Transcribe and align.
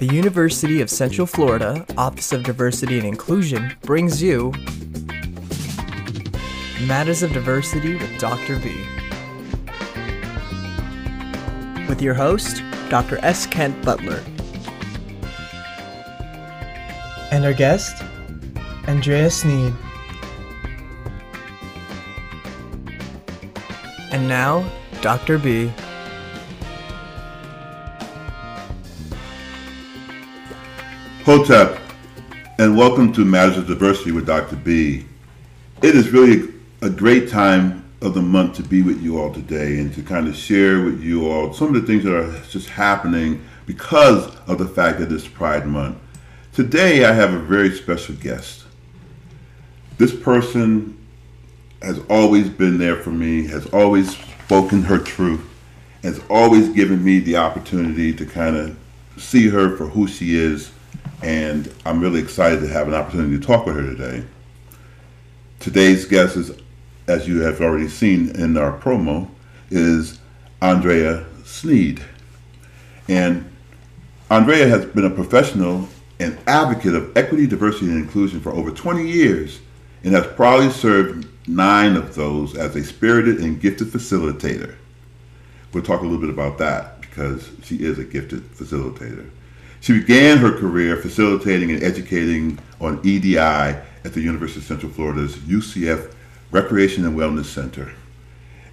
The 0.00 0.06
University 0.06 0.80
of 0.80 0.90
Central 0.90 1.24
Florida 1.24 1.86
Office 1.96 2.32
of 2.32 2.42
Diversity 2.42 2.98
and 2.98 3.06
Inclusion 3.06 3.76
brings 3.82 4.20
you 4.20 4.52
Matters 6.84 7.22
of 7.22 7.32
Diversity 7.32 7.94
with 7.94 8.18
Dr. 8.18 8.58
B. 8.58 8.84
With 11.88 12.02
your 12.02 12.14
host, 12.14 12.60
Dr. 12.88 13.18
S. 13.24 13.46
Kent 13.46 13.84
Butler. 13.84 14.20
And 17.30 17.44
our 17.44 17.54
guest, 17.54 18.02
Andrea 18.88 19.30
Sneed. 19.30 19.72
And 24.10 24.26
now, 24.26 24.68
Dr. 25.02 25.38
B. 25.38 25.72
Hotep, 31.24 31.80
and 32.58 32.76
welcome 32.76 33.10
to 33.14 33.24
Matters 33.24 33.56
of 33.56 33.66
Diversity 33.66 34.12
with 34.12 34.26
Dr. 34.26 34.56
B. 34.56 35.06
It 35.80 35.94
is 35.94 36.10
really 36.10 36.52
a 36.82 36.90
great 36.90 37.30
time 37.30 37.82
of 38.02 38.12
the 38.12 38.20
month 38.20 38.56
to 38.56 38.62
be 38.62 38.82
with 38.82 39.00
you 39.00 39.18
all 39.18 39.32
today 39.32 39.78
and 39.78 39.90
to 39.94 40.02
kind 40.02 40.28
of 40.28 40.36
share 40.36 40.84
with 40.84 41.02
you 41.02 41.26
all 41.26 41.54
some 41.54 41.68
of 41.68 41.80
the 41.80 41.80
things 41.80 42.04
that 42.04 42.14
are 42.14 42.30
just 42.50 42.68
happening 42.68 43.42
because 43.64 44.36
of 44.46 44.58
the 44.58 44.68
fact 44.68 44.98
that 44.98 45.10
it's 45.10 45.26
Pride 45.26 45.66
Month. 45.66 45.96
Today, 46.52 47.06
I 47.06 47.12
have 47.14 47.32
a 47.32 47.38
very 47.38 47.70
special 47.74 48.16
guest. 48.16 48.64
This 49.96 50.14
person 50.14 50.94
has 51.80 52.00
always 52.10 52.50
been 52.50 52.76
there 52.76 52.96
for 52.96 53.12
me, 53.12 53.46
has 53.46 53.64
always 53.72 54.14
spoken 54.44 54.82
her 54.82 54.98
truth, 54.98 55.40
has 56.02 56.20
always 56.28 56.68
given 56.68 57.02
me 57.02 57.18
the 57.18 57.38
opportunity 57.38 58.12
to 58.12 58.26
kind 58.26 58.56
of 58.56 58.76
see 59.16 59.48
her 59.48 59.74
for 59.78 59.86
who 59.86 60.06
she 60.06 60.36
is 60.36 60.73
and 61.24 61.72
I'm 61.86 62.00
really 62.00 62.20
excited 62.20 62.60
to 62.60 62.68
have 62.68 62.86
an 62.86 62.92
opportunity 62.92 63.38
to 63.38 63.44
talk 63.44 63.64
with 63.64 63.76
her 63.76 63.82
today. 63.82 64.24
Today's 65.58 66.04
guest 66.04 66.36
is, 66.36 66.52
as 67.08 67.26
you 67.26 67.40
have 67.40 67.62
already 67.62 67.88
seen 67.88 68.28
in 68.36 68.58
our 68.58 68.78
promo, 68.78 69.30
is 69.70 70.20
Andrea 70.60 71.24
Sneed. 71.46 72.04
And 73.08 73.50
Andrea 74.30 74.68
has 74.68 74.84
been 74.84 75.06
a 75.06 75.10
professional 75.10 75.88
and 76.20 76.38
advocate 76.46 76.94
of 76.94 77.16
equity, 77.16 77.46
diversity, 77.46 77.86
and 77.86 77.96
inclusion 77.96 78.40
for 78.40 78.52
over 78.52 78.70
20 78.70 79.08
years 79.08 79.60
and 80.02 80.12
has 80.12 80.26
proudly 80.26 80.70
served 80.70 81.26
nine 81.48 81.96
of 81.96 82.14
those 82.14 82.54
as 82.54 82.76
a 82.76 82.84
spirited 82.84 83.38
and 83.38 83.62
gifted 83.62 83.88
facilitator. 83.88 84.74
We'll 85.72 85.84
talk 85.84 86.00
a 86.00 86.04
little 86.04 86.20
bit 86.20 86.28
about 86.28 86.58
that 86.58 87.00
because 87.00 87.50
she 87.62 87.76
is 87.76 87.98
a 87.98 88.04
gifted 88.04 88.42
facilitator. 88.52 89.30
She 89.84 90.00
began 90.00 90.38
her 90.38 90.50
career 90.50 90.96
facilitating 90.96 91.70
and 91.70 91.82
educating 91.82 92.58
on 92.80 93.00
EDI 93.04 93.36
at 93.36 94.14
the 94.14 94.22
University 94.22 94.60
of 94.60 94.64
Central 94.64 94.90
Florida's 94.90 95.36
UCF 95.36 96.10
Recreation 96.50 97.04
and 97.04 97.14
Wellness 97.14 97.44
Center. 97.44 97.92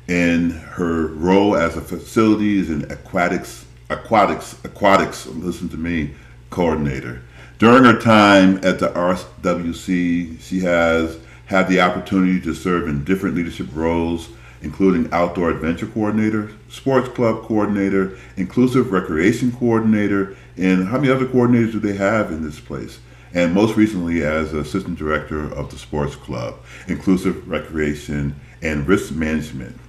In 0.07 0.51
her 0.51 1.07
role 1.07 1.57
as 1.57 1.75
a 1.75 1.81
facilities 1.81 2.69
and 2.69 2.89
aquatics, 2.89 3.65
aquatics, 3.89 4.55
aquatics, 4.63 5.25
listen 5.25 5.67
to 5.67 5.77
me, 5.77 6.11
coordinator. 6.49 7.23
During 7.59 7.83
her 7.83 7.99
time 7.99 8.61
at 8.63 8.79
the 8.79 8.87
RWC, 8.87 10.39
she 10.39 10.59
has 10.61 11.19
had 11.47 11.67
the 11.67 11.81
opportunity 11.81 12.39
to 12.39 12.53
serve 12.53 12.87
in 12.87 13.03
different 13.03 13.35
leadership 13.35 13.67
roles 13.73 14.29
including 14.61 15.11
outdoor 15.11 15.49
adventure 15.49 15.87
coordinator, 15.87 16.51
sports 16.69 17.09
club 17.09 17.43
coordinator, 17.43 18.17
inclusive 18.37 18.91
recreation 18.91 19.51
coordinator, 19.51 20.35
and 20.57 20.87
how 20.87 20.97
many 20.97 21.11
other 21.11 21.25
coordinators 21.25 21.71
do 21.71 21.79
they 21.79 21.95
have 21.95 22.31
in 22.31 22.43
this 22.43 22.59
place? 22.59 22.99
And 23.33 23.53
most 23.53 23.77
recently 23.77 24.23
as 24.23 24.53
assistant 24.53 24.97
director 24.97 25.51
of 25.53 25.71
the 25.71 25.77
sports 25.77 26.15
club, 26.15 26.55
inclusive 26.87 27.47
recreation, 27.47 28.35
and 28.61 28.87
risk 28.87 29.13
management. 29.13 29.79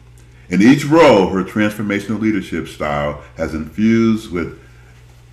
In 0.48 0.62
each 0.62 0.84
role, 0.84 1.28
her 1.28 1.42
transformational 1.42 2.20
leadership 2.20 2.68
style 2.68 3.22
has 3.36 3.54
infused 3.54 4.30
with 4.30 4.58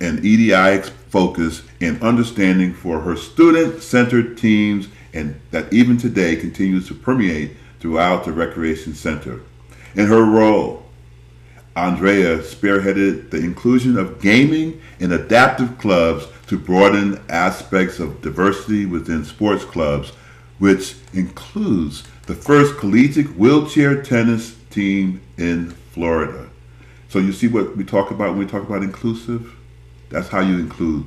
an 0.00 0.24
EDI 0.24 0.82
focus 1.10 1.62
and 1.80 2.02
understanding 2.02 2.72
for 2.72 3.00
her 3.00 3.16
student-centered 3.16 4.38
teams 4.38 4.88
and 5.12 5.38
that 5.50 5.72
even 5.72 5.98
today 5.98 6.36
continues 6.36 6.86
to 6.88 6.94
permeate 6.94 7.56
throughout 7.80 8.24
the 8.24 8.32
recreation 8.32 8.94
center. 8.94 9.40
In 9.94 10.06
her 10.06 10.24
role, 10.24 10.79
Andrea 11.76 12.38
spearheaded 12.38 13.30
the 13.30 13.38
inclusion 13.38 13.96
of 13.96 14.20
gaming 14.20 14.80
and 14.98 15.12
adaptive 15.12 15.78
clubs 15.78 16.26
to 16.48 16.58
broaden 16.58 17.22
aspects 17.28 18.00
of 18.00 18.20
diversity 18.22 18.86
within 18.86 19.24
sports 19.24 19.64
clubs, 19.64 20.10
which 20.58 20.96
includes 21.12 22.04
the 22.26 22.34
first 22.34 22.76
collegiate 22.76 23.36
wheelchair 23.36 24.02
tennis 24.02 24.56
team 24.70 25.20
in 25.36 25.70
Florida. 25.92 26.48
So 27.08 27.18
you 27.18 27.32
see 27.32 27.48
what 27.48 27.76
we 27.76 27.84
talk 27.84 28.10
about 28.10 28.30
when 28.30 28.38
we 28.38 28.46
talk 28.46 28.62
about 28.62 28.82
inclusive? 28.82 29.56
That's 30.10 30.28
how 30.28 30.40
you 30.40 30.58
include. 30.58 31.06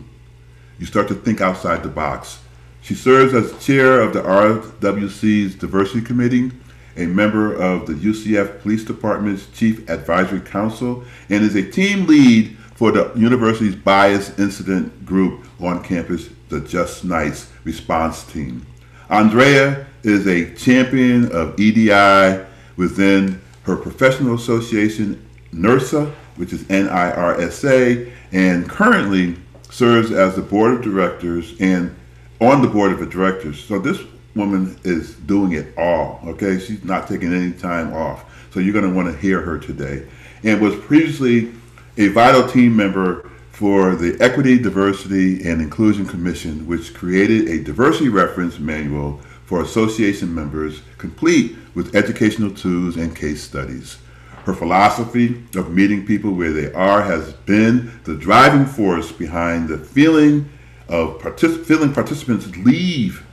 You 0.79 0.85
start 0.85 1.07
to 1.09 1.15
think 1.15 1.41
outside 1.41 1.83
the 1.83 1.89
box. 1.89 2.39
She 2.81 2.95
serves 2.95 3.33
as 3.33 3.63
chair 3.65 4.01
of 4.01 4.13
the 4.13 4.21
RWC's 4.21 5.55
diversity 5.55 6.01
committee 6.01 6.51
a 6.95 7.05
member 7.05 7.53
of 7.53 7.87
the 7.87 7.93
UCF 7.93 8.61
Police 8.61 8.83
Department's 8.83 9.47
Chief 9.47 9.89
Advisory 9.89 10.41
Council, 10.41 11.03
and 11.29 11.43
is 11.43 11.55
a 11.55 11.69
team 11.69 12.05
lead 12.05 12.57
for 12.75 12.91
the 12.91 13.11
university's 13.15 13.75
bias 13.75 14.37
incident 14.39 15.05
group 15.05 15.45
on 15.59 15.83
campus, 15.83 16.29
the 16.49 16.59
Just 16.59 17.03
Knights 17.03 17.51
Response 17.63 18.23
Team. 18.23 18.65
Andrea 19.09 19.85
is 20.03 20.27
a 20.27 20.53
champion 20.55 21.31
of 21.31 21.59
EDI 21.59 22.45
within 22.75 23.41
her 23.63 23.75
professional 23.75 24.35
association, 24.35 25.25
NIRSA, 25.53 26.11
which 26.35 26.51
is 26.51 26.69
N-I-R-S-A, 26.69 28.11
and 28.31 28.69
currently 28.69 29.37
serves 29.69 30.11
as 30.11 30.35
the 30.35 30.41
board 30.41 30.73
of 30.73 30.81
directors 30.81 31.53
and 31.59 31.95
on 32.41 32.61
the 32.61 32.67
board 32.67 32.91
of 32.91 33.09
directors. 33.09 33.63
So 33.63 33.79
this 33.79 33.99
woman 34.35 34.79
is 34.83 35.13
doing 35.15 35.53
it 35.53 35.77
all. 35.77 36.19
Okay, 36.25 36.59
she's 36.59 36.83
not 36.83 37.07
taking 37.07 37.33
any 37.33 37.51
time 37.51 37.93
off. 37.93 38.25
So 38.53 38.59
you're 38.59 38.73
going 38.73 38.89
to 38.89 38.95
want 38.95 39.11
to 39.11 39.19
hear 39.19 39.41
her 39.41 39.57
today. 39.57 40.07
And 40.43 40.61
was 40.61 40.75
previously 40.75 41.53
a 41.97 42.07
vital 42.09 42.47
team 42.47 42.75
member 42.75 43.29
for 43.51 43.95
the 43.95 44.17
Equity, 44.19 44.57
Diversity, 44.57 45.47
and 45.47 45.61
Inclusion 45.61 46.05
Commission, 46.05 46.65
which 46.65 46.93
created 46.93 47.47
a 47.47 47.63
diversity 47.63 48.09
reference 48.09 48.59
manual 48.59 49.21
for 49.45 49.61
association 49.61 50.33
members, 50.33 50.81
complete 50.97 51.55
with 51.75 51.95
educational 51.95 52.51
tools 52.51 52.97
and 52.97 53.15
case 53.15 53.43
studies. 53.43 53.97
Her 54.45 54.53
philosophy 54.53 55.43
of 55.55 55.71
meeting 55.71 56.05
people 56.05 56.31
where 56.31 56.51
they 56.51 56.73
are 56.73 57.03
has 57.03 57.33
been 57.33 57.99
the 58.03 58.15
driving 58.15 58.65
force 58.65 59.11
behind 59.11 59.69
the 59.69 59.77
feeling 59.77 60.49
of 60.89 61.21
feeling 61.65 61.93
participants 61.93 62.55
leave 62.57 63.25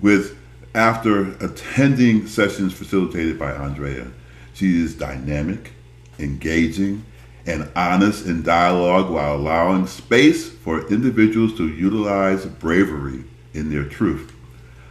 with 0.00 0.38
after 0.74 1.32
attending 1.44 2.26
sessions 2.26 2.72
facilitated 2.72 3.38
by 3.38 3.52
Andrea. 3.52 4.08
She 4.52 4.82
is 4.82 4.94
dynamic, 4.94 5.72
engaging, 6.18 7.04
and 7.46 7.70
honest 7.76 8.26
in 8.26 8.42
dialogue 8.42 9.10
while 9.10 9.36
allowing 9.36 9.86
space 9.86 10.48
for 10.48 10.88
individuals 10.88 11.56
to 11.56 11.68
utilize 11.68 12.46
bravery 12.46 13.24
in 13.52 13.70
their 13.70 13.84
truth. 13.84 14.32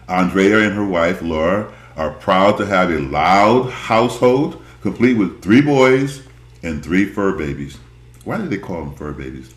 Andrea 0.08 0.60
and 0.60 0.76
her 0.76 0.86
wife, 0.86 1.22
Laura, 1.22 1.74
are 1.96 2.12
proud 2.12 2.58
to 2.58 2.66
have 2.66 2.90
a 2.90 3.00
loud 3.00 3.70
household 3.72 4.64
complete 4.82 5.18
with 5.18 5.42
three 5.42 5.62
boys 5.62 6.24
and 6.62 6.84
three 6.84 7.06
fur 7.06 7.36
babies. 7.36 7.78
Why 8.24 8.38
do 8.38 8.48
they 8.48 8.58
call 8.58 8.86
them 8.86 8.96
fur 8.96 9.14
babies? 9.14 9.54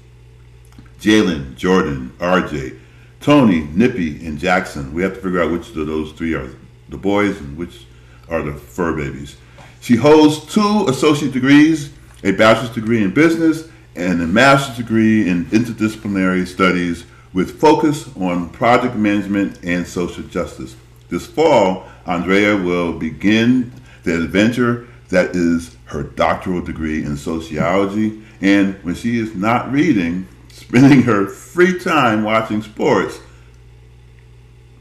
Jalen, 1.00 1.56
Jordan, 1.56 2.12
RJ, 2.18 2.78
Tony, 3.26 3.66
Nippy, 3.74 4.24
and 4.24 4.38
Jackson. 4.38 4.94
We 4.94 5.02
have 5.02 5.14
to 5.14 5.20
figure 5.20 5.42
out 5.42 5.50
which 5.50 5.70
of 5.70 5.84
those 5.88 6.12
three 6.12 6.34
are 6.34 6.48
the 6.88 6.96
boys 6.96 7.36
and 7.40 7.58
which 7.58 7.84
are 8.28 8.40
the 8.40 8.52
fur 8.52 8.96
babies. 8.96 9.34
She 9.80 9.96
holds 9.96 10.46
two 10.46 10.86
associate 10.88 11.32
degrees, 11.32 11.92
a 12.22 12.30
bachelor's 12.30 12.70
degree 12.70 13.02
in 13.02 13.12
business, 13.12 13.68
and 13.96 14.22
a 14.22 14.26
master's 14.28 14.76
degree 14.76 15.28
in 15.28 15.46
interdisciplinary 15.46 16.46
studies 16.46 17.04
with 17.32 17.60
focus 17.60 18.08
on 18.16 18.48
project 18.50 18.94
management 18.94 19.58
and 19.64 19.84
social 19.84 20.22
justice. 20.22 20.76
This 21.08 21.26
fall, 21.26 21.88
Andrea 22.06 22.56
will 22.56 22.96
begin 22.96 23.72
the 24.04 24.22
adventure 24.22 24.86
that 25.08 25.34
is 25.34 25.76
her 25.86 26.04
doctoral 26.04 26.60
degree 26.60 27.02
in 27.02 27.16
sociology. 27.16 28.22
And 28.40 28.76
when 28.84 28.94
she 28.94 29.18
is 29.18 29.34
not 29.34 29.72
reading, 29.72 30.28
spending 30.56 31.02
her 31.02 31.26
free 31.26 31.78
time 31.78 32.24
watching 32.24 32.62
sports 32.62 33.20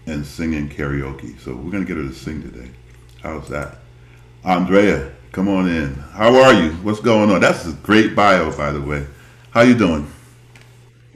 and 0.07 0.25
singing 0.25 0.69
karaoke. 0.69 1.37
So 1.41 1.53
we're 1.53 1.71
going 1.71 1.85
to 1.85 1.87
get 1.87 1.97
her 1.97 2.07
to 2.07 2.15
sing 2.15 2.41
today. 2.41 2.71
How's 3.21 3.49
that? 3.49 3.79
Andrea, 4.45 5.11
come 5.33 5.49
on 5.49 5.67
in. 5.67 5.95
How 6.13 6.33
are 6.41 6.53
you? 6.53 6.71
What's 6.75 7.01
going 7.01 7.29
on? 7.29 7.41
That's 7.41 7.67
a 7.67 7.73
great 7.73 8.15
bio, 8.15 8.55
by 8.55 8.71
the 8.71 8.81
way. 8.81 9.05
How 9.51 9.61
you 9.61 9.77
doing? 9.77 10.09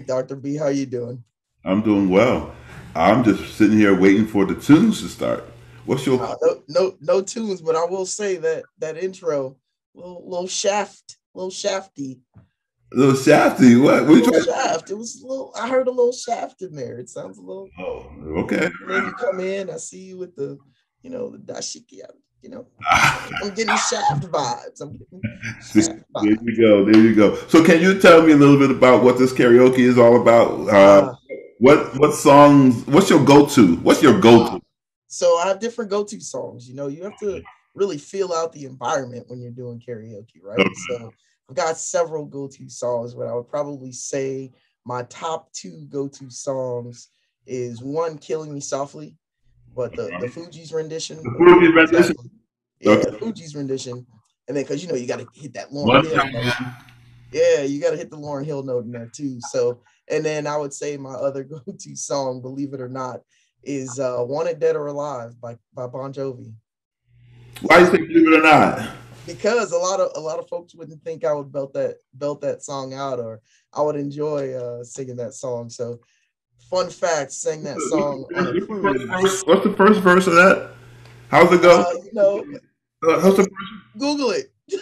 Dr. 0.06 0.36
B, 0.36 0.58
how 0.58 0.68
you 0.68 0.86
doing? 0.86 1.24
I'm 1.64 1.82
doing 1.82 2.10
well. 2.10 2.54
I'm 2.96 3.24
just 3.24 3.56
sitting 3.56 3.78
here 3.78 3.98
waiting 3.98 4.28
for 4.28 4.46
the 4.46 4.56
tunes 4.56 5.02
to 5.02 5.08
start. 5.08 5.46
What's 5.86 6.06
your 6.06 6.22
uh, 6.22 6.36
no, 6.42 6.64
no 6.68 6.98
no 7.00 7.22
tunes, 7.22 7.62
but 7.62 7.76
I 7.76 7.86
will 7.86 8.06
say 8.06 8.38
that 8.38 8.64
that 8.80 8.98
intro, 8.98 9.56
little 9.94 10.24
little 10.28 10.48
shaft, 10.48 11.18
little 11.34 11.52
shafty. 11.52 12.20
Little 12.92 13.16
shafty, 13.16 13.76
what? 13.76 14.08
what 14.08 14.18
little 14.18 14.44
shaft. 14.44 14.90
It 14.90 14.96
was 14.96 15.22
a 15.22 15.28
little. 15.28 15.54
I 15.56 15.70
heard 15.70 15.88
a 15.88 15.92
little 15.92 16.12
shaft 16.12 16.64
in 16.64 16.76
there. 16.76 16.98
It 16.98 17.10
sounds 17.10 17.38
a 17.38 17.42
little. 17.42 17.70
Oh, 17.78 18.12
okay. 18.40 18.70
You 18.88 19.14
come 19.20 19.40
in, 19.40 19.70
I 19.70 19.78
see 19.78 20.00
you 20.00 20.18
with 20.18 20.36
the, 20.36 20.58
you 21.04 21.12
know, 21.12 21.30
the 21.30 21.38
dashiki. 21.38 22.02
You 22.42 22.50
know, 22.50 22.68
I'm 22.90 23.54
getting 23.54 23.76
shaft 23.76 24.24
vibes. 24.24 24.82
I'm 24.82 24.98
getting 24.98 25.22
shaft 25.62 26.04
vibes. 26.16 26.24
There 26.24 26.38
you 26.44 26.58
go. 26.58 26.86
There 26.86 27.02
you 27.02 27.14
go. 27.14 27.36
So, 27.48 27.64
can 27.64 27.80
you 27.80 28.00
tell 28.00 28.24
me 28.24 28.32
a 28.32 28.38
little 28.38 28.58
bit 28.58 28.72
about 28.72 29.04
what 29.04 29.20
this 29.20 29.34
karaoke 29.34 29.80
is 29.80 30.00
all 30.00 30.20
about? 30.20 30.52
Uh, 30.70 31.12
uh, 31.12 31.16
what 31.60 32.00
what 32.00 32.16
songs? 32.16 32.88
What's 32.88 33.10
your 33.10 33.24
go 33.24 33.46
to? 33.46 33.76
What's 33.78 34.02
your 34.02 34.20
go 34.20 34.50
to? 34.50 34.62
So 35.08 35.38
I 35.38 35.48
have 35.48 35.60
different 35.60 35.92
go 35.92 36.04
to 36.04 36.22
songs. 36.22 36.68
You 36.68 36.76
know, 36.76 36.88
you 36.88 37.04
have 37.04 37.18
to 37.20 37.44
really 37.76 37.98
feel 37.98 38.34
out 38.34 38.52
the 38.54 38.66
environment 38.66 39.26
when 39.28 39.42
you're 39.42 39.52
doing 39.52 39.82
karaoke, 39.86 40.42
right? 40.42 40.60
Okay. 40.60 40.74
So 40.88 41.14
I've 41.50 41.56
got 41.56 41.78
several 41.78 42.26
go 42.26 42.48
to 42.48 42.70
songs, 42.70 43.16
but 43.16 43.28
I 43.28 43.34
would 43.34 43.50
probably 43.50 43.92
say 43.92 44.52
my 44.86 45.04
top 45.04 45.52
two 45.52 45.88
go 45.90 46.08
to 46.08 46.30
songs 46.30 47.10
is 47.48 47.82
one, 47.82 48.20
"Killing 48.20 48.54
Me 48.54 48.60
Softly," 48.60 49.18
but 49.76 49.96
the 49.96 50.04
the 50.22 50.28
Fugees 50.28 50.74
rendition. 50.74 51.18
The 51.18 51.30
Fugees 51.30 51.76
rendition. 51.76 52.16
Yeah, 52.80 52.92
okay. 52.92 53.10
the 53.10 53.18
Fugees 53.18 53.56
rendition, 53.56 54.06
and 54.48 54.56
then 54.56 54.64
because 54.64 54.84
you 54.84 54.90
know 54.90 54.96
you 54.96 55.08
got 55.08 55.20
to 55.20 55.28
hit 55.34 55.54
that 55.54 55.72
Lauryn 55.72 56.06
Hill. 56.06 56.72
Yeah, 57.32 57.62
you 57.62 57.82
got 57.82 57.92
to 57.92 57.98
hit 57.98 58.10
the 58.10 58.18
Lauryn 58.18 58.46
Hill 58.46 58.64
note 58.64 58.86
in 58.86 58.92
there 58.92 59.10
too. 59.12 59.40
So 59.42 59.82
and 60.08 60.24
then 60.24 60.46
I 60.46 60.56
would 60.58 60.74
say 60.74 60.98
my 60.98 61.14
other 61.14 61.44
go-to 61.66 61.96
song, 61.96 62.42
believe 62.42 62.74
it 62.74 62.82
or 62.82 62.90
not, 62.90 63.22
is 63.64 64.00
uh, 64.00 64.18
"Wanted 64.20 64.60
Dead 64.60 64.76
or 64.76 64.88
Alive" 64.88 65.40
by 65.42 65.58
by 65.74 65.88
Bon 65.88 66.14
Jovi. 66.14 66.54
Why 67.62 67.80
do 67.80 67.86
you 67.86 67.92
think 67.92 68.08
believe 68.08 68.34
it 68.34 68.40
or 68.40 68.44
not? 68.44 68.90
Because 69.30 69.72
a 69.74 69.78
lot 69.78 70.00
of 70.00 70.12
a 70.16 70.20
lot 70.20 70.40
of 70.40 70.50
folks 70.50 70.74
wouldn't 70.74 71.04
think 71.04 71.24
I 71.24 71.34
would 71.34 71.52
belt 71.52 71.72
that 71.74 71.98
belt 72.16 72.42
that 72.42 72.64
song 72.64 72.96
out, 72.96 73.20
or 73.20 73.42
I 73.74 73.82
would 73.84 73.96
enjoy 73.96 74.54
uh, 74.54 74.84
singing 74.84 75.16
that 75.18 75.36
song. 75.36 75.70
So, 75.70 76.00
fun 76.70 76.90
fact: 76.90 77.32
sang 77.32 77.64
that 77.64 77.80
song 77.92 78.26
on. 78.36 78.46
What's 79.46 79.64
the 79.64 79.74
first 79.78 80.00
verse 80.02 80.26
of 80.26 80.34
that? 80.34 80.72
How's 81.28 81.52
it 81.54 81.62
go? 81.62 81.82
Uh, 81.82 81.94
you 82.04 82.14
know, 82.14 82.40
uh, 83.08 83.22
how's 83.22 83.38
the 83.38 83.44
first? 83.44 83.50
Google 84.00 84.32
it. 84.32 84.52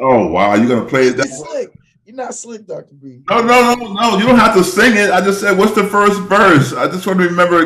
oh 0.00 0.26
wow, 0.26 0.54
you're 0.56 0.68
gonna 0.68 0.84
play 0.84 1.08
it? 1.08 1.16
That- 1.16 1.28
slick. 1.28 1.70
You're 2.04 2.16
not 2.16 2.34
slick, 2.34 2.66
Dr. 2.66 2.94
B. 3.02 3.22
No, 3.30 3.40
no, 3.40 3.74
no, 3.74 3.94
no. 3.94 4.18
You 4.18 4.26
don't 4.26 4.38
have 4.38 4.54
to 4.56 4.62
sing 4.62 4.94
it. 4.94 5.10
I 5.10 5.22
just 5.22 5.40
said, 5.40 5.56
what's 5.56 5.74
the 5.74 5.84
first 5.84 6.20
verse? 6.20 6.74
I 6.74 6.86
just 6.86 7.06
want 7.06 7.18
to 7.18 7.24
remember, 7.24 7.64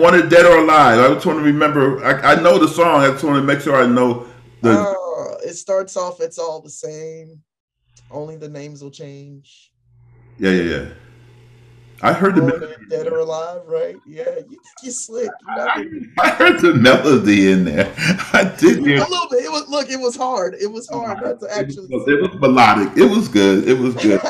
wanted 0.00 0.30
dead 0.30 0.46
or 0.46 0.60
alive. 0.60 0.98
I 0.98 1.12
just 1.12 1.26
want 1.26 1.40
to 1.40 1.44
remember. 1.44 2.02
I, 2.02 2.32
I 2.32 2.40
know 2.40 2.58
the 2.58 2.68
song. 2.68 3.02
I 3.02 3.10
just 3.10 3.22
want 3.22 3.36
to 3.36 3.42
make 3.42 3.60
sure 3.60 3.76
I 3.76 3.84
know 3.84 4.26
the. 4.64 4.78
Uh, 4.78 4.94
it 5.44 5.54
starts 5.54 5.96
off, 5.96 6.20
it's 6.20 6.38
all 6.38 6.60
the 6.60 6.70
same. 6.70 7.40
Only 8.10 8.36
the 8.36 8.48
names 8.48 8.82
will 8.82 8.90
change. 8.90 9.72
Yeah, 10.38 10.50
yeah, 10.50 10.62
yeah. 10.62 10.88
I 12.02 12.12
heard 12.12 12.34
the 12.34 12.42
melody. 12.42 12.74
Dead 12.90 13.06
or 13.06 13.18
alive, 13.18 13.62
right? 13.66 13.96
Yeah, 14.06 14.24
you 14.50 14.58
you 14.82 14.90
slick. 14.90 15.30
I, 15.48 15.86
I, 16.18 16.28
heard 16.30 16.60
the 16.60 16.74
melody 16.74 17.50
in 17.50 17.64
there. 17.64 17.92
I 18.32 18.52
did 18.58 18.78
a 18.78 18.82
little 18.82 19.28
bit. 19.30 19.44
It 19.44 19.50
was 19.50 19.68
look. 19.68 19.88
It 19.88 20.00
was 20.00 20.16
hard. 20.16 20.54
It 20.60 20.70
was 20.70 20.88
hard 20.88 21.22
not 21.22 21.40
to 21.40 21.56
actually. 21.56 21.84
It 21.84 21.96
was, 21.96 22.08
it 22.08 22.20
was 22.20 22.40
melodic. 22.40 22.96
It 22.96 23.08
was 23.08 23.28
good. 23.28 23.68
It 23.68 23.78
was 23.78 23.94
good. 23.94 24.20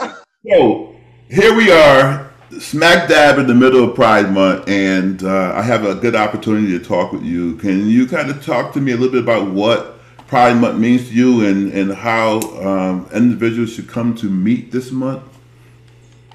so 0.46 0.94
here 1.28 1.56
we 1.56 1.72
are, 1.72 2.30
smack 2.60 3.08
dab 3.08 3.38
in 3.38 3.46
the 3.46 3.54
middle 3.54 3.88
of 3.88 3.94
Pride 3.94 4.30
Month, 4.32 4.68
and 4.68 5.22
uh, 5.24 5.54
I 5.56 5.62
have 5.62 5.84
a 5.84 5.94
good 5.94 6.14
opportunity 6.14 6.78
to 6.78 6.84
talk 6.84 7.12
with 7.12 7.22
you. 7.22 7.56
Can 7.56 7.88
you 7.88 8.06
kind 8.06 8.30
of 8.30 8.44
talk 8.44 8.72
to 8.74 8.80
me 8.80 8.92
a 8.92 8.96
little 8.96 9.12
bit 9.12 9.22
about 9.22 9.50
what 9.50 9.98
Pride 10.26 10.56
Month 10.56 10.78
means 10.78 11.08
to 11.08 11.14
you, 11.14 11.46
and 11.46 11.72
and 11.72 11.92
how 11.92 12.40
um, 12.66 13.08
individuals 13.12 13.74
should 13.74 13.88
come 13.88 14.14
to 14.16 14.26
meet 14.26 14.70
this 14.72 14.90
month? 14.90 15.22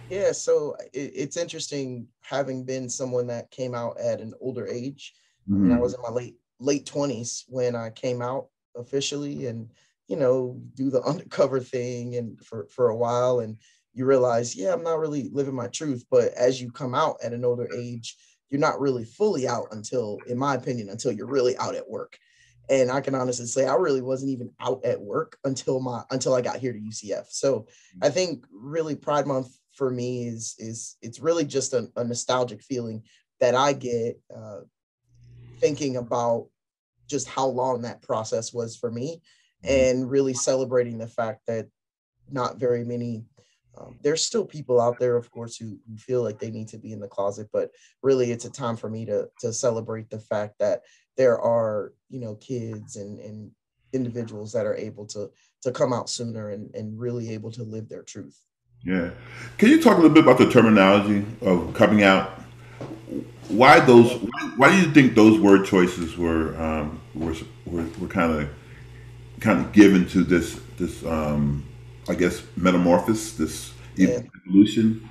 Yeah, 0.10 0.32
so 0.32 0.76
it, 0.94 1.12
it's 1.16 1.38
interesting 1.38 2.08
having 2.22 2.64
been 2.64 2.90
someone 2.90 3.28
that 3.28 3.52
came 3.52 3.76
out 3.76 4.00
at 4.00 4.22
an 4.22 4.34
older 4.42 4.68
age. 4.68 5.14
Mm-hmm. 5.50 5.66
And 5.66 5.74
I 5.74 5.80
was 5.80 5.94
in 5.94 6.02
my 6.02 6.10
late 6.10 6.36
late 6.60 6.86
twenties 6.86 7.46
when 7.48 7.76
I 7.76 7.90
came 7.90 8.22
out 8.22 8.50
officially, 8.76 9.48
and 9.48 9.70
you 10.08 10.18
know, 10.18 10.62
do 10.76 10.90
the 10.90 11.02
undercover 11.12 11.60
thing, 11.60 12.16
and 12.16 12.40
for 12.44 12.68
for 12.68 12.90
a 12.90 12.96
while, 12.96 13.40
and 13.40 13.58
you 13.94 14.06
realize, 14.06 14.56
yeah, 14.56 14.72
I'm 14.72 14.84
not 14.84 15.00
really 15.00 15.30
living 15.34 15.56
my 15.56 15.68
truth. 15.68 16.06
But 16.12 16.34
as 16.34 16.62
you 16.62 16.72
come 16.72 16.94
out 16.94 17.18
at 17.24 17.34
an 17.34 17.44
older 17.44 17.68
age, 17.76 18.16
you're 18.50 18.62
not 18.62 18.80
really 18.80 19.04
fully 19.04 19.48
out 19.48 19.68
until, 19.72 20.18
in 20.28 20.38
my 20.38 20.56
opinion, 20.56 20.90
until 20.90 21.12
you're 21.12 21.28
really 21.28 21.58
out 21.58 21.76
at 21.76 21.90
work. 21.90 22.18
And 22.70 22.92
I 22.92 23.02
can 23.02 23.16
honestly 23.16 23.48
say 23.48 23.66
I 23.66 23.76
really 23.76 24.02
wasn't 24.02 24.32
even 24.32 24.52
out 24.60 24.86
at 24.86 25.02
work 25.02 25.38
until 25.44 25.80
my 25.80 26.04
until 26.12 26.34
I 26.34 26.42
got 26.42 26.58
here 26.58 26.74
to 26.74 26.80
UCF. 26.80 27.26
So 27.30 27.66
I 28.02 28.08
mm-hmm. 28.08 28.14
think 28.14 28.46
really 28.52 28.96
Pride 28.96 29.26
Month 29.26 29.50
for 29.74 29.90
me 29.90 30.28
is 30.28 30.56
is 30.60 30.98
it's 31.02 31.20
really 31.20 31.46
just 31.46 31.74
a, 31.74 31.90
a 31.96 32.04
nostalgic 32.04 32.62
feeling 32.62 33.04
that 33.40 33.56
I 33.56 33.74
get 33.74 34.20
uh, 34.36 34.60
thinking 35.60 35.98
about 35.98 36.48
just 37.08 37.28
how 37.28 37.48
long 37.48 37.82
that 37.82 38.02
process 38.02 38.54
was 38.54 38.76
for 38.76 38.92
me 38.92 39.22
mm-hmm. 39.66 39.74
and 39.74 40.12
really 40.12 40.34
celebrating 40.34 40.98
the 40.98 41.08
fact 41.08 41.42
that 41.48 41.68
not 42.30 42.58
very 42.58 42.84
many 42.84 43.24
um, 43.78 43.98
there's 44.04 44.24
still 44.24 44.46
people 44.46 44.82
out 44.82 45.00
there 45.00 45.16
of 45.16 45.32
course 45.32 45.56
who, 45.56 45.80
who 45.88 45.98
feel 45.98 46.24
like 46.24 46.40
they 46.40 46.52
need 46.52 46.68
to 46.68 46.78
be 46.78 46.92
in 46.92 47.00
the 47.00 47.08
closet 47.08 47.48
but 47.52 47.72
really 48.04 48.32
it's 48.32 48.46
a 48.46 48.52
time 48.52 48.76
for 48.76 48.90
me 48.90 49.06
to 49.06 49.30
to 49.40 49.54
celebrate 49.54 50.10
the 50.10 50.20
fact 50.20 50.56
that 50.60 50.82
there 51.20 51.40
are 51.40 51.94
you 52.10 52.20
know 52.20 52.34
kids 52.36 52.96
and 52.96 53.20
and 53.20 53.52
individuals 53.94 54.52
that 54.54 54.66
are 54.66 54.76
able 54.76 55.06
to 55.06 55.30
to 55.62 55.72
come 55.72 55.94
out 55.94 56.10
sooner 56.10 56.50
and 56.50 56.74
and 56.74 57.00
really 57.00 57.30
able 57.30 57.52
to 57.52 57.64
live 57.64 57.88
their 57.90 58.04
truth 58.04 58.46
yeah. 58.84 59.12
Can 59.58 59.70
you 59.70 59.82
talk 59.82 59.98
a 59.98 60.02
little 60.02 60.14
bit 60.14 60.24
about 60.24 60.38
the 60.38 60.50
terminology 60.50 61.26
of 61.42 61.74
coming 61.74 62.04
out? 62.04 62.32
Why 63.50 63.80
those? 63.80 64.14
Why 64.56 64.70
do 64.70 64.78
you 64.78 64.92
think 64.94 65.16
those 65.16 65.40
word 65.40 65.66
choices 65.66 66.18
were 66.18 66.60
um, 66.62 67.02
were 67.14 67.36
were, 67.66 67.86
were 68.00 68.08
kind 68.08 68.32
of 68.32 68.50
kind 69.42 69.66
of 69.66 69.74
given 69.74 70.08
to 70.10 70.24
this 70.24 70.60
this 70.78 71.04
um, 71.06 71.66
I 72.08 72.16
guess 72.16 72.42
metamorphosis, 72.56 73.34
this 73.34 73.74
yeah. 73.96 74.22
evolution? 74.46 75.10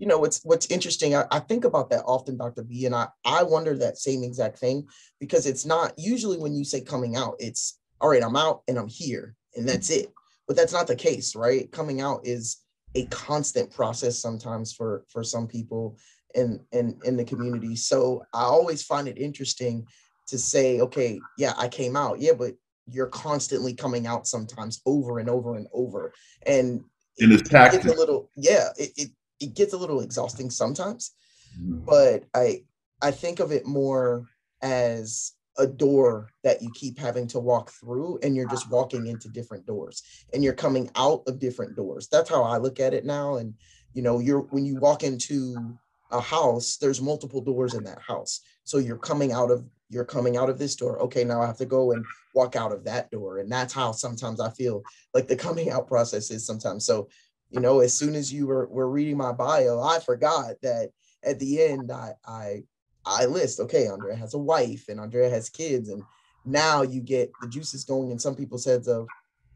You 0.00 0.06
know 0.06 0.18
what's 0.18 0.40
what's 0.44 0.66
interesting. 0.66 1.14
I, 1.14 1.26
I 1.30 1.38
think 1.38 1.64
about 1.64 1.90
that 1.90 2.04
often, 2.06 2.36
Dr. 2.36 2.64
B, 2.64 2.86
and 2.86 2.94
I 2.94 3.08
I 3.24 3.44
wonder 3.44 3.76
that 3.76 3.98
same 3.98 4.24
exact 4.24 4.58
thing 4.58 4.88
because 5.20 5.46
it's 5.46 5.66
not 5.66 5.92
usually 5.96 6.38
when 6.38 6.54
you 6.54 6.64
say 6.64 6.80
coming 6.80 7.16
out, 7.16 7.36
it's 7.38 7.78
all 8.00 8.08
right. 8.08 8.22
I'm 8.22 8.36
out 8.36 8.62
and 8.66 8.78
I'm 8.78 8.88
here, 8.88 9.36
and 9.54 9.68
that's 9.68 9.90
it. 9.90 10.12
But 10.48 10.56
that's 10.56 10.72
not 10.72 10.88
the 10.88 10.96
case, 10.96 11.36
right? 11.36 11.70
Coming 11.70 12.00
out 12.00 12.22
is 12.24 12.56
a 12.94 13.04
constant 13.06 13.70
process 13.70 14.18
sometimes 14.18 14.72
for 14.72 15.04
for 15.08 15.22
some 15.22 15.46
people 15.46 15.96
in 16.34 16.60
in 16.72 16.98
in 17.04 17.16
the 17.16 17.24
community 17.24 17.76
so 17.76 18.22
i 18.32 18.42
always 18.42 18.82
find 18.82 19.08
it 19.08 19.18
interesting 19.18 19.86
to 20.26 20.38
say 20.38 20.80
okay 20.80 21.20
yeah 21.38 21.52
i 21.56 21.68
came 21.68 21.96
out 21.96 22.20
yeah 22.20 22.32
but 22.36 22.54
you're 22.86 23.06
constantly 23.06 23.74
coming 23.74 24.06
out 24.06 24.26
sometimes 24.26 24.80
over 24.86 25.18
and 25.18 25.28
over 25.28 25.56
and 25.56 25.66
over 25.72 26.12
and 26.46 26.82
in 27.18 27.32
it, 27.32 27.48
gets 27.48 27.86
a 27.86 27.98
little 27.98 28.28
yeah 28.36 28.68
it, 28.78 28.90
it, 28.96 29.10
it 29.40 29.54
gets 29.54 29.72
a 29.72 29.78
little 29.78 30.00
exhausting 30.00 30.50
sometimes 30.50 31.12
mm. 31.58 31.84
but 31.84 32.24
i 32.34 32.62
i 33.02 33.10
think 33.10 33.40
of 33.40 33.52
it 33.52 33.66
more 33.66 34.26
as 34.62 35.32
a 35.60 35.66
door 35.66 36.30
that 36.42 36.62
you 36.62 36.70
keep 36.72 36.98
having 36.98 37.26
to 37.26 37.38
walk 37.38 37.70
through 37.70 38.18
and 38.22 38.34
you're 38.34 38.48
just 38.48 38.70
walking 38.70 39.06
into 39.06 39.28
different 39.28 39.66
doors 39.66 40.02
and 40.32 40.42
you're 40.42 40.52
coming 40.54 40.90
out 40.96 41.22
of 41.26 41.38
different 41.38 41.76
doors. 41.76 42.08
That's 42.10 42.30
how 42.30 42.42
i 42.42 42.56
look 42.56 42.80
at 42.80 42.94
it 42.94 43.04
now. 43.04 43.36
And 43.36 43.54
you 43.92 44.02
know 44.02 44.18
you're 44.18 44.40
when 44.50 44.64
you 44.64 44.76
walk 44.76 45.02
into 45.02 45.76
a 46.12 46.20
house 46.20 46.76
there's 46.76 47.00
multiple 47.00 47.40
doors 47.40 47.74
in 47.74 47.84
that 47.84 48.00
house. 48.00 48.40
So 48.64 48.78
you're 48.78 48.96
coming 48.96 49.32
out 49.32 49.50
of 49.50 49.64
you're 49.90 50.04
coming 50.04 50.36
out 50.36 50.48
of 50.48 50.58
this 50.58 50.76
door. 50.76 50.98
Okay 51.02 51.24
now 51.24 51.42
i 51.42 51.46
have 51.46 51.58
to 51.58 51.66
go 51.66 51.92
and 51.92 52.04
walk 52.34 52.56
out 52.56 52.72
of 52.72 52.84
that 52.84 53.10
door. 53.10 53.38
And 53.38 53.50
that's 53.50 53.74
how 53.74 53.92
sometimes 53.92 54.40
i 54.40 54.50
feel 54.50 54.82
like 55.14 55.28
the 55.28 55.36
coming 55.36 55.70
out 55.70 55.86
process 55.88 56.30
is 56.30 56.46
sometimes. 56.46 56.86
So 56.86 57.08
you 57.50 57.60
know 57.60 57.80
as 57.80 57.94
soon 57.94 58.14
as 58.14 58.32
you 58.32 58.46
were, 58.46 58.66
were 58.68 58.90
reading 58.90 59.16
my 59.16 59.32
bio 59.32 59.80
i 59.80 59.98
forgot 59.98 60.54
that 60.62 60.90
at 61.24 61.38
the 61.38 61.62
end 61.62 61.90
i 61.90 62.12
i 62.26 62.62
I 63.04 63.26
list, 63.26 63.60
okay, 63.60 63.88
Andrea 63.88 64.14
has 64.14 64.34
a 64.34 64.38
wife 64.38 64.88
and 64.88 65.00
Andrea 65.00 65.30
has 65.30 65.48
kids, 65.48 65.88
and 65.88 66.02
now 66.44 66.82
you 66.82 67.00
get 67.00 67.30
the 67.40 67.48
juices 67.48 67.84
going 67.84 68.10
in 68.10 68.18
some 68.18 68.36
people's 68.36 68.64
heads 68.64 68.88
of, 68.88 69.06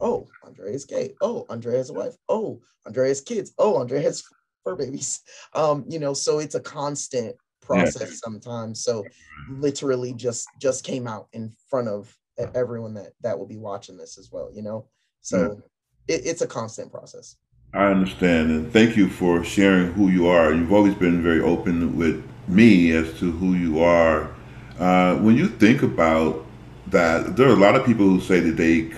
oh, 0.00 0.26
Andrea 0.44 0.72
is 0.72 0.84
gay. 0.84 1.14
Oh, 1.20 1.46
Andrea 1.48 1.78
has 1.78 1.90
a 1.90 1.94
wife. 1.94 2.14
Oh, 2.28 2.60
Andrea 2.86 3.08
has 3.08 3.20
kids. 3.20 3.52
Oh, 3.58 3.80
Andrea 3.80 4.02
has 4.02 4.24
fur 4.64 4.76
babies. 4.76 5.20
Um, 5.54 5.84
you 5.88 6.00
know, 6.00 6.14
so 6.14 6.40
it's 6.40 6.56
a 6.56 6.60
constant 6.60 7.36
process 7.62 8.10
yeah. 8.10 8.16
sometimes. 8.24 8.82
So 8.82 9.04
literally 9.48 10.12
just 10.12 10.48
just 10.60 10.84
came 10.84 11.06
out 11.06 11.28
in 11.32 11.52
front 11.70 11.86
of 11.86 12.12
everyone 12.54 12.94
that 12.94 13.12
that 13.20 13.38
will 13.38 13.46
be 13.46 13.56
watching 13.56 13.96
this 13.96 14.18
as 14.18 14.32
well, 14.32 14.50
you 14.52 14.62
know. 14.62 14.88
So 15.20 15.62
yeah. 16.08 16.16
it, 16.16 16.26
it's 16.26 16.42
a 16.42 16.46
constant 16.46 16.90
process. 16.90 17.36
I 17.74 17.86
understand, 17.86 18.50
and 18.52 18.72
thank 18.72 18.96
you 18.96 19.08
for 19.08 19.42
sharing 19.42 19.92
who 19.94 20.08
you 20.08 20.28
are. 20.28 20.54
You've 20.54 20.72
always 20.72 20.94
been 20.94 21.20
very 21.24 21.40
open 21.40 21.98
with 21.98 22.24
me 22.46 22.92
as 22.92 23.18
to 23.18 23.32
who 23.32 23.54
you 23.54 23.82
are. 23.82 24.30
Uh, 24.78 25.16
when 25.16 25.36
you 25.36 25.48
think 25.48 25.82
about 25.82 26.46
that, 26.88 27.34
there 27.34 27.48
are 27.48 27.52
a 27.52 27.56
lot 27.56 27.74
of 27.74 27.84
people 27.84 28.06
who 28.06 28.20
say 28.20 28.38
that 28.38 28.56
they 28.56 28.92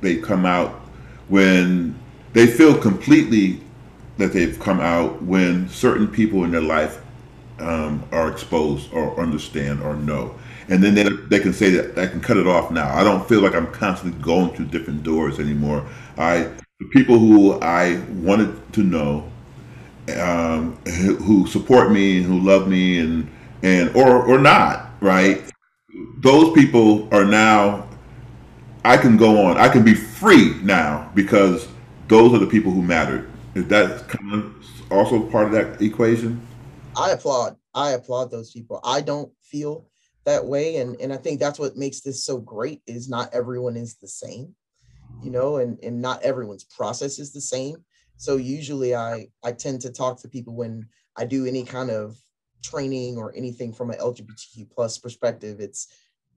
they 0.00 0.16
come 0.16 0.46
out 0.46 0.70
when 1.28 1.98
they 2.32 2.46
feel 2.46 2.78
completely 2.78 3.60
that 4.18 4.32
they've 4.32 4.60
come 4.60 4.78
out 4.78 5.20
when 5.22 5.68
certain 5.68 6.06
people 6.06 6.44
in 6.44 6.52
their 6.52 6.60
life 6.60 7.02
um, 7.58 8.04
are 8.12 8.30
exposed 8.30 8.92
or 8.92 9.18
understand 9.20 9.82
or 9.82 9.96
know. 9.96 10.38
And 10.68 10.84
then 10.84 10.94
they, 10.94 11.08
they 11.28 11.40
can 11.40 11.52
say 11.52 11.70
that 11.70 11.98
I 11.98 12.06
can 12.06 12.20
cut 12.20 12.36
it 12.36 12.46
off 12.46 12.70
now. 12.70 12.94
I 12.94 13.02
don't 13.02 13.28
feel 13.28 13.40
like 13.40 13.56
I'm 13.56 13.72
constantly 13.72 14.22
going 14.22 14.54
through 14.54 14.66
different 14.66 15.02
doors 15.02 15.40
anymore. 15.40 15.84
I 16.16 16.48
the 16.80 16.86
people 16.86 17.18
who 17.18 17.60
I 17.60 18.00
wanted 18.08 18.72
to 18.72 18.82
know, 18.82 19.30
um, 20.18 20.76
who 20.86 21.46
support 21.46 21.92
me 21.92 22.16
and 22.16 22.26
who 22.26 22.40
love 22.40 22.66
me 22.66 22.98
and 22.98 23.30
and 23.62 23.94
or 23.94 24.22
or 24.22 24.38
not, 24.38 24.90
right? 25.00 25.42
Those 26.18 26.52
people 26.54 27.12
are 27.14 27.24
now. 27.24 27.86
I 28.82 28.96
can 28.96 29.18
go 29.18 29.44
on. 29.44 29.58
I 29.58 29.68
can 29.68 29.84
be 29.84 29.94
free 29.94 30.54
now 30.62 31.10
because 31.14 31.68
those 32.08 32.32
are 32.32 32.38
the 32.38 32.46
people 32.46 32.72
who 32.72 32.80
mattered. 32.80 33.30
Is 33.54 33.66
that 33.66 34.16
also 34.90 35.20
part 35.28 35.46
of 35.46 35.52
that 35.52 35.82
equation? 35.82 36.40
I 36.96 37.10
applaud. 37.10 37.56
I 37.74 37.90
applaud 37.90 38.30
those 38.30 38.50
people. 38.50 38.80
I 38.82 39.02
don't 39.02 39.30
feel 39.42 39.86
that 40.24 40.46
way, 40.46 40.76
and 40.76 40.98
and 40.98 41.12
I 41.12 41.18
think 41.18 41.40
that's 41.40 41.58
what 41.58 41.76
makes 41.76 42.00
this 42.00 42.24
so 42.24 42.38
great. 42.38 42.80
Is 42.86 43.10
not 43.10 43.34
everyone 43.34 43.76
is 43.76 43.96
the 43.96 44.08
same 44.08 44.54
you 45.22 45.30
know, 45.30 45.56
and, 45.56 45.78
and 45.82 46.00
not 46.00 46.22
everyone's 46.22 46.64
process 46.64 47.18
is 47.18 47.32
the 47.32 47.40
same. 47.40 47.76
So 48.16 48.36
usually 48.36 48.94
I, 48.94 49.28
I 49.42 49.52
tend 49.52 49.80
to 49.82 49.92
talk 49.92 50.20
to 50.20 50.28
people 50.28 50.54
when 50.54 50.86
I 51.16 51.24
do 51.24 51.46
any 51.46 51.64
kind 51.64 51.90
of 51.90 52.16
training 52.62 53.16
or 53.16 53.34
anything 53.34 53.72
from 53.72 53.90
an 53.90 53.98
LGBTQ 53.98 54.70
plus 54.70 54.98
perspective. 54.98 55.60
It's 55.60 55.88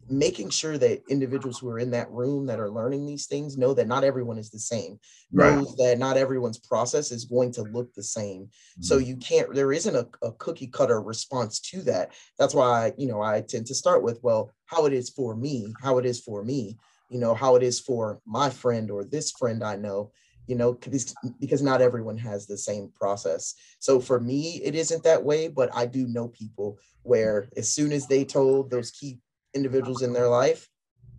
making 0.09 0.49
sure 0.49 0.77
that 0.77 1.01
individuals 1.09 1.59
who 1.59 1.69
are 1.69 1.79
in 1.79 1.91
that 1.91 2.11
room 2.11 2.45
that 2.45 2.59
are 2.59 2.69
learning 2.69 3.05
these 3.05 3.25
things 3.25 3.57
know 3.57 3.73
that 3.73 3.87
not 3.87 4.03
everyone 4.03 4.37
is 4.37 4.49
the 4.49 4.59
same 4.59 4.99
right. 5.31 5.55
knows 5.55 5.75
that 5.77 5.97
not 5.97 6.17
everyone's 6.17 6.59
process 6.59 7.11
is 7.11 7.25
going 7.25 7.51
to 7.51 7.61
look 7.63 7.93
the 7.93 8.03
same 8.03 8.43
mm-hmm. 8.43 8.81
so 8.83 8.97
you 8.97 9.15
can't 9.17 9.53
there 9.53 9.71
isn't 9.71 9.95
a, 9.95 10.07
a, 10.25 10.31
cookie 10.33 10.67
cutter 10.67 11.01
response 11.01 11.59
to 11.59 11.81
that 11.81 12.11
that's 12.37 12.53
why 12.53 12.91
you 12.97 13.07
know 13.07 13.21
i 13.21 13.41
tend 13.41 13.65
to 13.65 13.75
start 13.75 14.03
with 14.03 14.19
well 14.23 14.51
how 14.65 14.85
it 14.85 14.93
is 14.93 15.09
for 15.09 15.35
me 15.35 15.73
how 15.81 15.97
it 15.97 16.05
is 16.05 16.19
for 16.19 16.43
me 16.43 16.77
you 17.09 17.19
know, 17.19 17.33
how 17.33 17.55
it 17.55 17.63
is 17.63 17.79
for 17.79 18.19
my 18.25 18.49
friend 18.49 18.89
or 18.89 19.03
this 19.03 19.31
friend 19.31 19.63
I 19.63 19.75
know, 19.75 20.11
you 20.47 20.55
know, 20.55 20.73
because, 20.73 21.13
because 21.39 21.61
not 21.61 21.81
everyone 21.81 22.17
has 22.17 22.47
the 22.47 22.57
same 22.57 22.91
process. 22.95 23.55
So 23.79 23.99
for 23.99 24.19
me, 24.19 24.61
it 24.63 24.75
isn't 24.75 25.03
that 25.03 25.23
way, 25.23 25.47
but 25.47 25.69
I 25.73 25.85
do 25.85 26.07
know 26.07 26.27
people 26.29 26.79
where 27.03 27.47
as 27.55 27.71
soon 27.71 27.91
as 27.91 28.07
they 28.07 28.25
told 28.25 28.69
those 28.69 28.91
key 28.91 29.19
individuals 29.53 30.01
in 30.01 30.13
their 30.13 30.27
life, 30.27 30.69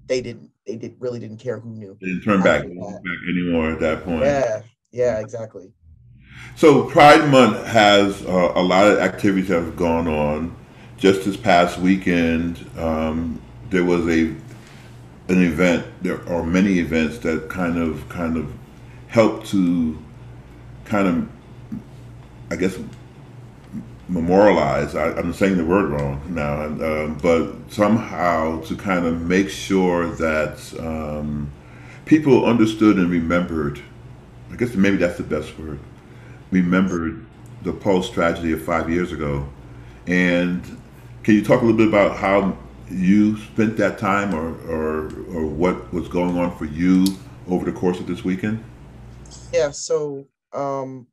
they 0.06 0.20
didn't, 0.20 0.50
they 0.66 0.76
did 0.76 0.96
really 0.98 1.18
didn't 1.18 1.38
care 1.38 1.58
who 1.58 1.70
knew. 1.70 1.96
They 2.00 2.08
didn't 2.08 2.24
turn 2.24 2.42
back, 2.42 2.62
back 2.62 3.20
anymore 3.28 3.70
at 3.70 3.80
that 3.80 4.04
point. 4.04 4.24
Yeah, 4.24 4.62
yeah, 4.92 5.20
exactly. 5.20 5.72
So 6.56 6.84
Pride 6.84 7.30
Month 7.30 7.66
has 7.66 8.22
uh, 8.22 8.52
a 8.54 8.62
lot 8.62 8.86
of 8.86 8.98
activities 8.98 9.48
that 9.48 9.62
have 9.62 9.76
gone 9.76 10.06
on. 10.06 10.54
Just 10.96 11.24
this 11.24 11.36
past 11.36 11.78
weekend, 11.78 12.64
um, 12.78 13.40
there 13.70 13.84
was 13.84 14.06
a 14.08 14.32
an 15.28 15.42
event, 15.42 15.86
there 16.02 16.26
are 16.28 16.44
many 16.44 16.78
events 16.78 17.18
that 17.18 17.48
kind 17.48 17.78
of 17.78 18.08
kind 18.08 18.36
of 18.36 18.52
help 19.08 19.44
to 19.46 19.98
kind 20.84 21.08
of, 21.08 21.80
I 22.50 22.56
guess, 22.56 22.78
memorialize. 24.08 24.94
I, 24.94 25.18
am 25.18 25.32
saying 25.32 25.56
the 25.56 25.64
word 25.64 25.90
wrong 25.90 26.20
now, 26.28 26.64
um, 26.64 27.18
but 27.22 27.54
somehow 27.68 28.60
to 28.62 28.76
kind 28.76 29.06
of 29.06 29.22
make 29.22 29.48
sure 29.48 30.08
that 30.08 30.58
um, 30.78 31.50
people 32.04 32.44
understood 32.44 32.98
and 32.98 33.10
remembered. 33.10 33.80
I 34.52 34.56
guess 34.56 34.74
maybe 34.74 34.98
that's 34.98 35.16
the 35.16 35.24
best 35.24 35.58
word. 35.58 35.80
Remembered 36.50 37.24
the 37.62 37.72
Pulse 37.72 38.10
tragedy 38.10 38.52
of 38.52 38.62
five 38.62 38.90
years 38.90 39.10
ago, 39.10 39.48
and 40.06 40.62
can 41.22 41.34
you 41.34 41.42
talk 41.42 41.62
a 41.62 41.64
little 41.64 41.78
bit 41.78 41.88
about 41.88 42.16
how 42.18 42.58
you 42.90 43.36
spent 43.38 43.76
that 43.78 43.98
time 43.98 44.34
or, 44.34 44.54
or, 44.68 45.06
or 45.34 45.46
what 45.46 45.92
was 45.92 46.08
going 46.08 46.38
on 46.38 46.56
for 46.56 46.64
you 46.66 47.06
over 47.48 47.64
the 47.64 47.72
course 47.72 48.00
of 48.00 48.06
this 48.06 48.24
weekend? 48.24 48.62
Yeah, 49.52 49.70
so 49.70 50.26
um, 50.52 51.06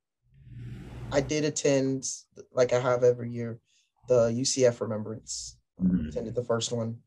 I 1.11 1.21
did 1.21 1.45
attend, 1.45 2.05
like 2.53 2.73
I 2.73 2.79
have 2.79 3.03
every 3.03 3.29
year, 3.29 3.59
the 4.07 4.29
UCF 4.29 4.81
Remembrance. 4.81 5.57
Mm-hmm. 5.81 6.09
Attended 6.09 6.35
the 6.35 6.43
first 6.43 6.71
one, 6.71 6.97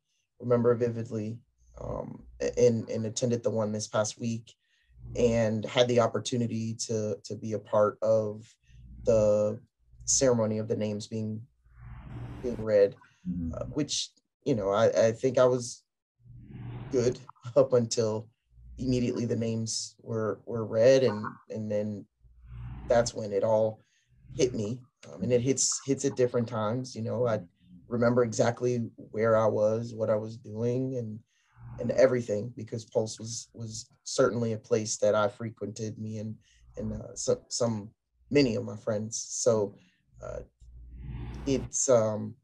remember 0.41 0.75
vividly, 0.75 1.39
um, 1.81 2.25
and, 2.57 2.89
and 2.89 3.07
attended 3.07 3.45
the 3.45 3.51
one 3.51 3.71
this 3.71 3.87
past 3.87 4.19
week 4.19 4.53
and 5.17 5.65
had 5.65 5.87
the 5.89 6.01
opportunity 6.01 6.75
to 6.75 7.17
to 7.25 7.35
be 7.37 7.53
a 7.53 7.59
part 7.59 7.99
of 8.03 8.45
the 9.05 9.59
ceremony 10.07 10.59
of 10.59 10.69
the 10.69 10.77
names 10.77 11.07
being 11.07 11.41
being 12.43 12.63
read, 12.63 12.97
mm-hmm. 13.29 13.53
uh, 13.55 13.65
which 13.67 14.11
you 14.45 14.55
know, 14.55 14.71
I, 14.71 15.09
I 15.09 15.13
think 15.13 15.39
I 15.39 15.45
was 15.45 15.83
good 16.93 17.19
up 17.57 17.73
until 17.73 18.29
immediately 18.79 19.25
the 19.25 19.37
names 19.37 19.95
were 20.03 20.41
were 20.47 20.65
read 20.65 21.05
and 21.05 21.25
and 21.51 21.71
then 21.71 22.05
that's 22.89 23.15
when 23.15 23.33
it 23.33 23.45
all 23.45 23.81
hit 24.37 24.53
me. 24.55 24.81
Um, 25.13 25.23
and 25.23 25.33
it 25.33 25.41
hits 25.41 25.81
hits 25.85 26.05
at 26.07 26.17
different 26.17 26.49
times 26.49 26.97
you 26.97 27.03
know 27.03 27.27
i 27.27 27.39
remember 27.89 28.25
exactly 28.25 28.89
where 28.97 29.37
i 29.37 29.45
was 29.45 29.93
what 29.95 30.09
i 30.09 30.17
was 30.17 30.39
doing 30.39 30.97
and 30.97 31.19
and 31.79 31.91
everything 31.91 32.51
because 32.57 32.87
pulse 32.87 33.19
was 33.21 33.49
was 33.53 33.91
certainly 34.05 34.55
a 34.55 34.59
place 34.59 34.97
that 34.97 35.15
i 35.15 35.29
frequented 35.29 35.99
me 35.99 36.17
and 36.17 36.37
and 36.79 36.95
uh, 36.95 37.15
some 37.15 37.39
some 37.49 37.91
many 38.31 38.57
of 38.57 38.65
my 38.65 38.77
friends. 38.77 39.25
So 39.29 39.75
uh, 40.23 40.41
it's 41.47 41.89
um 41.89 42.35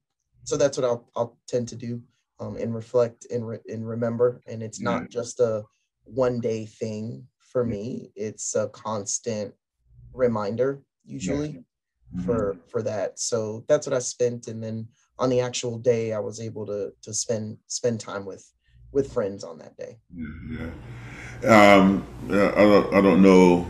so 0.51 0.57
that's 0.57 0.77
what 0.77 0.85
I'll, 0.85 1.09
I'll 1.15 1.39
tend 1.47 1.69
to 1.69 1.77
do 1.77 2.03
um, 2.41 2.57
and 2.57 2.75
reflect 2.75 3.25
and, 3.31 3.47
re- 3.47 3.61
and 3.69 3.89
remember. 3.89 4.41
And 4.49 4.65
it's 4.65 4.81
not 4.81 5.03
mm-hmm. 5.03 5.13
just 5.13 5.39
a 5.39 5.63
one 6.03 6.41
day 6.41 6.67
thing 6.67 7.25
for 7.39 7.65
me. 7.65 8.11
It's 8.17 8.57
a 8.57 8.69
constant 8.71 9.55
reminder 10.13 10.83
usually 11.05 11.63
mm-hmm. 12.13 12.23
for, 12.25 12.57
for 12.67 12.83
that. 12.83 13.21
So 13.21 13.65
that's 13.69 13.87
what 13.87 13.95
I 13.95 14.01
spent. 14.01 14.49
And 14.49 14.61
then 14.61 14.89
on 15.21 15.31
the 15.31 15.39
actual 15.39 15.79
day, 15.79 16.15
I 16.15 16.19
was 16.19 16.41
able 16.41 16.67
to, 16.67 16.91
to 17.01 17.15
spend, 17.15 17.59
spend 17.69 18.01
time 18.01 18.25
with, 18.27 18.45
with 18.91 19.13
friends 19.13 19.45
on 19.45 19.57
that 19.59 19.77
day. 19.77 19.99
Yeah. 20.13 21.79
Um, 21.79 22.05
I 22.25 22.65
don't, 22.65 22.95
I 22.95 23.01
don't 23.01 23.23
know 23.23 23.69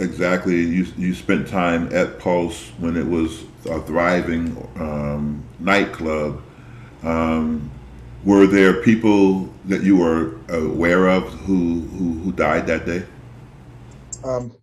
exactly. 0.00 0.60
You, 0.60 0.86
you 0.96 1.14
spent 1.14 1.46
time 1.46 1.94
at 1.94 2.18
Pulse 2.18 2.70
when 2.78 2.96
it 2.96 3.06
was 3.06 3.44
a 3.66 3.80
thriving 3.82 4.56
um, 4.76 5.44
nightclub. 5.58 6.42
Um, 7.02 7.70
were 8.24 8.46
there 8.46 8.82
people 8.82 9.48
that 9.66 9.82
you 9.82 9.96
were 9.96 10.36
aware 10.48 11.08
of 11.08 11.24
who 11.40 11.80
who, 11.80 12.12
who 12.20 12.32
died 12.32 12.66
that 12.66 12.84
day? 12.84 13.04
Um, 14.24 14.54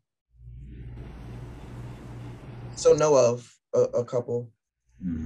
so 2.76 2.94
know 2.94 3.16
of 3.16 3.52
a, 3.74 3.80
a 3.80 4.06
couple. 4.06 4.50
Mm. 5.04 5.26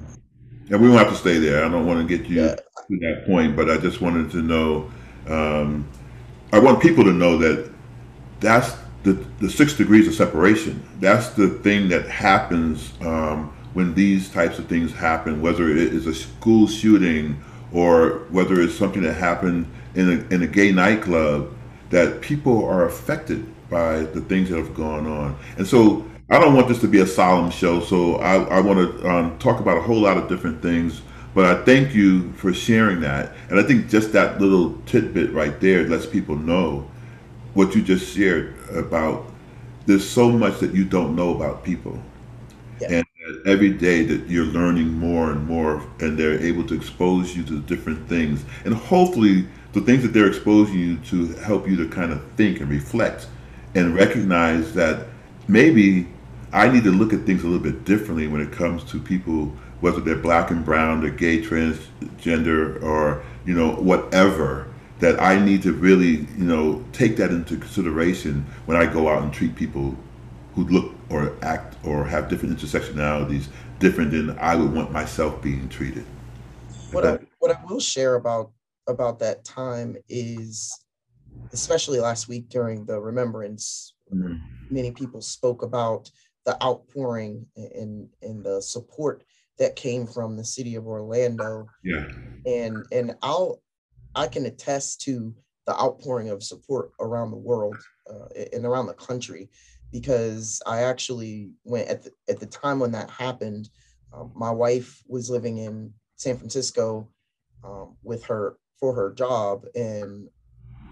And 0.69 0.81
we 0.81 0.87
won't 0.87 0.99
have 0.99 1.09
to 1.09 1.19
stay 1.19 1.37
there. 1.37 1.65
I 1.65 1.69
don't 1.69 1.85
want 1.85 2.07
to 2.07 2.17
get 2.17 2.29
you 2.29 2.43
yeah. 2.43 2.55
to 2.55 2.99
that 2.99 3.23
point, 3.25 3.57
but 3.57 3.69
I 3.69 3.77
just 3.77 3.99
wanted 3.99 4.31
to 4.31 4.37
know. 4.37 4.89
Um, 5.27 5.87
I 6.53 6.59
want 6.59 6.81
people 6.81 7.03
to 7.03 7.11
know 7.11 7.37
that 7.37 7.69
that's 8.39 8.73
the, 9.03 9.13
the 9.39 9.49
six 9.49 9.73
degrees 9.73 10.07
of 10.07 10.13
separation. 10.13 10.83
That's 10.99 11.29
the 11.29 11.49
thing 11.49 11.89
that 11.89 12.07
happens 12.07 12.93
um, 13.01 13.53
when 13.73 13.93
these 13.93 14.29
types 14.29 14.59
of 14.59 14.67
things 14.67 14.91
happen, 14.91 15.41
whether 15.41 15.69
it 15.69 15.77
is 15.77 16.07
a 16.07 16.13
school 16.13 16.67
shooting 16.67 17.41
or 17.71 18.25
whether 18.29 18.61
it's 18.61 18.75
something 18.75 19.01
that 19.03 19.13
happened 19.13 19.65
in 19.95 20.09
a, 20.09 20.33
in 20.33 20.43
a 20.43 20.47
gay 20.47 20.71
nightclub, 20.71 21.53
that 21.89 22.21
people 22.21 22.65
are 22.65 22.85
affected 22.85 23.45
by 23.69 23.99
the 23.99 24.21
things 24.21 24.49
that 24.49 24.57
have 24.57 24.75
gone 24.75 25.07
on. 25.07 25.37
And 25.57 25.65
so 25.65 26.05
I 26.29 26.39
don't 26.39 26.55
want 26.55 26.67
this 26.67 26.79
to 26.81 26.87
be 26.87 26.99
a 26.99 27.07
solemn 27.07 27.49
show, 27.49 27.79
so 27.81 28.15
I, 28.15 28.43
I 28.43 28.59
want 28.61 28.79
to 28.79 29.09
um, 29.09 29.39
talk 29.39 29.59
about 29.59 29.77
a 29.77 29.81
whole 29.81 29.99
lot 29.99 30.17
of 30.17 30.27
different 30.27 30.61
things. 30.61 31.01
But 31.33 31.45
I 31.45 31.63
thank 31.63 31.95
you 31.95 32.33
for 32.33 32.53
sharing 32.53 32.99
that. 33.01 33.33
And 33.49 33.57
I 33.57 33.63
think 33.63 33.89
just 33.89 34.11
that 34.11 34.41
little 34.41 34.77
tidbit 34.85 35.31
right 35.31 35.57
there 35.61 35.87
lets 35.87 36.05
people 36.05 36.35
know 36.35 36.90
what 37.53 37.75
you 37.75 37.81
just 37.81 38.15
shared 38.15 38.55
about 38.69 39.25
there's 39.85 40.07
so 40.07 40.29
much 40.31 40.59
that 40.59 40.73
you 40.73 40.85
don't 40.85 41.15
know 41.15 41.35
about 41.35 41.63
people. 41.63 41.99
Yeah. 42.79 42.89
And 42.99 43.05
every 43.45 43.71
day 43.71 44.03
that 44.03 44.27
you're 44.27 44.45
learning 44.45 44.91
more 44.93 45.31
and 45.31 45.45
more 45.45 45.85
and 45.99 46.17
they're 46.17 46.39
able 46.39 46.65
to 46.67 46.73
expose 46.73 47.35
you 47.35 47.43
to 47.43 47.59
different 47.61 48.07
things. 48.07 48.43
And 48.65 48.73
hopefully 48.73 49.47
the 49.73 49.81
things 49.81 50.03
that 50.03 50.09
they're 50.09 50.27
exposing 50.27 50.79
you 50.79 50.97
to 50.97 51.27
help 51.39 51.67
you 51.67 51.75
to 51.77 51.87
kind 51.87 52.11
of 52.11 52.23
think 52.33 52.59
and 52.59 52.69
reflect 52.69 53.27
and 53.75 53.95
recognize 53.95 54.73
that 54.73 55.07
maybe 55.47 56.07
I 56.51 56.67
need 56.69 56.83
to 56.83 56.91
look 56.91 57.13
at 57.13 57.21
things 57.21 57.43
a 57.43 57.47
little 57.47 57.63
bit 57.63 57.85
differently 57.85 58.27
when 58.27 58.41
it 58.41 58.51
comes 58.51 58.83
to 58.91 58.99
people, 58.99 59.45
whether 59.79 60.01
they're 60.01 60.15
black 60.15 60.51
and 60.51 60.65
brown, 60.65 61.01
they're 61.01 61.09
gay, 61.09 61.41
transgender, 61.41 62.81
or 62.83 63.23
you 63.45 63.53
know 63.53 63.71
whatever. 63.71 64.67
That 65.01 65.21
I 65.21 65.43
need 65.43 65.63
to 65.63 65.73
really, 65.73 66.27
you 66.37 66.45
know, 66.45 66.83
take 66.93 67.17
that 67.17 67.31
into 67.31 67.57
consideration 67.57 68.45
when 68.65 68.77
I 68.77 68.85
go 68.85 69.09
out 69.09 69.23
and 69.23 69.33
treat 69.33 69.55
people 69.55 69.97
who 70.55 70.65
look 70.65 70.93
or 71.09 71.35
act 71.41 71.75
or 71.83 72.05
have 72.05 72.29
different 72.29 72.57
intersectionalities 72.57 73.47
different 73.79 74.11
than 74.11 74.37
I 74.39 74.55
would 74.55 74.73
want 74.73 74.91
myself 74.91 75.41
being 75.41 75.67
treated. 75.67 76.05
What 76.91 77.05
I, 77.05 77.19
what 77.39 77.51
I 77.51 77.59
will 77.65 77.79
share 77.79 78.15
about 78.15 78.51
about 78.87 79.19
that 79.19 79.43
time 79.43 79.97
is, 80.07 80.71
especially 81.51 81.99
last 81.99 82.27
week 82.27 82.49
during 82.49 82.85
the 82.85 82.99
remembrance, 82.99 83.95
mm-hmm. 84.13 84.35
many 84.69 84.91
people 84.91 85.21
spoke 85.21 85.63
about 85.63 86.09
the 86.45 86.61
outpouring 86.63 87.45
and 87.55 88.09
and 88.21 88.43
the 88.43 88.61
support 88.61 89.23
that 89.57 89.75
came 89.75 90.07
from 90.07 90.37
the 90.37 90.45
city 90.45 90.75
of 90.75 90.87
Orlando. 90.87 91.67
Yeah. 91.83 92.07
And 92.45 92.85
and 92.91 93.15
I'll 93.21 93.61
I 94.15 94.27
can 94.27 94.45
attest 94.45 95.01
to 95.01 95.33
the 95.65 95.79
outpouring 95.79 96.29
of 96.29 96.43
support 96.43 96.91
around 96.99 97.31
the 97.31 97.37
world 97.37 97.77
uh, 98.09 98.27
and 98.53 98.65
around 98.65 98.87
the 98.87 98.93
country 98.93 99.49
because 99.91 100.61
I 100.65 100.83
actually 100.83 101.51
went 101.63 101.87
at 101.89 102.03
the, 102.03 102.11
at 102.29 102.39
the 102.39 102.45
time 102.45 102.79
when 102.79 102.91
that 102.93 103.09
happened. 103.09 103.69
Um, 104.13 104.31
my 104.35 104.51
wife 104.51 105.03
was 105.07 105.29
living 105.29 105.57
in 105.57 105.93
San 106.15 106.37
Francisco 106.37 107.09
um, 107.63 107.95
with 108.03 108.25
her 108.25 108.57
for 108.79 108.93
her 108.95 109.13
job, 109.13 109.65
and 109.75 110.27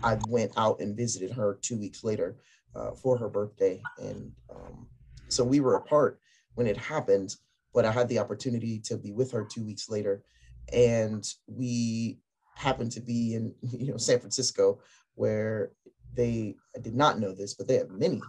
I 0.03 0.17
went 0.27 0.53
out 0.57 0.79
and 0.79 0.95
visited 0.95 1.31
her 1.31 1.57
two 1.61 1.77
weeks 1.77 2.03
later 2.03 2.37
uh, 2.75 2.91
for 2.91 3.17
her 3.17 3.29
birthday, 3.29 3.81
and 3.97 4.31
um, 4.49 4.87
so 5.29 5.43
we 5.43 5.59
were 5.59 5.75
apart 5.75 6.19
when 6.55 6.67
it 6.67 6.77
happened. 6.77 7.35
But 7.73 7.85
I 7.85 7.91
had 7.91 8.09
the 8.09 8.19
opportunity 8.19 8.79
to 8.85 8.97
be 8.97 9.11
with 9.11 9.31
her 9.31 9.45
two 9.45 9.65
weeks 9.65 9.89
later, 9.89 10.23
and 10.71 11.23
we 11.47 12.19
happened 12.59 12.91
to 12.91 12.99
be 12.99 13.35
in 13.35 13.53
you 13.61 13.91
know 13.91 13.97
San 13.97 14.19
Francisco, 14.19 14.79
where 15.15 15.71
they 16.13 16.55
I 16.75 16.79
did 16.79 16.95
not 16.95 17.19
know 17.19 17.33
this, 17.33 17.53
but 17.53 17.67
they 17.67 17.75
have 17.75 17.89
many 17.89 18.21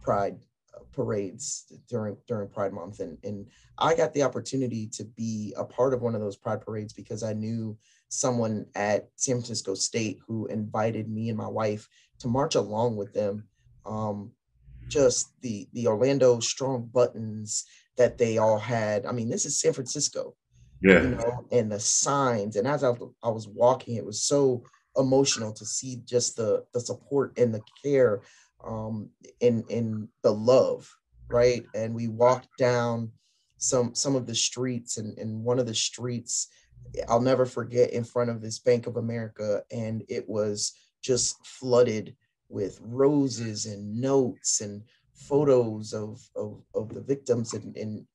Pride 0.00 0.38
uh, 0.74 0.84
parades 0.92 1.72
during 1.88 2.16
during 2.28 2.48
Pride 2.48 2.72
Month, 2.72 3.00
and 3.00 3.18
and 3.24 3.46
I 3.78 3.94
got 3.94 4.14
the 4.14 4.22
opportunity 4.22 4.86
to 4.94 5.04
be 5.04 5.54
a 5.56 5.64
part 5.64 5.92
of 5.92 6.02
one 6.02 6.14
of 6.14 6.20
those 6.20 6.36
Pride 6.36 6.60
parades 6.60 6.92
because 6.92 7.22
I 7.22 7.32
knew 7.32 7.76
someone 8.08 8.66
at 8.74 9.08
San 9.16 9.36
Francisco 9.36 9.74
State 9.74 10.20
who 10.26 10.46
invited 10.46 11.08
me 11.08 11.28
and 11.28 11.38
my 11.38 11.48
wife 11.48 11.88
to 12.20 12.28
march 12.28 12.54
along 12.54 12.96
with 12.96 13.12
them. 13.12 13.48
Um, 13.84 14.32
just 14.88 15.40
the 15.40 15.66
the 15.72 15.88
Orlando 15.88 16.38
strong 16.40 16.88
buttons 16.92 17.64
that 17.96 18.18
they 18.18 18.38
all 18.38 18.58
had. 18.58 19.06
I 19.06 19.12
mean, 19.12 19.30
this 19.30 19.46
is 19.46 19.58
San 19.58 19.72
Francisco, 19.72 20.36
yeah, 20.84 21.02
you 21.02 21.08
know, 21.10 21.46
and 21.52 21.72
the 21.72 21.80
signs. 21.80 22.56
And 22.56 22.66
as 22.66 22.84
I, 22.84 22.92
I 23.22 23.30
was 23.30 23.48
walking, 23.48 23.96
it 23.96 24.04
was 24.06 24.22
so 24.22 24.64
emotional 24.96 25.52
to 25.54 25.64
see 25.64 26.02
just 26.04 26.36
the 26.36 26.66
the 26.72 26.80
support 26.80 27.38
and 27.38 27.54
the 27.54 27.64
care 27.82 28.22
um, 28.64 29.10
in 29.40 29.64
in 29.68 30.08
the 30.22 30.32
love, 30.32 30.90
right? 31.28 31.68
And 31.74 31.94
we 31.94 32.08
walked 32.08 32.56
down 32.56 33.12
some 33.58 33.94
some 33.94 34.16
of 34.16 34.26
the 34.26 34.34
streets, 34.34 34.98
and 34.98 35.18
in 35.18 35.42
one 35.44 35.58
of 35.58 35.66
the 35.66 35.74
streets, 35.74 36.48
I'll 37.08 37.20
never 37.20 37.46
forget, 37.46 37.90
in 37.90 38.04
front 38.04 38.30
of 38.30 38.40
this 38.40 38.58
Bank 38.58 38.86
of 38.86 38.96
America, 38.96 39.62
and 39.70 40.04
it 40.08 40.28
was 40.28 40.72
just 41.02 41.46
flooded 41.46 42.16
with 42.48 42.78
roses 42.82 43.66
and 43.66 44.00
notes 44.00 44.60
and 44.60 44.84
photos 45.14 45.92
of 45.92 46.20
of, 46.36 46.62
of 46.74 46.94
the 46.94 47.00
victims, 47.02 47.54
and, 47.54 47.76
and 47.76 48.06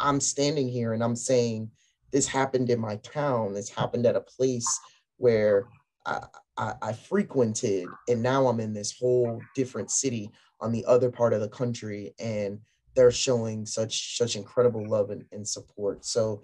I'm 0.00 0.20
standing 0.20 0.68
here 0.68 0.92
and 0.92 1.02
I'm 1.02 1.16
saying, 1.16 1.70
this 2.12 2.26
happened 2.26 2.70
in 2.70 2.78
my 2.78 2.96
town. 2.96 3.54
This 3.54 3.70
happened 3.70 4.06
at 4.06 4.16
a 4.16 4.20
place 4.20 4.68
where 5.16 5.66
I, 6.06 6.20
I, 6.56 6.74
I 6.82 6.92
frequented, 6.92 7.86
and 8.08 8.22
now 8.22 8.46
I'm 8.46 8.60
in 8.60 8.74
this 8.74 8.96
whole 8.98 9.40
different 9.54 9.90
city 9.90 10.30
on 10.60 10.72
the 10.72 10.84
other 10.86 11.10
part 11.10 11.32
of 11.32 11.40
the 11.40 11.48
country, 11.48 12.14
and 12.18 12.60
they're 12.94 13.10
showing 13.10 13.64
such 13.64 14.18
such 14.18 14.36
incredible 14.36 14.86
love 14.86 15.10
and, 15.10 15.24
and 15.32 15.46
support. 15.46 16.04
So 16.04 16.42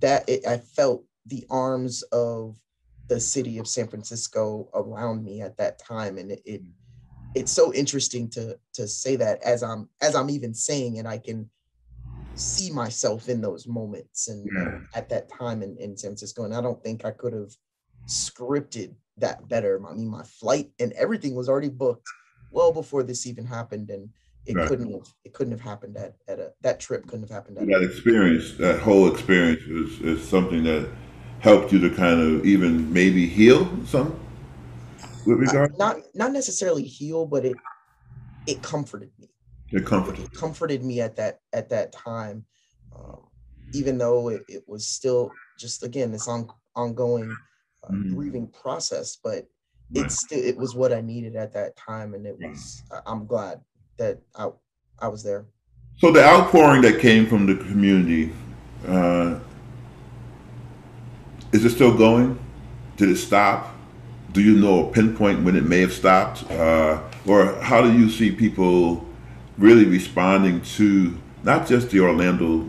that 0.00 0.28
it, 0.28 0.46
I 0.46 0.58
felt 0.58 1.04
the 1.26 1.46
arms 1.50 2.02
of 2.04 2.58
the 3.08 3.20
city 3.20 3.58
of 3.58 3.66
San 3.66 3.88
Francisco 3.88 4.68
around 4.74 5.24
me 5.24 5.40
at 5.40 5.56
that 5.56 5.78
time, 5.78 6.18
and 6.18 6.32
it, 6.32 6.42
it 6.44 6.62
it's 7.34 7.52
so 7.52 7.72
interesting 7.72 8.28
to 8.30 8.58
to 8.74 8.86
say 8.86 9.16
that 9.16 9.42
as 9.42 9.62
I'm 9.62 9.88
as 10.02 10.14
I'm 10.14 10.30
even 10.30 10.52
saying, 10.52 10.98
and 10.98 11.08
I 11.08 11.18
can 11.18 11.48
see 12.38 12.70
myself 12.70 13.28
in 13.28 13.40
those 13.40 13.66
moments 13.66 14.28
and, 14.28 14.48
yeah. 14.54 14.80
at 14.94 15.08
that 15.08 15.28
time 15.28 15.62
in, 15.62 15.76
in 15.78 15.96
San 15.96 16.10
Francisco. 16.10 16.44
And 16.44 16.54
I 16.54 16.60
don't 16.60 16.82
think 16.82 17.04
I 17.04 17.10
could 17.10 17.32
have 17.32 17.52
scripted 18.06 18.94
that 19.18 19.48
better. 19.48 19.80
I 19.88 19.94
mean, 19.94 20.08
my 20.08 20.22
flight 20.22 20.70
and 20.78 20.92
everything 20.92 21.34
was 21.34 21.48
already 21.48 21.68
booked 21.68 22.06
well 22.50 22.72
before 22.72 23.02
this 23.02 23.26
even 23.26 23.44
happened, 23.44 23.90
and 23.90 24.08
it 24.46 24.56
right. 24.56 24.68
couldn't 24.68 24.90
have 24.92 25.06
it 25.24 25.34
couldn't 25.34 25.52
have 25.52 25.60
happened 25.60 25.96
at, 25.96 26.14
at 26.26 26.38
a 26.38 26.52
that 26.62 26.80
trip 26.80 27.06
couldn't 27.06 27.28
have 27.28 27.30
happened 27.30 27.58
at 27.58 27.66
that 27.66 27.82
experience. 27.82 28.54
That 28.54 28.80
whole 28.80 29.12
experience 29.12 29.62
is, 29.62 30.00
is 30.00 30.28
something 30.28 30.64
that 30.64 30.88
helped 31.40 31.72
you 31.72 31.78
to 31.80 31.90
kind 31.90 32.20
of 32.20 32.46
even 32.46 32.92
maybe 32.92 33.26
heal 33.26 33.68
some 33.84 34.18
with 35.26 35.38
uh, 35.38 35.40
regard. 35.40 35.78
Not 35.78 35.98
not 36.14 36.32
necessarily 36.32 36.84
heal, 36.84 37.26
but 37.26 37.44
it 37.44 37.56
it 38.46 38.62
comforted 38.62 39.10
me. 39.18 39.28
It 39.70 39.84
comforted. 39.84 40.24
It 40.24 40.32
comforted 40.32 40.82
me 40.82 41.00
at 41.00 41.16
that 41.16 41.40
at 41.52 41.68
that 41.68 41.92
time, 41.92 42.44
um, 42.96 43.20
even 43.74 43.98
though 43.98 44.28
it, 44.28 44.42
it 44.48 44.64
was 44.66 44.86
still 44.86 45.30
just 45.58 45.82
again 45.82 46.10
this 46.10 46.26
on, 46.26 46.48
ongoing 46.74 47.36
uh, 47.84 47.92
mm. 47.92 48.14
grieving 48.14 48.48
process, 48.48 49.18
but 49.22 49.46
it's 49.94 50.20
still 50.20 50.42
it 50.42 50.56
was 50.56 50.74
what 50.74 50.92
I 50.92 51.00
needed 51.00 51.36
at 51.36 51.52
that 51.52 51.76
time, 51.76 52.14
and 52.14 52.26
it 52.26 52.36
was 52.38 52.82
I'm 53.06 53.26
glad 53.26 53.60
that 53.98 54.20
I 54.36 54.50
I 55.00 55.08
was 55.08 55.22
there. 55.22 55.46
So 55.98 56.12
the 56.12 56.24
outpouring 56.24 56.82
that 56.82 57.00
came 57.00 57.26
from 57.26 57.46
the 57.46 57.56
community, 57.56 58.32
uh, 58.86 59.38
is 61.52 61.64
it 61.64 61.70
still 61.70 61.96
going? 61.96 62.38
Did 62.96 63.10
it 63.10 63.16
stop? 63.16 63.74
Do 64.32 64.42
you 64.42 64.56
know 64.56 64.88
a 64.88 64.92
pinpoint 64.92 65.42
when 65.42 65.56
it 65.56 65.64
may 65.64 65.80
have 65.80 65.92
stopped, 65.92 66.48
uh, 66.50 67.02
or 67.26 67.54
how 67.60 67.82
do 67.82 67.92
you 67.92 68.10
see 68.10 68.30
people 68.30 69.07
really 69.58 69.84
responding 69.84 70.62
to 70.62 71.16
not 71.42 71.66
just 71.66 71.90
the 71.90 72.00
Orlando 72.00 72.68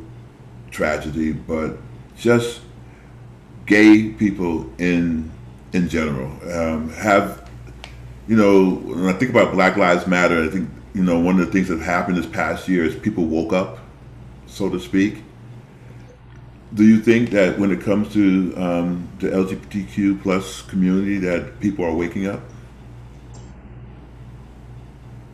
tragedy, 0.72 1.32
but 1.32 1.78
just 2.18 2.62
gay 3.66 4.10
people 4.10 4.70
in 4.80 5.32
in 5.72 5.88
general 5.88 6.32
um, 6.52 6.90
have 6.90 7.48
you 8.28 8.36
know 8.36 8.76
when 8.76 9.06
I 9.06 9.14
think 9.14 9.32
about 9.32 9.54
Black 9.54 9.78
Lives 9.78 10.08
Matter, 10.08 10.44
I 10.44 10.48
think 10.48 10.70
you 10.94 11.04
know 11.04 11.20
one 11.20 11.40
of 11.40 11.46
the 11.46 11.52
things 11.52 11.68
that 11.70 11.80
happened 11.80 12.18
this 12.18 12.26
past 12.26 12.68
year 12.68 12.84
is 12.84 12.96
people 12.96 13.26
woke 13.26 13.54
up, 13.54 13.80
so 14.48 14.70
to 14.70 14.80
speak. 14.80 15.24
Do 16.72 16.86
you 16.86 17.00
think 17.00 17.32
that 17.32 17.58
when 17.58 17.72
it 17.72 17.82
comes 17.82 18.14
to 18.14 18.54
um, 18.56 19.10
the 19.20 19.30
LGBTQ 19.30 20.22
plus 20.22 20.62
community, 20.62 21.18
that 21.18 21.60
people 21.60 21.84
are 21.84 21.94
waking 21.94 22.28
up? 22.28 22.42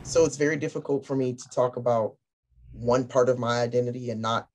So 0.06 0.24
it's 0.24 0.38
very 0.38 0.56
difficult 0.56 1.04
for 1.04 1.16
me 1.16 1.34
to 1.34 1.50
talk 1.50 1.78
about 1.78 2.14
one 2.72 3.08
part 3.08 3.28
of 3.28 3.40
my 3.40 3.62
identity 3.62 4.12
and 4.12 4.22
not 4.22 4.48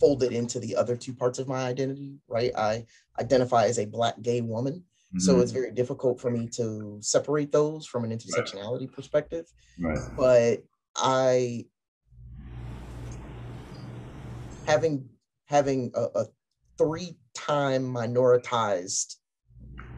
fold 0.00 0.22
it 0.22 0.32
into 0.32 0.58
the 0.58 0.74
other 0.74 0.96
two 0.96 1.12
parts 1.12 1.38
of 1.38 1.46
my 1.46 1.66
identity, 1.66 2.18
right? 2.26 2.52
I 2.56 2.86
identify 3.20 3.66
as 3.66 3.78
a 3.78 3.84
black 3.84 4.20
gay 4.22 4.40
woman. 4.40 4.76
Mm-hmm. 4.76 5.18
So 5.18 5.40
it's 5.40 5.52
very 5.52 5.70
difficult 5.72 6.20
for 6.20 6.30
me 6.30 6.48
to 6.56 6.98
separate 7.02 7.52
those 7.52 7.86
from 7.86 8.04
an 8.04 8.10
intersectionality 8.10 8.80
right. 8.80 8.92
perspective. 8.92 9.46
Right. 9.78 9.98
But 10.16 10.64
I 10.96 11.66
having 14.66 15.06
having 15.44 15.92
a, 15.94 16.06
a 16.14 16.26
three-time 16.78 17.92
minoritized 17.92 19.16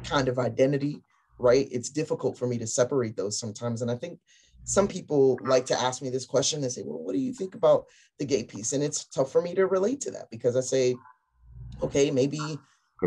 kind 0.02 0.26
of 0.26 0.40
identity, 0.40 1.04
right? 1.38 1.68
It's 1.70 1.90
difficult 1.90 2.36
for 2.36 2.48
me 2.48 2.58
to 2.58 2.66
separate 2.66 3.16
those 3.16 3.38
sometimes. 3.38 3.82
And 3.82 3.90
I 3.90 3.94
think 3.94 4.18
some 4.66 4.88
people 4.88 5.38
like 5.44 5.64
to 5.66 5.80
ask 5.80 6.02
me 6.02 6.10
this 6.10 6.26
question. 6.26 6.60
They 6.60 6.68
say, 6.68 6.82
well, 6.84 6.98
what 6.98 7.12
do 7.12 7.20
you 7.20 7.32
think 7.32 7.54
about 7.54 7.86
the 8.18 8.24
gay 8.24 8.42
piece? 8.42 8.72
And 8.72 8.82
it's 8.82 9.04
tough 9.04 9.30
for 9.30 9.40
me 9.40 9.54
to 9.54 9.66
relate 9.66 10.00
to 10.02 10.10
that 10.10 10.28
because 10.28 10.56
I 10.56 10.60
say, 10.60 10.96
okay, 11.82 12.10
maybe 12.10 12.58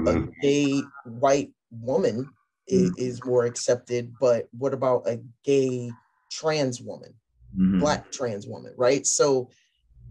a 0.08 0.22
gay 0.42 0.82
white 1.04 1.52
woman 1.70 2.30
mm-hmm. 2.72 2.94
is, 2.98 3.24
more 3.26 3.46
accepted, 3.46 4.14
but 4.22 4.48
what 4.58 4.74
about 4.74 5.06
a 5.06 5.20
gay 5.44 5.92
trans 6.32 6.82
woman, 6.82 7.14
mm-hmm. 7.54 7.80
black 7.80 8.10
trans 8.10 8.48
woman, 8.48 8.74
right? 8.78 9.06
So 9.06 9.50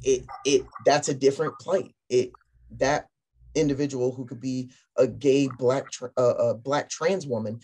it 0.03 0.27
it 0.45 0.67
that's 0.85 1.09
a 1.09 1.15
different 1.15 1.59
plight. 1.59 1.95
It 2.11 2.33
that 2.77 3.07
individual 3.55 4.15
who 4.15 4.27
could 4.27 4.41
be 4.41 4.71
a 4.99 5.07
gay 5.07 5.49
black 5.59 5.87
uh, 6.17 6.35
a 6.35 6.55
black 6.55 6.91
trans 6.91 7.27
woman 7.27 7.61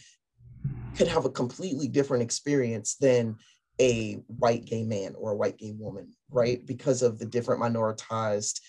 could 0.97 1.09
have 1.09 1.25
a 1.25 1.31
completely 1.31 1.89
different 1.89 2.23
experience 2.23 2.95
than 2.95 3.37
a 3.81 4.15
white 4.39 4.65
gay 4.65 4.85
man 4.85 5.15
or 5.19 5.33
a 5.33 5.37
white 5.37 5.59
gay 5.59 5.73
woman, 5.73 6.13
right? 6.31 6.65
Because 6.65 7.03
of 7.03 7.19
the 7.19 7.27
different 7.27 7.61
minoritized 7.61 8.61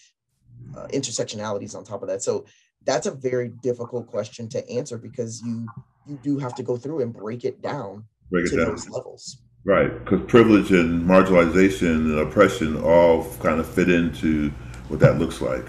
uh, 0.75 0.87
intersectionalities 0.87 1.75
on 1.75 1.83
top 1.83 2.01
of 2.01 2.07
that. 2.07 2.23
So 2.23 2.45
that's 2.85 3.05
a 3.05 3.11
very 3.11 3.49
difficult 3.61 4.07
question 4.07 4.47
to 4.49 4.69
answer 4.69 4.97
because 4.97 5.41
you 5.41 5.67
you 6.07 6.19
do 6.21 6.37
have 6.37 6.53
to 6.55 6.63
go 6.63 6.77
through 6.77 7.01
and 7.01 7.11
break 7.11 7.45
it 7.45 7.61
down 7.61 8.05
break 8.29 8.45
it 8.45 8.51
to 8.51 8.57
down. 8.57 8.69
those 8.69 8.89
levels. 8.89 9.37
Right, 9.63 9.87
because 9.87 10.21
privilege 10.27 10.71
and 10.71 11.03
marginalization 11.07 11.95
and 11.95 12.19
oppression 12.19 12.81
all 12.83 13.25
kind 13.39 13.59
of 13.59 13.67
fit 13.67 13.89
into 13.89 14.49
what 14.89 14.99
that 14.99 15.17
looks 15.17 15.41
like. 15.41 15.65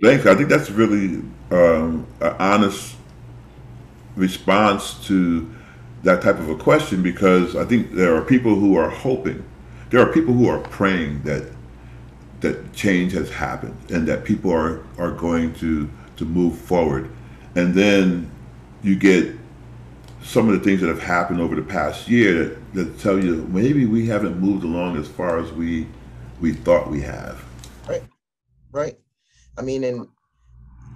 Thanks. 0.00 0.26
I 0.26 0.36
think 0.36 0.48
that's 0.48 0.70
really 0.70 1.20
um, 1.50 2.06
an 2.20 2.36
honest 2.38 2.94
response 4.14 5.04
to 5.08 5.50
that 6.02 6.22
type 6.22 6.38
of 6.38 6.48
a 6.48 6.56
question 6.56 7.02
because 7.02 7.56
I 7.56 7.64
think 7.64 7.92
there 7.92 8.14
are 8.14 8.22
people 8.22 8.54
who 8.54 8.76
are 8.76 8.88
hoping, 8.88 9.44
there 9.90 10.00
are 10.00 10.12
people 10.12 10.34
who 10.34 10.48
are 10.48 10.60
praying 10.60 11.22
that 11.22 11.52
that 12.40 12.72
change 12.72 13.12
has 13.12 13.28
happened 13.30 13.76
and 13.90 14.08
that 14.08 14.24
people 14.24 14.50
are 14.50 14.82
are 14.98 15.10
going 15.10 15.54
to 15.54 15.90
to 16.16 16.24
move 16.24 16.58
forward, 16.58 17.10
and 17.54 17.74
then 17.74 18.30
you 18.82 18.96
get 18.96 19.34
some 20.22 20.48
of 20.48 20.54
the 20.54 20.60
things 20.60 20.80
that 20.80 20.88
have 20.88 21.02
happened 21.02 21.40
over 21.40 21.54
the 21.56 21.62
past 21.62 22.08
year 22.08 22.44
that, 22.44 22.74
that 22.74 22.98
tell 22.98 23.22
you 23.22 23.46
maybe 23.48 23.86
we 23.86 24.06
haven't 24.06 24.38
moved 24.38 24.64
along 24.64 24.96
as 24.96 25.08
far 25.08 25.38
as 25.38 25.52
we 25.52 25.86
we 26.40 26.52
thought 26.52 26.90
we 26.90 27.02
have. 27.02 27.42
Right, 27.86 28.02
right. 28.72 28.98
I 29.58 29.62
mean, 29.62 29.84
and 29.84 30.08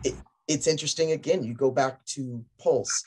it, 0.04 0.14
it's 0.48 0.66
interesting. 0.66 1.12
Again, 1.12 1.44
you 1.44 1.54
go 1.54 1.70
back 1.70 2.04
to 2.06 2.44
Pulse. 2.58 3.04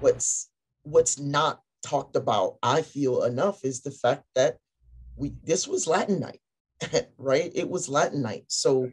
What's 0.00 0.50
what's 0.86 1.18
not 1.18 1.60
talked 1.84 2.16
about, 2.16 2.56
I 2.62 2.82
feel 2.82 3.24
enough, 3.24 3.64
is 3.64 3.82
the 3.82 3.90
fact 3.90 4.24
that 4.34 4.56
we 5.16 5.34
this 5.44 5.66
was 5.66 5.86
Latin 5.86 6.20
night, 6.20 6.40
right? 7.18 7.50
It 7.54 7.68
was 7.68 7.88
Latin 7.88 8.22
night. 8.22 8.44
So 8.48 8.90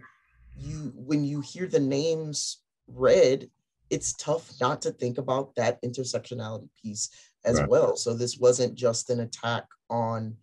you 0.57 0.93
when 0.95 1.23
you 1.23 1.41
hear 1.41 1.67
the 1.67 1.79
names 1.79 2.61
read 2.87 3.49
it's 3.93 4.13
tough 4.13 4.51
not 4.59 4.81
to 4.81 4.91
think 4.91 5.19
about 5.19 5.53
that 5.53 5.79
intersectionality 5.83 6.67
piece 6.81 7.09
as 7.45 7.59
right. 7.59 7.69
well. 7.69 7.95
So 7.95 8.15
this 8.15 8.39
wasn't 8.39 8.73
just 8.73 9.11
an 9.11 9.19
attack 9.19 9.65
on 9.87 10.35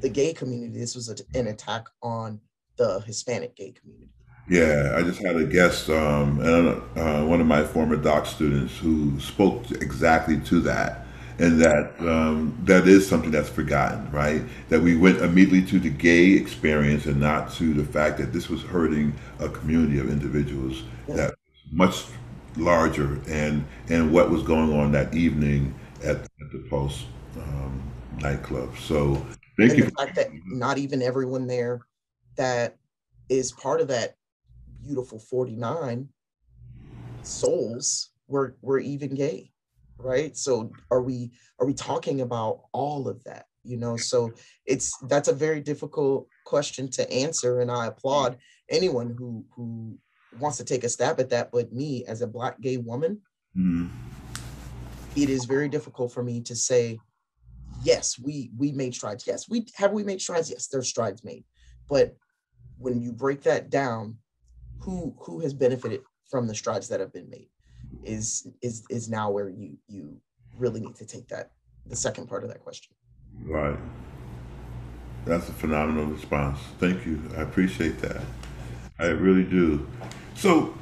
the 0.00 0.08
gay 0.08 0.32
community. 0.32 0.78
This 0.78 0.94
was 0.94 1.10
a, 1.10 1.38
an 1.38 1.48
attack 1.48 1.88
on 2.02 2.40
the 2.76 3.00
Hispanic 3.00 3.54
gay 3.54 3.72
community. 3.72 4.10
Yeah, 4.50 4.96
I 4.96 5.02
just 5.02 5.22
had 5.22 5.36
a 5.36 5.44
guest, 5.44 5.88
um, 5.90 6.40
and 6.40 6.82
uh, 6.98 7.24
one 7.24 7.40
of 7.40 7.46
my 7.46 7.62
former 7.62 7.94
doc 7.94 8.26
students 8.26 8.76
who 8.76 9.18
spoke 9.20 9.70
exactly 9.70 10.40
to 10.40 10.60
that, 10.62 11.06
and 11.38 11.60
that 11.60 11.92
um, 12.00 12.58
that 12.64 12.88
is 12.88 13.08
something 13.08 13.30
that's 13.30 13.48
forgotten, 13.48 14.10
right? 14.10 14.42
That 14.68 14.80
we 14.80 14.96
went 14.96 15.18
immediately 15.18 15.62
to 15.66 15.78
the 15.78 15.88
gay 15.88 16.32
experience 16.32 17.06
and 17.06 17.20
not 17.20 17.52
to 17.54 17.72
the 17.72 17.84
fact 17.84 18.18
that 18.18 18.32
this 18.32 18.48
was 18.48 18.60
hurting 18.64 19.14
a 19.38 19.48
community 19.48 20.00
of 20.00 20.10
individuals 20.10 20.82
that 21.06 21.32
much 21.70 22.06
larger 22.56 23.20
and 23.28 23.64
and 23.88 24.12
what 24.12 24.30
was 24.30 24.42
going 24.42 24.72
on 24.72 24.90
that 24.90 25.14
evening 25.14 25.72
at, 26.02 26.16
at 26.16 26.50
the 26.50 26.66
Pulse 26.68 27.04
um, 27.36 27.80
nightclub. 28.18 28.76
So 28.78 29.14
thank 29.56 29.70
and 29.70 29.78
you. 29.78 29.84
The 29.84 29.92
fact 29.92 30.16
that 30.16 30.30
not 30.44 30.76
even 30.76 31.02
everyone 31.02 31.46
there 31.46 31.82
that 32.34 32.76
is 33.28 33.52
part 33.52 33.80
of 33.80 33.86
that 33.86 34.16
beautiful 34.84 35.18
49 35.18 36.08
souls 37.22 38.10
were 38.28 38.56
were 38.62 38.78
even 38.78 39.14
gay 39.14 39.50
right 39.98 40.36
so 40.36 40.72
are 40.90 41.02
we 41.02 41.30
are 41.58 41.66
we 41.66 41.74
talking 41.74 42.22
about 42.22 42.62
all 42.72 43.08
of 43.08 43.22
that 43.24 43.46
you 43.62 43.76
know 43.76 43.96
so 43.96 44.32
it's 44.64 44.96
that's 45.08 45.28
a 45.28 45.34
very 45.34 45.60
difficult 45.60 46.26
question 46.46 46.88
to 46.88 47.10
answer 47.12 47.60
and 47.60 47.70
i 47.70 47.86
applaud 47.86 48.38
anyone 48.70 49.14
who 49.18 49.44
who 49.54 49.98
wants 50.38 50.58
to 50.58 50.64
take 50.64 50.84
a 50.84 50.88
stab 50.88 51.18
at 51.20 51.30
that, 51.30 51.50
but 51.50 51.72
me 51.72 52.04
as 52.06 52.22
a 52.22 52.26
black 52.26 52.60
gay 52.60 52.76
woman, 52.76 53.20
mm. 53.56 53.90
it 55.16 55.28
is 55.28 55.44
very 55.44 55.68
difficult 55.68 56.12
for 56.12 56.22
me 56.22 56.40
to 56.42 56.54
say, 56.54 56.98
yes, 57.82 58.18
we 58.18 58.50
we 58.56 58.72
made 58.72 58.94
strides. 58.94 59.26
Yes, 59.26 59.48
we 59.48 59.66
have 59.74 59.92
we 59.92 60.04
made 60.04 60.20
strides. 60.20 60.50
Yes, 60.50 60.68
there's 60.68 60.88
strides 60.88 61.24
made. 61.24 61.44
But 61.88 62.16
when 62.78 63.00
you 63.00 63.12
break 63.12 63.42
that 63.42 63.70
down, 63.70 64.18
who 64.80 65.14
who 65.18 65.40
has 65.40 65.54
benefited 65.54 66.02
from 66.28 66.46
the 66.46 66.54
strides 66.54 66.88
that 66.88 67.00
have 67.00 67.12
been 67.12 67.28
made 67.30 67.48
is 68.04 68.48
is 68.62 68.84
is 68.90 69.08
now 69.08 69.30
where 69.30 69.48
you 69.48 69.76
you 69.88 70.16
really 70.56 70.80
need 70.80 70.96
to 70.96 71.06
take 71.06 71.28
that 71.28 71.50
the 71.86 71.96
second 71.96 72.28
part 72.28 72.42
of 72.44 72.50
that 72.50 72.62
question. 72.62 72.94
Right. 73.44 73.78
That's 75.24 75.48
a 75.48 75.52
phenomenal 75.52 76.06
response. 76.06 76.58
Thank 76.78 77.04
you. 77.06 77.20
I 77.36 77.42
appreciate 77.42 77.98
that. 78.00 78.22
I 78.98 79.06
really 79.06 79.44
do. 79.44 79.86
So 80.34 80.74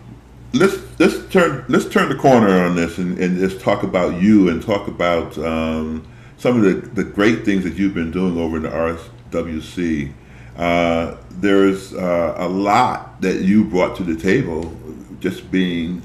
let's 0.52 0.76
let's 0.98 1.26
turn 1.32 1.64
let's 1.68 1.86
turn 1.86 2.08
the 2.08 2.14
corner 2.14 2.64
on 2.64 2.76
this 2.76 2.98
and, 2.98 3.18
and 3.18 3.38
just 3.38 3.60
talk 3.60 3.82
about 3.82 4.20
you 4.20 4.48
and 4.48 4.62
talk 4.62 4.88
about 4.88 5.36
um, 5.38 6.06
some 6.36 6.56
of 6.56 6.62
the, 6.62 7.02
the 7.02 7.04
great 7.04 7.44
things 7.44 7.64
that 7.64 7.74
you've 7.74 7.94
been 7.94 8.10
doing 8.10 8.38
over 8.38 8.56
in 8.56 8.62
the 8.62 8.68
RSWC. 8.68 10.12
Uh, 10.56 11.16
there's 11.30 11.94
uh, 11.94 12.34
a 12.36 12.48
lot 12.48 13.07
that 13.20 13.42
you 13.42 13.64
brought 13.64 13.96
to 13.96 14.04
the 14.04 14.16
table, 14.16 14.76
just 15.20 15.50
being 15.50 16.02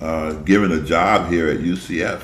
uh, 0.00 0.32
given 0.32 0.72
a 0.72 0.82
job 0.82 1.30
here 1.30 1.48
at 1.48 1.58
UCF. 1.58 2.22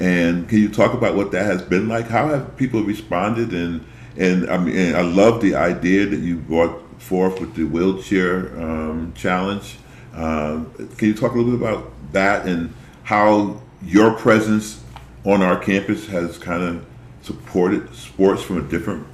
And 0.00 0.48
can 0.48 0.58
you 0.58 0.68
talk 0.68 0.94
about 0.94 1.16
what 1.16 1.32
that 1.32 1.44
has 1.44 1.62
been 1.62 1.88
like? 1.88 2.06
How 2.06 2.28
have 2.28 2.56
people 2.56 2.82
responded? 2.82 3.52
And 3.52 3.84
and 4.16 4.50
I 4.50 4.58
mean, 4.58 4.76
and 4.76 4.96
I 4.96 5.02
love 5.02 5.40
the 5.40 5.54
idea 5.54 6.06
that 6.06 6.18
you 6.18 6.36
brought 6.36 6.82
forth 7.00 7.40
with 7.40 7.54
the 7.54 7.64
wheelchair 7.64 8.60
um, 8.60 9.12
challenge. 9.14 9.78
Uh, 10.14 10.64
can 10.96 11.08
you 11.08 11.14
talk 11.14 11.32
a 11.32 11.38
little 11.38 11.56
bit 11.56 11.60
about 11.60 11.92
that 12.12 12.46
and 12.46 12.72
how 13.04 13.60
your 13.82 14.12
presence 14.14 14.82
on 15.24 15.42
our 15.42 15.58
campus 15.58 16.06
has 16.08 16.38
kind 16.38 16.62
of 16.62 16.84
supported 17.22 17.94
sports 17.94 18.42
from 18.42 18.58
a 18.58 18.62
different 18.62 19.06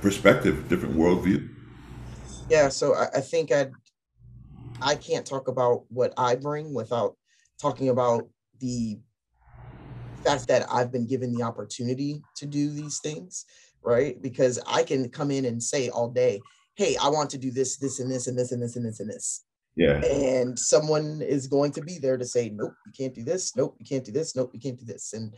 perspective, 0.00 0.68
different 0.68 0.96
worldview? 0.96 1.51
Yeah, 2.52 2.68
so 2.68 2.94
I, 2.94 3.08
I 3.16 3.20
think 3.20 3.50
I 3.52 3.70
I 4.80 4.94
can't 4.94 5.26
talk 5.26 5.48
about 5.48 5.84
what 5.88 6.12
I 6.16 6.36
bring 6.36 6.74
without 6.74 7.16
talking 7.60 7.88
about 7.88 8.28
the 8.60 8.98
fact 10.24 10.48
that 10.48 10.66
I've 10.70 10.92
been 10.92 11.06
given 11.06 11.32
the 11.32 11.42
opportunity 11.42 12.22
to 12.36 12.46
do 12.46 12.70
these 12.70 13.00
things 13.00 13.46
right? 13.82 14.20
Because 14.20 14.58
I 14.66 14.82
can 14.82 15.08
come 15.08 15.30
in 15.30 15.44
and 15.44 15.62
say 15.62 15.88
all 15.88 16.08
day, 16.08 16.40
hey, 16.76 16.96
I 17.02 17.08
want 17.08 17.30
to 17.30 17.38
do 17.38 17.50
this, 17.50 17.76
this, 17.76 18.00
and 18.00 18.10
this, 18.10 18.26
and 18.26 18.38
this, 18.38 18.52
and 18.52 18.62
this, 18.62 18.76
and 18.76 18.86
this, 18.86 19.00
and 19.00 19.10
this. 19.10 19.44
Yeah. 19.76 20.04
And 20.04 20.58
someone 20.58 21.22
is 21.22 21.46
going 21.46 21.72
to 21.72 21.82
be 21.82 21.98
there 21.98 22.16
to 22.16 22.24
say, 22.24 22.50
nope, 22.50 22.74
you 22.86 22.92
can't 22.96 23.14
do 23.14 23.24
this. 23.24 23.56
Nope, 23.56 23.76
you 23.78 23.86
can't 23.86 24.04
do 24.04 24.12
this. 24.12 24.36
Nope, 24.36 24.50
you 24.52 24.60
can't 24.60 24.78
do 24.78 24.84
this. 24.84 25.12
And 25.12 25.34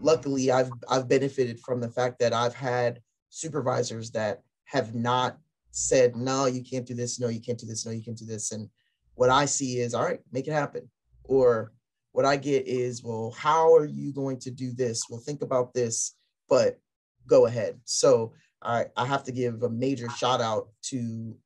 luckily, 0.00 0.50
I've 0.50 0.70
I've 0.88 1.08
benefited 1.08 1.60
from 1.60 1.80
the 1.80 1.88
fact 1.88 2.18
that 2.18 2.32
I've 2.32 2.54
had 2.54 3.00
supervisors 3.30 4.10
that 4.12 4.42
have 4.66 4.94
not 4.94 5.38
said, 5.76 6.14
no, 6.14 6.46
you 6.46 6.62
can't 6.62 6.86
do 6.86 6.94
this. 6.94 7.18
No, 7.18 7.28
you 7.28 7.40
can't 7.40 7.58
do 7.58 7.66
this. 7.66 7.84
No, 7.84 7.90
you 7.90 8.02
can't 8.02 8.16
do 8.16 8.24
this. 8.24 8.52
And 8.52 8.70
what 9.14 9.28
I 9.28 9.44
see 9.44 9.80
is, 9.80 9.92
all 9.92 10.04
right, 10.04 10.20
make 10.30 10.46
it 10.46 10.52
happen. 10.52 10.88
Or 11.24 11.72
what 12.12 12.24
I 12.24 12.36
get 12.36 12.68
is, 12.68 13.02
well, 13.02 13.34
how 13.36 13.74
are 13.74 13.84
you 13.84 14.12
going 14.12 14.38
to 14.40 14.52
do 14.52 14.72
this? 14.72 15.02
Well, 15.10 15.20
think 15.20 15.42
about 15.42 15.74
this, 15.74 16.16
but 16.48 16.78
go 17.26 17.46
ahead. 17.46 17.80
So 17.84 18.34
I, 18.62 18.86
I 18.96 19.04
have 19.04 19.24
to 19.24 19.32
give 19.32 19.64
a 19.64 19.68
major 19.68 20.08
shout 20.10 20.40
out 20.40 20.68
to 20.90 21.36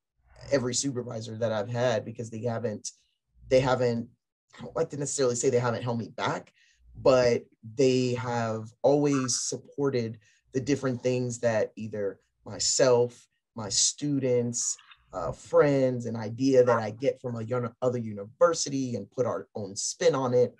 every 0.52 0.74
supervisor 0.74 1.38
that 1.38 1.52
I've 1.52 1.70
had 1.70 2.04
because 2.04 2.28
they 2.28 2.42
haven't, 2.42 2.90
they 3.48 3.60
haven't, 3.60 4.08
I 4.58 4.62
don't 4.62 4.76
like 4.76 4.90
to 4.90 4.98
necessarily 4.98 5.36
say 5.36 5.48
they 5.48 5.58
haven't 5.58 5.84
held 5.84 5.98
me 5.98 6.08
back, 6.08 6.52
but 7.00 7.44
they 7.76 8.12
have 8.14 8.70
always 8.82 9.40
supported 9.40 10.18
the 10.52 10.60
different 10.60 11.02
things 11.02 11.38
that 11.40 11.72
either 11.76 12.20
myself, 12.44 13.26
my 13.58 13.68
students, 13.68 14.78
uh, 15.12 15.32
friends, 15.32 16.06
an 16.06 16.16
idea 16.16 16.64
that 16.64 16.78
I 16.78 16.90
get 16.90 17.20
from 17.20 17.36
a 17.36 17.72
other 17.82 17.98
university 17.98 18.94
and 18.94 19.10
put 19.10 19.26
our 19.26 19.48
own 19.54 19.74
spin 19.76 20.14
on 20.14 20.32
it. 20.32 20.54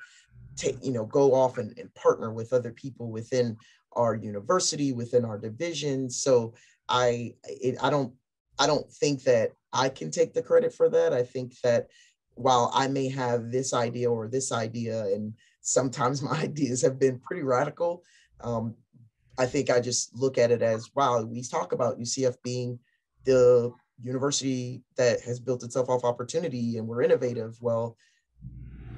Take, 0.56 0.84
you 0.84 0.92
know, 0.92 1.06
go 1.06 1.32
off 1.32 1.58
and, 1.58 1.78
and 1.78 1.94
partner 1.94 2.32
with 2.32 2.52
other 2.52 2.72
people 2.72 3.10
within 3.10 3.56
our 3.92 4.16
university, 4.16 4.92
within 4.92 5.24
our 5.24 5.38
division. 5.38 6.10
So 6.10 6.54
I 6.88 7.34
it, 7.44 7.76
I 7.80 7.90
don't 7.90 8.12
I 8.58 8.66
don't 8.66 8.90
think 8.90 9.22
that 9.22 9.52
I 9.72 9.88
can 9.88 10.10
take 10.10 10.34
the 10.34 10.42
credit 10.42 10.74
for 10.74 10.88
that. 10.88 11.12
I 11.12 11.22
think 11.22 11.60
that 11.60 11.88
while 12.34 12.70
I 12.74 12.88
may 12.88 13.08
have 13.10 13.50
this 13.50 13.72
idea 13.72 14.10
or 14.10 14.26
this 14.26 14.50
idea, 14.50 15.04
and 15.06 15.34
sometimes 15.60 16.22
my 16.30 16.40
ideas 16.40 16.82
have 16.82 16.98
been 16.98 17.20
pretty 17.20 17.42
radical, 17.42 18.02
um, 18.40 18.74
I 19.38 19.46
think 19.46 19.70
I 19.70 19.80
just 19.80 20.14
look 20.16 20.38
at 20.38 20.50
it 20.50 20.62
as 20.62 20.90
wow, 20.94 21.22
we 21.22 21.42
talk 21.42 21.72
about 21.72 22.00
UCF 22.00 22.36
being 22.42 22.78
the 23.28 23.70
university 24.02 24.82
that 24.96 25.20
has 25.20 25.38
built 25.38 25.62
itself 25.62 25.90
off 25.90 26.02
opportunity 26.02 26.78
and 26.78 26.88
we're 26.88 27.02
innovative. 27.02 27.58
Well, 27.60 27.94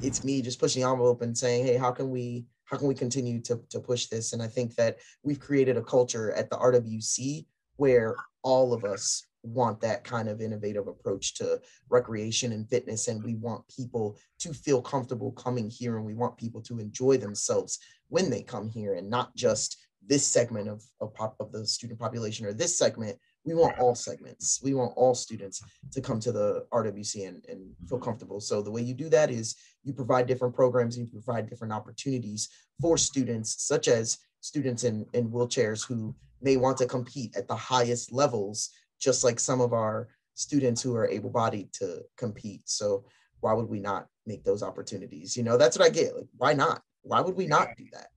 it's 0.03 0.23
me 0.23 0.41
just 0.41 0.61
pushing 0.61 0.83
the 0.83 0.89
envelope 0.89 1.23
and 1.23 1.37
saying, 1.37 1.67
hey, 1.67 1.77
how 1.77 1.91
can 1.91 2.11
we 2.11 2.47
how 2.67 2.77
can 2.77 2.87
we 2.87 2.95
continue 2.95 3.41
to, 3.41 3.61
to 3.71 3.81
push 3.81 4.07
this? 4.07 4.33
And 4.33 4.41
I 4.41 4.47
think 4.47 4.77
that 4.77 4.99
we've 5.25 5.41
created 5.41 5.77
a 5.77 5.83
culture 5.83 6.31
at 6.31 6.49
the 6.49 6.57
RWC 6.57 7.45
where 7.75 8.15
all 8.45 8.73
of 8.73 8.85
us 8.85 9.27
want 9.43 9.81
that 9.81 10.05
kind 10.05 10.29
of 10.29 10.41
innovative 10.41 10.87
approach 10.87 11.35
to 11.35 11.61
recreation 11.89 12.53
and 12.53 12.69
fitness 12.71 13.09
and 13.09 13.25
we 13.25 13.35
want 13.35 13.67
people 13.67 14.17
to 14.39 14.53
feel 14.53 14.81
comfortable 14.81 15.33
coming 15.33 15.69
here 15.69 15.97
and 15.97 16.07
we 16.07 16.15
want 16.15 16.37
people 16.37 16.61
to 16.61 16.79
enjoy 16.79 17.17
themselves 17.17 17.81
when 18.09 18.31
they 18.31 18.43
come 18.43 18.69
here 18.69 18.95
and 18.95 19.11
not 19.11 19.35
just 19.35 19.77
this 20.07 20.25
segment 20.25 20.69
of, 20.69 20.85
of, 21.01 21.13
of 21.41 21.51
the 21.51 21.67
student 21.67 21.99
population 21.99 22.47
or 22.47 22.53
this 22.53 22.79
segment 22.79 23.19
we 23.45 23.55
want 23.55 23.79
all 23.79 23.95
segments. 23.95 24.61
We 24.63 24.75
want 24.75 24.93
all 24.97 25.15
students 25.15 25.63
to 25.93 26.01
come 26.01 26.21
to 26.21 26.33
the 26.33 26.67
rwc 26.73 27.27
and, 27.27 27.45
and 27.49 27.75
feel 27.89 27.99
mm-hmm. 27.99 28.05
comfortable. 28.05 28.41
So 28.41 28.63
the 28.63 28.71
way 28.71 28.83
you 28.83 28.95
do 28.95 29.09
that 29.09 29.31
is 29.31 29.57
you 29.83 29.93
provide 29.93 30.27
different 30.27 30.55
programs 30.55 30.99
you 30.99 31.07
provide 31.07 31.49
different 31.49 31.73
opportunities 31.73 32.49
for 32.81 32.99
students 32.99 33.65
such 33.65 33.89
as 33.89 34.19
students 34.41 34.85
in, 34.85 35.07
in 35.15 35.31
wheelchairs 35.31 35.87
who 35.87 36.15
may 36.43 36.57
want 36.57 36.77
to 36.79 36.87
compete 36.87 37.37
at 37.37 37.49
the 37.49 37.57
highest 37.57 38.13
levels 38.13 38.71
just 38.99 39.25
like 39.25 39.41
some 39.41 39.61
of 39.61 39.73
our 39.73 40.09
students 40.35 40.81
who 40.83 40.95
are 40.95 41.09
able-bodied 41.09 41.73
to 41.73 42.03
compete. 42.17 42.63
So 42.67 43.05
why 43.41 43.53
would 43.53 43.69
we 43.69 43.81
not 43.81 44.07
make 44.27 44.45
those 44.45 44.63
opportunities? 44.63 45.37
You 45.37 45.43
know 45.43 45.57
that's 45.57 45.79
what 45.79 45.87
i 45.87 45.91
get. 45.91 46.15
Like 46.15 46.27
why 46.37 46.53
not? 46.53 46.83
Why 47.03 47.21
would 47.21 47.37
we 47.37 47.47
not 47.47 47.69
do 47.77 47.87
that? 47.93 48.09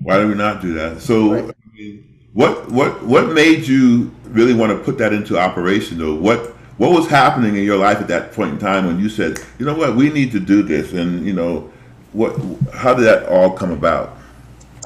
Why 0.00 0.20
do 0.20 0.28
we 0.28 0.34
not 0.34 0.60
do 0.60 0.74
that? 0.74 1.00
So 1.00 1.32
right. 1.32 1.44
I 1.44 1.76
mean, 1.76 2.17
what 2.38 2.70
what 2.70 3.02
what 3.02 3.32
made 3.32 3.66
you 3.66 4.14
really 4.26 4.54
want 4.54 4.70
to 4.70 4.78
put 4.84 4.96
that 4.98 5.12
into 5.12 5.36
operation 5.36 5.98
though? 5.98 6.14
What 6.14 6.50
what 6.76 6.92
was 6.92 7.08
happening 7.08 7.56
in 7.56 7.64
your 7.64 7.78
life 7.78 7.98
at 7.98 8.06
that 8.06 8.30
point 8.32 8.52
in 8.52 8.58
time 8.60 8.86
when 8.86 9.00
you 9.00 9.08
said 9.08 9.40
you 9.58 9.66
know 9.66 9.74
what? 9.74 9.96
We 9.96 10.08
need 10.08 10.30
to 10.30 10.38
do 10.38 10.62
this 10.62 10.92
and 10.92 11.26
you 11.26 11.32
know 11.32 11.68
what 12.12 12.36
how 12.72 12.94
did 12.94 13.06
that 13.06 13.28
all 13.28 13.50
come 13.50 13.72
about? 13.72 14.16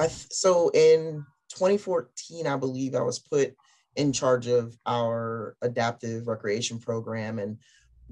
I, 0.01 0.07
so 0.07 0.71
in 0.71 1.27
2014 1.51 2.47
i 2.47 2.57
believe 2.57 2.95
i 2.95 3.03
was 3.03 3.19
put 3.19 3.55
in 3.97 4.11
charge 4.11 4.47
of 4.47 4.75
our 4.87 5.55
adaptive 5.61 6.27
recreation 6.27 6.79
program 6.79 7.39
and 7.39 7.59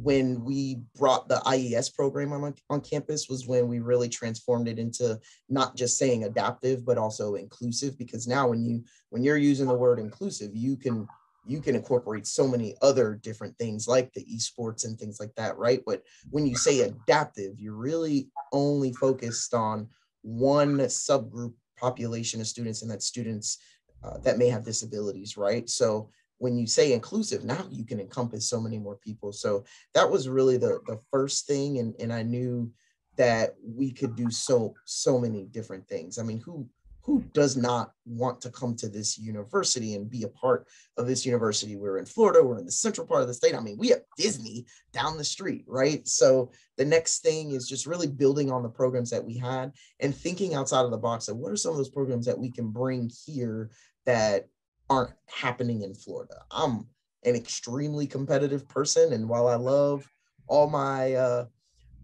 when 0.02 0.42
we 0.44 0.78
brought 0.96 1.28
the 1.28 1.42
IES 1.46 1.90
program 1.90 2.32
on, 2.32 2.54
on 2.70 2.80
campus 2.80 3.28
was 3.28 3.46
when 3.46 3.68
we 3.68 3.80
really 3.80 4.08
transformed 4.08 4.66
it 4.66 4.78
into 4.78 5.18
not 5.48 5.76
just 5.76 5.98
saying 5.98 6.24
adaptive 6.24 6.86
but 6.86 6.96
also 6.96 7.34
inclusive 7.34 7.98
because 7.98 8.26
now 8.26 8.48
when 8.48 8.64
you 8.64 8.82
when 9.10 9.22
you're 9.22 9.36
using 9.36 9.66
the 9.66 9.74
word 9.74 9.98
inclusive 9.98 10.50
you 10.54 10.76
can 10.76 11.06
you 11.46 11.60
can 11.60 11.74
incorporate 11.74 12.26
so 12.26 12.46
many 12.46 12.74
other 12.80 13.18
different 13.22 13.56
things 13.58 13.88
like 13.88 14.12
the 14.12 14.24
esports 14.24 14.84
and 14.84 14.98
things 14.98 15.18
like 15.20 15.34
that 15.36 15.56
right? 15.58 15.80
But 15.84 16.02
when 16.30 16.46
you 16.46 16.56
say 16.56 16.80
adaptive 16.80 17.58
you're 17.58 17.74
really 17.74 18.28
only 18.52 18.92
focused 18.92 19.52
on 19.52 19.88
one 20.22 20.78
subgroup 20.78 21.52
population 21.78 22.40
of 22.40 22.46
students 22.46 22.82
and 22.82 22.90
that 22.90 23.02
students 23.02 23.58
uh, 24.02 24.16
that 24.18 24.38
may 24.38 24.48
have 24.48 24.64
disabilities 24.64 25.36
right? 25.36 25.68
So 25.68 26.10
when 26.40 26.56
you 26.56 26.66
say 26.66 26.94
inclusive, 26.94 27.44
now 27.44 27.66
you 27.70 27.84
can 27.84 28.00
encompass 28.00 28.48
so 28.48 28.60
many 28.60 28.78
more 28.78 28.96
people. 28.96 29.30
So 29.30 29.64
that 29.92 30.10
was 30.10 30.28
really 30.28 30.56
the 30.56 30.80
the 30.86 30.98
first 31.10 31.46
thing, 31.46 31.78
and 31.78 31.94
and 32.00 32.12
I 32.12 32.22
knew 32.22 32.72
that 33.16 33.54
we 33.62 33.92
could 33.92 34.16
do 34.16 34.30
so 34.30 34.74
so 34.86 35.18
many 35.18 35.44
different 35.44 35.86
things. 35.86 36.18
I 36.18 36.22
mean, 36.22 36.40
who 36.40 36.66
who 37.02 37.22
does 37.34 37.56
not 37.56 37.92
want 38.06 38.40
to 38.40 38.50
come 38.50 38.74
to 38.76 38.88
this 38.88 39.18
university 39.18 39.94
and 39.94 40.10
be 40.10 40.22
a 40.22 40.28
part 40.28 40.66
of 40.96 41.06
this 41.06 41.26
university? 41.26 41.76
We're 41.76 41.98
in 41.98 42.06
Florida, 42.06 42.42
we're 42.42 42.58
in 42.58 42.66
the 42.66 42.72
central 42.72 43.06
part 43.06 43.20
of 43.20 43.28
the 43.28 43.34
state. 43.34 43.54
I 43.54 43.60
mean, 43.60 43.76
we 43.78 43.88
have 43.88 44.02
Disney 44.16 44.64
down 44.92 45.18
the 45.18 45.24
street, 45.24 45.64
right? 45.66 46.06
So 46.08 46.52
the 46.78 46.84
next 46.86 47.20
thing 47.20 47.50
is 47.52 47.68
just 47.68 47.86
really 47.86 48.06
building 48.06 48.50
on 48.50 48.62
the 48.62 48.68
programs 48.68 49.10
that 49.10 49.24
we 49.24 49.36
had 49.36 49.72
and 50.00 50.14
thinking 50.14 50.54
outside 50.54 50.84
of 50.84 50.90
the 50.90 50.98
box 50.98 51.28
of 51.28 51.36
what 51.36 51.52
are 51.52 51.56
some 51.56 51.72
of 51.72 51.78
those 51.78 51.90
programs 51.90 52.26
that 52.26 52.38
we 52.38 52.50
can 52.50 52.70
bring 52.70 53.10
here 53.26 53.70
that 54.06 54.48
aren't 54.90 55.14
happening 55.26 55.82
in 55.82 55.94
Florida. 55.94 56.42
I'm 56.50 56.86
an 57.24 57.36
extremely 57.36 58.06
competitive 58.06 58.68
person, 58.68 59.12
and 59.12 59.28
while 59.28 59.46
I 59.48 59.54
love 59.54 60.06
all 60.48 60.68
my 60.68 61.14
uh, 61.14 61.46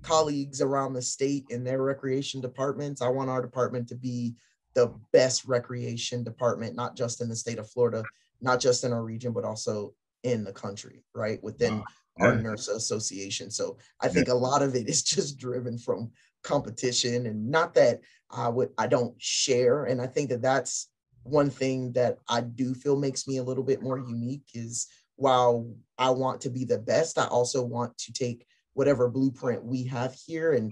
colleagues 0.03 0.63
around 0.63 0.95
the 0.95 1.03
state 1.03 1.47
in 1.51 1.65
their 1.65 1.83
recreation 1.83 2.41
departments, 2.41 3.03
I 3.03 3.09
want 3.09 3.29
our 3.29 3.43
department 3.43 3.89
to 3.89 3.97
be 3.97 4.37
the 4.75 4.95
best 5.13 5.47
recreation 5.47 6.23
department, 6.23 6.77
not 6.77 6.97
just 6.97 7.21
in 7.21 7.29
the 7.29 7.37
state 7.37 7.59
of 7.59 7.69
Florida, 7.69 8.05
not 8.41 8.61
just 8.61 8.85
in 8.85 8.93
our 8.93 9.03
region, 9.03 9.33
but 9.33 9.45
also 9.45 9.95
in 10.23 10.45
the 10.45 10.53
country, 10.53 11.03
right? 11.15 11.43
Within 11.43 11.83
our 12.21 12.35
NIRSA 12.35 12.77
association. 12.77 13.51
So 13.51 13.79
I 14.01 14.09
think 14.09 14.29
a 14.29 14.35
lot 14.35 14.63
of 14.63 14.75
it 14.75 14.89
is 14.89 15.03
just 15.17 15.39
driven 15.39 15.77
from 15.79 16.11
competition 16.43 17.27
and 17.27 17.51
not 17.51 17.75
that 17.75 18.01
I 18.31 18.49
would 18.49 18.71
I 18.79 18.87
don't 18.87 19.15
share. 19.21 19.85
And 19.85 20.01
I 20.01 20.07
think 20.07 20.29
that 20.31 20.43
that's 20.43 20.89
one 21.27 21.51
thing 21.51 21.93
that 21.93 22.19
I 22.29 22.41
do 22.41 22.75
feel 22.75 22.97
makes 22.97 23.27
me 23.27 23.39
a 23.39 23.43
little 23.43 23.65
bit 23.65 23.83
more 23.83 23.99
unique 23.99 24.49
is 24.55 24.87
while 25.17 25.69
I 25.99 26.11
want 26.11 26.41
to 26.43 26.51
be 26.51 26.65
the 26.65 26.79
best, 26.79 27.19
I 27.19 27.27
also 27.27 27.63
want 27.63 27.97
to 27.99 28.13
take 28.13 28.47
whatever 28.75 29.09
blueprint 29.09 29.65
we 29.65 29.85
have 29.85 30.15
here 30.27 30.53
and 30.53 30.71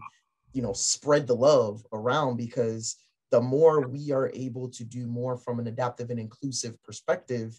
you 0.52 0.62
know 0.62 0.72
spread 0.72 1.26
the 1.26 1.34
love 1.34 1.82
around 1.92 2.36
because 2.36 2.96
the 3.30 3.40
more 3.40 3.88
we 3.88 4.12
are 4.12 4.30
able 4.34 4.68
to 4.68 4.84
do 4.84 5.06
more 5.06 5.36
from 5.36 5.58
an 5.58 5.66
adaptive 5.66 6.10
and 6.10 6.20
inclusive 6.20 6.80
perspective 6.84 7.58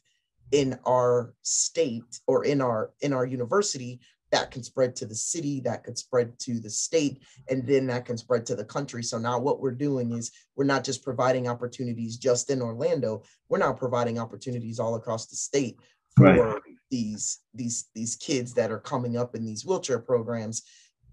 in 0.52 0.78
our 0.86 1.34
state 1.42 2.22
or 2.28 2.46
in 2.46 2.62
our 2.62 2.92
in 3.02 3.12
our 3.12 3.26
university 3.26 4.00
that 4.36 4.52
can 4.52 4.64
spread 4.64 4.98
to 4.98 5.06
the 5.06 5.16
city, 5.16 5.62
that 5.62 5.86
could 5.86 5.98
spread 5.98 6.38
to 6.40 6.60
the 6.60 6.70
state, 6.70 7.24
and 7.50 7.66
then 7.66 7.88
that 7.88 8.04
can 8.04 8.18
spread 8.18 8.46
to 8.46 8.54
the 8.54 8.66
country. 8.66 9.02
So 9.02 9.18
now 9.18 9.40
what 9.40 9.62
we're 9.62 9.72
doing 9.72 10.12
is 10.12 10.30
we're 10.58 10.66
not 10.66 10.84
just 10.84 11.06
providing 11.06 11.48
opportunities 11.48 12.18
just 12.18 12.50
in 12.50 12.62
Orlando, 12.62 13.24
we're 13.48 13.60
now 13.60 13.72
providing 13.72 14.20
opportunities 14.20 14.78
all 14.78 14.96
across 14.96 15.28
the 15.28 15.38
state 15.38 15.80
for 16.18 16.26
right. 16.26 16.62
these 16.92 17.40
these 17.54 17.86
these 17.96 18.18
kids 18.18 18.54
that 18.56 18.72
are 18.72 18.80
coming 18.80 19.16
up 19.16 19.36
in 19.36 19.46
these 19.46 19.66
wheelchair 19.66 20.00
programs. 20.00 20.64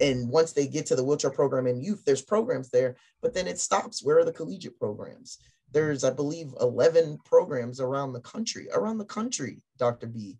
And 0.01 0.29
once 0.29 0.53
they 0.53 0.67
get 0.67 0.87
to 0.87 0.97
the 0.97 1.05
wheelchair 1.05 1.31
program 1.31 1.69
in 1.69 1.81
youth, 1.81 2.03
there's 2.05 2.23
programs 2.23 2.71
there, 2.71 2.97
but 3.21 3.35
then 3.35 3.47
it 3.47 3.61
stops. 3.61 4.05
Where 4.05 4.19
are 4.19 4.25
the 4.25 4.33
collegiate 4.33 4.81
programs? 4.81 5.39
There's, 5.71 6.03
I 6.03 6.11
believe, 6.11 6.55
11 6.61 7.19
programs 7.25 7.81
around 7.81 8.15
the 8.15 8.21
country, 8.21 8.67
around 8.75 8.99
the 8.99 9.05
country, 9.05 9.63
Dr. 9.79 10.09
B, 10.09 10.39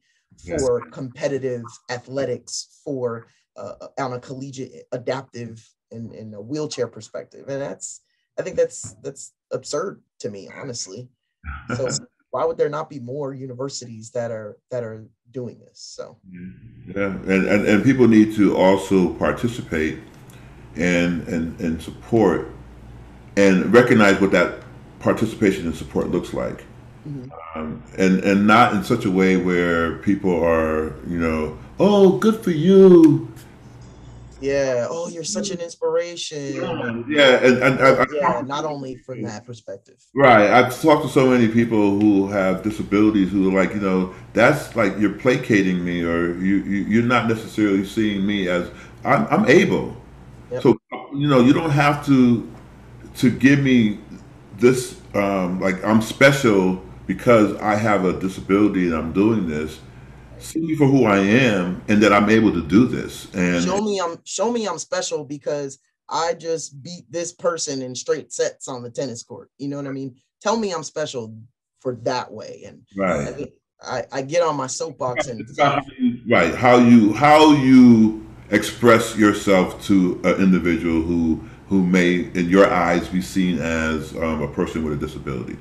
for 0.59 0.81
competitive 0.91 1.65
athletics 1.91 2.81
for 2.85 3.27
uh, 3.57 3.75
on 3.99 4.15
a 4.15 4.21
collegiate 4.21 4.85
adaptive 4.93 5.67
and 5.91 6.13
in, 6.15 6.29
in, 6.29 6.35
a 6.35 6.41
wheelchair 6.41 6.87
perspective. 6.87 7.49
And 7.49 7.61
that's 7.61 8.01
i 8.39 8.43
think 8.43 8.57
that's 8.57 8.95
that's 9.03 9.35
absurd 9.53 10.03
to 10.21 10.31
me 10.31 10.49
honestly. 10.55 11.09
So 11.77 11.89
why 12.31 12.45
would 12.47 12.57
there 12.57 12.71
not 12.71 12.89
be 12.89 12.99
more 12.99 13.35
universities 13.35 14.11
that 14.13 14.31
are 14.31 14.59
that 14.71 14.83
are 14.83 15.07
doing 15.31 15.59
this? 15.61 15.79
So. 15.79 16.19
Yeah. 16.87 17.07
And 17.07 17.47
and, 17.47 17.67
and 17.67 17.85
people 17.85 18.09
need 18.09 18.35
to 18.37 18.57
also 18.57 19.13
participate 19.15 19.99
and 20.77 21.29
and 21.29 21.61
and 21.61 21.83
support 21.83 22.49
and 23.37 23.73
recognize 23.73 24.21
what 24.21 24.33
that 24.33 24.61
participation 24.99 25.67
and 25.67 25.77
support 25.77 26.09
looks 26.09 26.33
like 26.33 26.65
Mm-hmm. 27.07 27.59
Um, 27.59 27.83
and 27.99 28.21
and 28.21 28.47
not 28.47 28.75
in 28.75 28.85
such 28.85 29.05
a 29.05 29.11
way 29.11 29.37
where 29.37 29.97
people 29.99 30.43
are, 30.45 30.95
you 31.09 31.19
know, 31.19 31.59
oh, 31.81 32.19
good 32.19 32.37
for 32.43 32.53
you. 32.53 33.29
Yeah. 34.41 34.89
Oh, 34.91 35.09
you're 35.09 35.23
such 35.23 35.51
an 35.51 35.61
inspiration. 35.61 36.55
Yeah, 37.09 37.45
and, 37.45 37.63
and 37.63 37.81
I, 37.81 38.07
yeah, 38.13 38.29
I, 38.29 38.43
not 38.43 38.65
only 38.65 38.97
from 38.97 39.23
that 39.23 39.47
perspective. 39.47 40.05
Right. 40.15 40.51
I've 40.51 40.81
talked 40.83 41.05
to 41.05 41.09
so 41.09 41.31
many 41.31 41.47
people 41.47 42.01
who 42.01 42.27
have 42.27 42.65
disabilities 42.65 43.31
who 43.31 43.51
are 43.51 43.63
like, 43.65 43.73
you 43.73 43.81
know, 43.81 44.13
that's 44.33 44.75
like 44.75 44.99
you're 44.99 45.15
placating 45.15 45.85
me, 45.85 46.03
or 46.03 46.35
you, 46.39 46.57
you 46.57 47.01
are 47.01 47.07
not 47.07 47.29
necessarily 47.29 47.85
seeing 47.85 48.27
me 48.27 48.49
as 48.49 48.69
I'm, 49.05 49.27
I'm 49.31 49.49
able. 49.49 49.97
Yep. 50.51 50.63
So 50.63 50.79
you 51.15 51.29
know, 51.29 51.41
you 51.41 51.53
don't 51.53 51.71
have 51.71 52.05
to 52.07 52.51
to 53.17 53.31
give 53.31 53.61
me 53.61 54.01
this 54.59 55.01
um, 55.15 55.61
like 55.61 55.85
I'm 55.85 56.03
special 56.03 56.83
because 57.15 57.55
I 57.61 57.75
have 57.75 58.07
a 58.07 58.19
disability 58.19 58.87
and 58.87 58.95
I'm 58.95 59.13
doing 59.13 59.47
this, 59.47 59.81
see 60.39 60.61
me 60.61 60.75
for 60.77 60.87
who 60.87 61.05
I 61.05 61.19
am 61.19 61.83
and 61.89 62.03
that 62.03 62.13
I'm 62.13 62.31
able 62.31 62.53
to 62.53 62.63
do 62.63 62.87
this. 62.87 63.33
And 63.35 63.63
show 63.63 63.81
me 63.81 64.01
I'm 64.01 64.17
show 64.25 64.51
me 64.51 64.67
I'm 64.67 64.79
special 64.79 65.25
because 65.25 65.79
I 66.09 66.35
just 66.35 66.83
beat 66.83 67.05
this 67.11 67.33
person 67.33 67.83
in 67.83 67.95
straight 67.95 68.33
sets 68.33 68.67
on 68.67 68.83
the 68.83 68.91
tennis 68.91 69.23
court. 69.23 69.51
You 69.59 69.69
know 69.69 69.77
what 69.77 69.87
I 69.87 69.93
mean? 69.93 70.17
Tell 70.41 70.57
me 70.57 70.73
I'm 70.73 70.83
special 70.83 71.37
for 71.81 71.97
that 72.03 72.33
way. 72.33 72.65
And 72.67 72.83
right. 72.97 73.53
I, 73.83 74.05
I 74.11 74.23
get 74.23 74.43
on 74.43 74.57
my 74.57 74.69
soapbox 74.69 75.27
and 75.27 75.47
right 76.29 76.55
how 76.55 76.79
you 76.79 77.13
how 77.13 77.53
you 77.53 78.27
express 78.51 79.17
yourself 79.17 79.85
to 79.85 80.21
an 80.25 80.37
individual 80.37 81.03
who 81.03 81.45
who 81.67 81.85
may 81.85 82.31
in 82.35 82.49
your 82.49 82.71
eyes 82.73 83.09
be 83.09 83.21
seen 83.21 83.59
as 83.59 84.15
um, 84.17 84.41
a 84.41 84.49
person 84.49 84.85
with 84.85 84.95
a 84.95 84.97
disability 84.97 85.59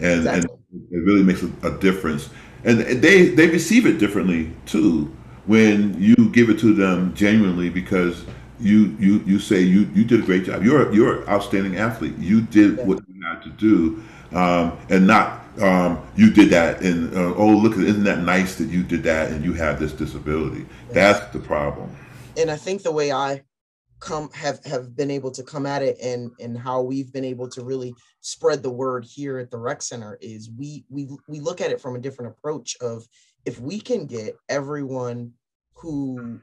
and 0.00 0.20
exactly. 0.20 0.58
and 0.72 0.88
it 0.90 1.04
really 1.04 1.22
makes 1.22 1.42
a, 1.42 1.50
a 1.62 1.78
difference. 1.78 2.30
And 2.64 2.80
they 2.80 3.28
they 3.28 3.48
receive 3.48 3.86
it 3.86 3.98
differently 3.98 4.52
too 4.66 5.14
when 5.46 6.00
you 6.00 6.14
give 6.32 6.50
it 6.50 6.58
to 6.60 6.74
them 6.74 7.14
genuinely 7.14 7.70
because 7.70 8.24
you 8.60 8.94
you 8.98 9.22
you 9.26 9.38
say 9.38 9.60
you 9.60 9.88
you 9.94 10.04
did 10.04 10.20
a 10.20 10.22
great 10.22 10.44
job. 10.44 10.62
You're 10.62 10.92
you're 10.92 11.22
an 11.22 11.28
outstanding 11.28 11.76
athlete. 11.76 12.16
You 12.18 12.42
did 12.42 12.78
yeah. 12.78 12.84
what 12.84 13.00
you 13.08 13.22
had 13.26 13.42
to 13.42 13.50
do, 13.50 14.02
um, 14.36 14.78
and 14.90 15.06
not 15.06 15.40
um, 15.60 16.00
you 16.16 16.30
did 16.30 16.50
that. 16.50 16.82
And 16.82 17.14
uh, 17.14 17.34
oh, 17.34 17.48
look, 17.48 17.76
isn't 17.76 18.04
that 18.04 18.20
nice 18.20 18.56
that 18.56 18.68
you 18.68 18.82
did 18.82 19.02
that 19.04 19.30
and 19.30 19.44
you 19.44 19.54
have 19.54 19.80
this 19.80 19.92
disability? 19.92 20.66
That's 20.92 21.32
the 21.32 21.38
problem. 21.38 21.94
And 22.36 22.50
I 22.50 22.56
think 22.56 22.82
the 22.82 22.92
way 22.92 23.12
I 23.12 23.42
come 24.00 24.30
have 24.32 24.64
have 24.64 24.96
been 24.96 25.10
able 25.10 25.30
to 25.30 25.42
come 25.42 25.66
at 25.66 25.82
it 25.82 25.98
and 26.02 26.30
and 26.40 26.58
how 26.58 26.80
we've 26.80 27.12
been 27.12 27.24
able 27.24 27.48
to 27.48 27.62
really 27.62 27.94
spread 28.20 28.62
the 28.62 28.70
word 28.70 29.04
here 29.04 29.38
at 29.38 29.50
the 29.50 29.58
rec 29.58 29.82
center 29.82 30.18
is 30.20 30.50
we 30.58 30.84
we 30.88 31.08
we 31.28 31.38
look 31.38 31.60
at 31.60 31.70
it 31.70 31.80
from 31.80 31.96
a 31.96 32.00
different 32.00 32.32
approach 32.32 32.76
of 32.80 33.06
if 33.44 33.60
we 33.60 33.78
can 33.78 34.06
get 34.06 34.36
everyone 34.48 35.30
who 35.74 36.40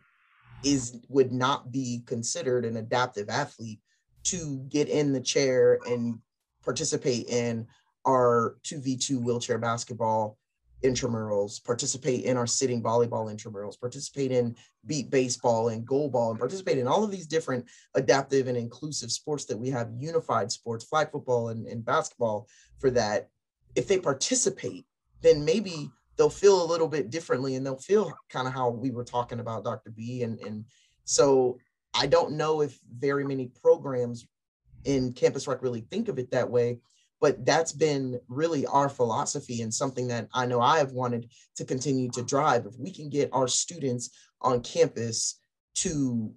is 0.63 0.99
would 1.09 1.31
not 1.31 1.71
be 1.71 2.03
considered 2.05 2.63
an 2.63 2.77
adaptive 2.77 3.29
athlete 3.29 3.79
to 4.23 4.63
get 4.69 4.87
in 4.87 5.11
the 5.11 5.21
chair 5.21 5.79
and 5.87 6.19
participate 6.63 7.27
in 7.27 7.65
our 8.05 8.57
2v2 8.65 9.21
wheelchair 9.21 9.57
basketball 9.57 10.37
intramurals, 10.83 11.63
participate 11.63 12.23
in 12.25 12.37
our 12.37 12.47
sitting 12.47 12.81
volleyball 12.81 13.33
intramurals, 13.33 13.79
participate 13.79 14.31
in 14.31 14.55
beep 14.85 15.09
baseball 15.09 15.69
and 15.69 15.85
goal 15.85 16.09
ball, 16.09 16.29
and 16.29 16.39
participate 16.39 16.77
in 16.77 16.87
all 16.87 17.03
of 17.03 17.11
these 17.11 17.27
different 17.27 17.65
adaptive 17.95 18.47
and 18.47 18.57
inclusive 18.57 19.11
sports 19.11 19.45
that 19.45 19.57
we 19.57 19.69
have 19.69 19.89
unified 19.97 20.51
sports, 20.51 20.85
flag 20.85 21.11
football 21.11 21.49
and, 21.49 21.65
and 21.67 21.83
basketball 21.83 22.47
for 22.79 22.89
that. 22.91 23.29
If 23.75 23.87
they 23.87 23.99
participate, 23.99 24.85
then 25.21 25.43
maybe 25.43 25.89
they'll 26.17 26.29
feel 26.29 26.63
a 26.63 26.65
little 26.71 26.87
bit 26.87 27.09
differently 27.09 27.55
and 27.55 27.65
they'll 27.65 27.77
feel 27.77 28.11
kind 28.29 28.47
of 28.47 28.53
how 28.53 28.69
we 28.69 28.91
were 28.91 29.03
talking 29.03 29.39
about 29.39 29.63
Dr. 29.63 29.91
B. 29.91 30.23
And, 30.23 30.39
and 30.39 30.65
so 31.05 31.59
I 31.93 32.07
don't 32.07 32.33
know 32.33 32.61
if 32.61 32.79
very 32.97 33.23
many 33.23 33.51
programs 33.61 34.27
in 34.85 35.13
campus 35.13 35.47
rec 35.47 35.61
really 35.61 35.81
think 35.81 36.07
of 36.07 36.19
it 36.19 36.31
that 36.31 36.49
way, 36.49 36.79
but 37.19 37.45
that's 37.45 37.71
been 37.71 38.19
really 38.27 38.65
our 38.67 38.89
philosophy 38.89 39.61
and 39.61 39.73
something 39.73 40.07
that 40.07 40.27
I 40.33 40.45
know 40.45 40.61
I 40.61 40.77
have 40.77 40.91
wanted 40.91 41.29
to 41.55 41.65
continue 41.65 42.09
to 42.11 42.23
drive. 42.23 42.65
If 42.65 42.77
we 42.77 42.91
can 42.91 43.09
get 43.09 43.29
our 43.33 43.47
students 43.47 44.09
on 44.41 44.61
campus 44.61 45.39
to 45.75 46.31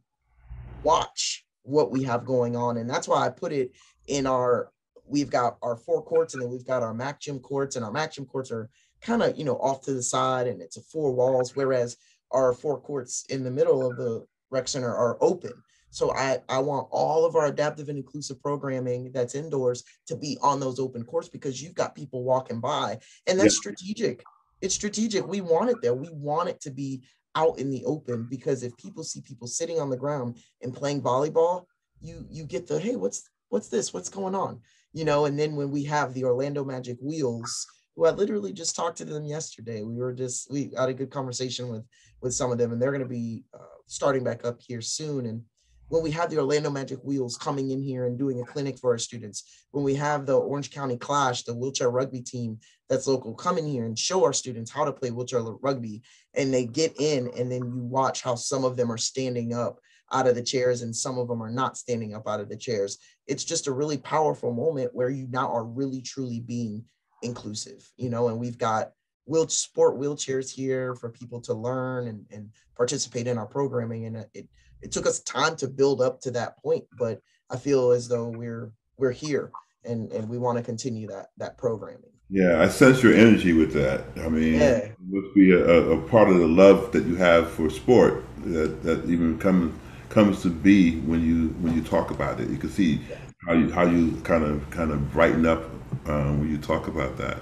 watch 0.82 1.44
what 1.62 1.90
we 1.90 2.02
have 2.04 2.24
going 2.24 2.56
on, 2.56 2.78
and 2.78 2.88
that's 2.88 3.08
why 3.08 3.26
I 3.26 3.30
put 3.30 3.52
it 3.52 3.72
in 4.08 4.26
our 4.26 4.72
we've 5.06 5.30
got 5.30 5.58
our 5.62 5.76
four 5.76 6.02
courts 6.02 6.34
and 6.34 6.42
then 6.42 6.50
we've 6.50 6.66
got 6.66 6.82
our 6.82 6.94
Mac 6.94 7.20
gym 7.20 7.40
courts, 7.40 7.76
and 7.76 7.84
our 7.84 7.92
Mac 7.92 8.12
gym 8.12 8.24
courts 8.24 8.50
are 8.50 8.70
kind 9.00 9.22
of 9.22 9.36
you 9.38 9.44
know 9.44 9.56
off 9.56 9.82
to 9.82 9.92
the 9.92 10.02
side 10.02 10.46
and 10.46 10.60
it's 10.60 10.76
a 10.76 10.82
four 10.82 11.12
walls 11.12 11.56
whereas 11.56 11.96
our 12.30 12.52
four 12.52 12.80
courts 12.80 13.24
in 13.28 13.42
the 13.42 13.50
middle 13.50 13.88
of 13.88 13.96
the 13.96 14.24
rec 14.50 14.68
center 14.68 14.94
are 14.94 15.16
open 15.20 15.52
so 15.90 16.12
i 16.14 16.38
i 16.48 16.58
want 16.58 16.86
all 16.90 17.24
of 17.24 17.36
our 17.36 17.46
adaptive 17.46 17.88
and 17.88 17.98
inclusive 17.98 18.40
programming 18.40 19.10
that's 19.12 19.34
indoors 19.34 19.84
to 20.06 20.16
be 20.16 20.38
on 20.42 20.60
those 20.60 20.78
open 20.78 21.04
courts 21.04 21.28
because 21.28 21.62
you've 21.62 21.74
got 21.74 21.94
people 21.94 22.24
walking 22.24 22.60
by 22.60 22.98
and 23.26 23.38
that's 23.38 23.56
yeah. 23.56 23.72
strategic 23.72 24.24
it's 24.60 24.74
strategic 24.74 25.26
we 25.26 25.40
want 25.40 25.70
it 25.70 25.76
there 25.82 25.94
we 25.94 26.08
want 26.10 26.48
it 26.48 26.60
to 26.60 26.70
be 26.70 27.02
out 27.36 27.58
in 27.58 27.70
the 27.70 27.84
open 27.84 28.26
because 28.28 28.62
if 28.62 28.76
people 28.76 29.04
see 29.04 29.20
people 29.20 29.46
sitting 29.46 29.80
on 29.80 29.90
the 29.90 29.96
ground 29.96 30.36
and 30.62 30.74
playing 30.74 31.00
volleyball 31.00 31.64
you 32.00 32.26
you 32.30 32.44
get 32.44 32.66
the 32.66 32.78
hey 32.78 32.96
what's 32.96 33.28
what's 33.50 33.68
this 33.68 33.94
what's 33.94 34.08
going 34.08 34.34
on 34.34 34.60
you 34.92 35.04
know 35.04 35.26
and 35.26 35.38
then 35.38 35.54
when 35.54 35.70
we 35.70 35.84
have 35.84 36.12
the 36.12 36.24
orlando 36.24 36.64
magic 36.64 36.96
wheels 37.00 37.66
who 38.00 38.06
I 38.06 38.10
literally 38.10 38.52
just 38.52 38.76
talked 38.76 38.98
to 38.98 39.04
them 39.04 39.24
yesterday. 39.24 39.82
We 39.82 39.96
were 39.96 40.12
just 40.12 40.50
we 40.50 40.72
had 40.76 40.88
a 40.88 40.94
good 40.94 41.10
conversation 41.10 41.68
with 41.68 41.84
with 42.22 42.34
some 42.34 42.50
of 42.50 42.58
them, 42.58 42.72
and 42.72 42.80
they're 42.80 42.92
going 42.92 43.02
to 43.02 43.08
be 43.08 43.44
uh, 43.52 43.76
starting 43.86 44.24
back 44.24 44.44
up 44.44 44.58
here 44.60 44.80
soon. 44.80 45.26
And 45.26 45.42
when 45.90 46.04
we 46.04 46.10
have 46.12 46.30
the 46.30 46.38
Orlando 46.38 46.70
Magic 46.70 47.00
Wheels 47.02 47.36
coming 47.36 47.72
in 47.72 47.82
here 47.82 48.06
and 48.06 48.16
doing 48.16 48.40
a 48.40 48.44
clinic 48.44 48.78
for 48.78 48.92
our 48.92 48.98
students, 48.98 49.66
when 49.72 49.84
we 49.84 49.96
have 49.96 50.24
the 50.24 50.38
Orange 50.38 50.70
County 50.70 50.96
Clash, 50.96 51.42
the 51.42 51.54
wheelchair 51.54 51.90
rugby 51.90 52.22
team 52.22 52.60
that's 52.88 53.08
local, 53.08 53.34
come 53.34 53.58
in 53.58 53.66
here 53.66 53.84
and 53.84 53.98
show 53.98 54.24
our 54.24 54.32
students 54.32 54.70
how 54.70 54.84
to 54.84 54.92
play 54.92 55.10
wheelchair 55.10 55.42
rugby, 55.42 56.02
and 56.34 56.54
they 56.54 56.64
get 56.64 56.94
in, 57.00 57.28
and 57.36 57.50
then 57.50 57.64
you 57.64 57.82
watch 57.82 58.22
how 58.22 58.36
some 58.36 58.64
of 58.64 58.76
them 58.76 58.90
are 58.90 58.96
standing 58.96 59.52
up 59.52 59.80
out 60.12 60.28
of 60.28 60.36
the 60.36 60.42
chairs 60.42 60.82
and 60.82 60.94
some 60.94 61.18
of 61.18 61.28
them 61.28 61.42
are 61.42 61.50
not 61.50 61.76
standing 61.76 62.14
up 62.14 62.28
out 62.28 62.40
of 62.40 62.48
the 62.48 62.56
chairs. 62.56 62.98
It's 63.26 63.44
just 63.44 63.66
a 63.66 63.72
really 63.72 63.98
powerful 63.98 64.52
moment 64.52 64.94
where 64.94 65.10
you 65.10 65.26
now 65.30 65.52
are 65.52 65.64
really 65.64 66.02
truly 66.02 66.40
being 66.40 66.84
inclusive, 67.22 67.88
you 67.96 68.10
know, 68.10 68.28
and 68.28 68.38
we've 68.38 68.58
got 68.58 68.92
wheel 69.26 69.48
sport 69.48 69.98
wheelchairs 69.98 70.50
here 70.50 70.94
for 70.94 71.10
people 71.10 71.40
to 71.40 71.54
learn 71.54 72.08
and, 72.08 72.24
and 72.30 72.50
participate 72.76 73.26
in 73.26 73.38
our 73.38 73.46
programming. 73.46 74.06
And 74.06 74.26
it, 74.34 74.48
it 74.82 74.92
took 74.92 75.06
us 75.06 75.20
time 75.20 75.56
to 75.56 75.68
build 75.68 76.00
up 76.00 76.20
to 76.22 76.30
that 76.32 76.58
point, 76.62 76.84
but 76.98 77.20
I 77.50 77.56
feel 77.56 77.90
as 77.90 78.08
though 78.08 78.28
we're, 78.28 78.72
we're 78.96 79.12
here 79.12 79.50
and, 79.84 80.10
and 80.12 80.28
we 80.28 80.38
want 80.38 80.58
to 80.58 80.64
continue 80.64 81.06
that, 81.08 81.28
that 81.38 81.58
programming. 81.58 82.10
Yeah, 82.30 82.62
I 82.62 82.68
sense 82.68 83.02
your 83.02 83.12
energy 83.12 83.52
with 83.52 83.72
that. 83.72 84.04
I 84.18 84.28
mean, 84.28 84.54
yeah. 84.54 84.76
it 84.76 84.96
must 85.08 85.34
be 85.34 85.50
a, 85.50 85.90
a, 85.90 86.00
part 86.08 86.28
of 86.28 86.38
the 86.38 86.46
love 86.46 86.92
that 86.92 87.04
you 87.04 87.16
have 87.16 87.50
for 87.50 87.68
sport 87.70 88.24
that, 88.44 88.84
that 88.84 89.04
even 89.06 89.36
comes 89.38 89.74
comes 90.10 90.42
to 90.42 90.50
be 90.50 90.98
when 91.00 91.24
you 91.24 91.48
when 91.60 91.74
you 91.74 91.82
talk 91.82 92.12
about 92.12 92.40
it. 92.40 92.48
You 92.48 92.56
can 92.56 92.70
see 92.70 93.00
how 93.46 93.54
you 93.54 93.72
how 93.72 93.82
you 93.82 94.12
kind 94.22 94.44
of 94.44 94.68
kind 94.70 94.92
of 94.92 95.12
brighten 95.12 95.44
up 95.44 95.64
um, 96.06 96.38
when 96.38 96.50
you 96.50 96.58
talk 96.58 96.86
about 96.86 97.16
that. 97.16 97.38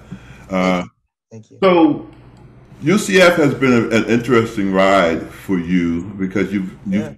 Uh, 0.49 0.85
Thank 1.31 1.51
you. 1.51 1.59
So, 1.63 2.09
UCF 2.83 3.37
has 3.37 3.55
been 3.55 3.73
a, 3.73 3.95
an 3.95 4.07
interesting 4.07 4.73
ride 4.73 5.23
for 5.23 5.59
you 5.59 6.05
because 6.19 6.51
you've 6.51 6.75
you've 6.87 7.03
yeah. 7.03 7.15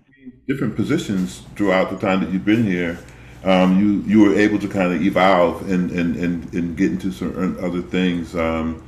Different 0.50 0.74
positions 0.74 1.42
throughout 1.54 1.90
the 1.90 1.96
time 1.96 2.20
that 2.20 2.30
you've 2.30 2.44
been 2.44 2.64
here. 2.64 2.98
Um, 3.44 3.78
you 3.80 4.02
you 4.12 4.20
were 4.20 4.34
able 4.34 4.58
to 4.58 4.68
kind 4.68 4.92
of 4.92 5.00
evolve 5.00 5.70
and 5.70 5.90
and, 5.92 6.16
and, 6.16 6.52
and 6.52 6.76
get 6.76 6.90
into 6.90 7.12
some 7.12 7.56
other 7.62 7.80
things. 7.80 8.34
Um, 8.34 8.82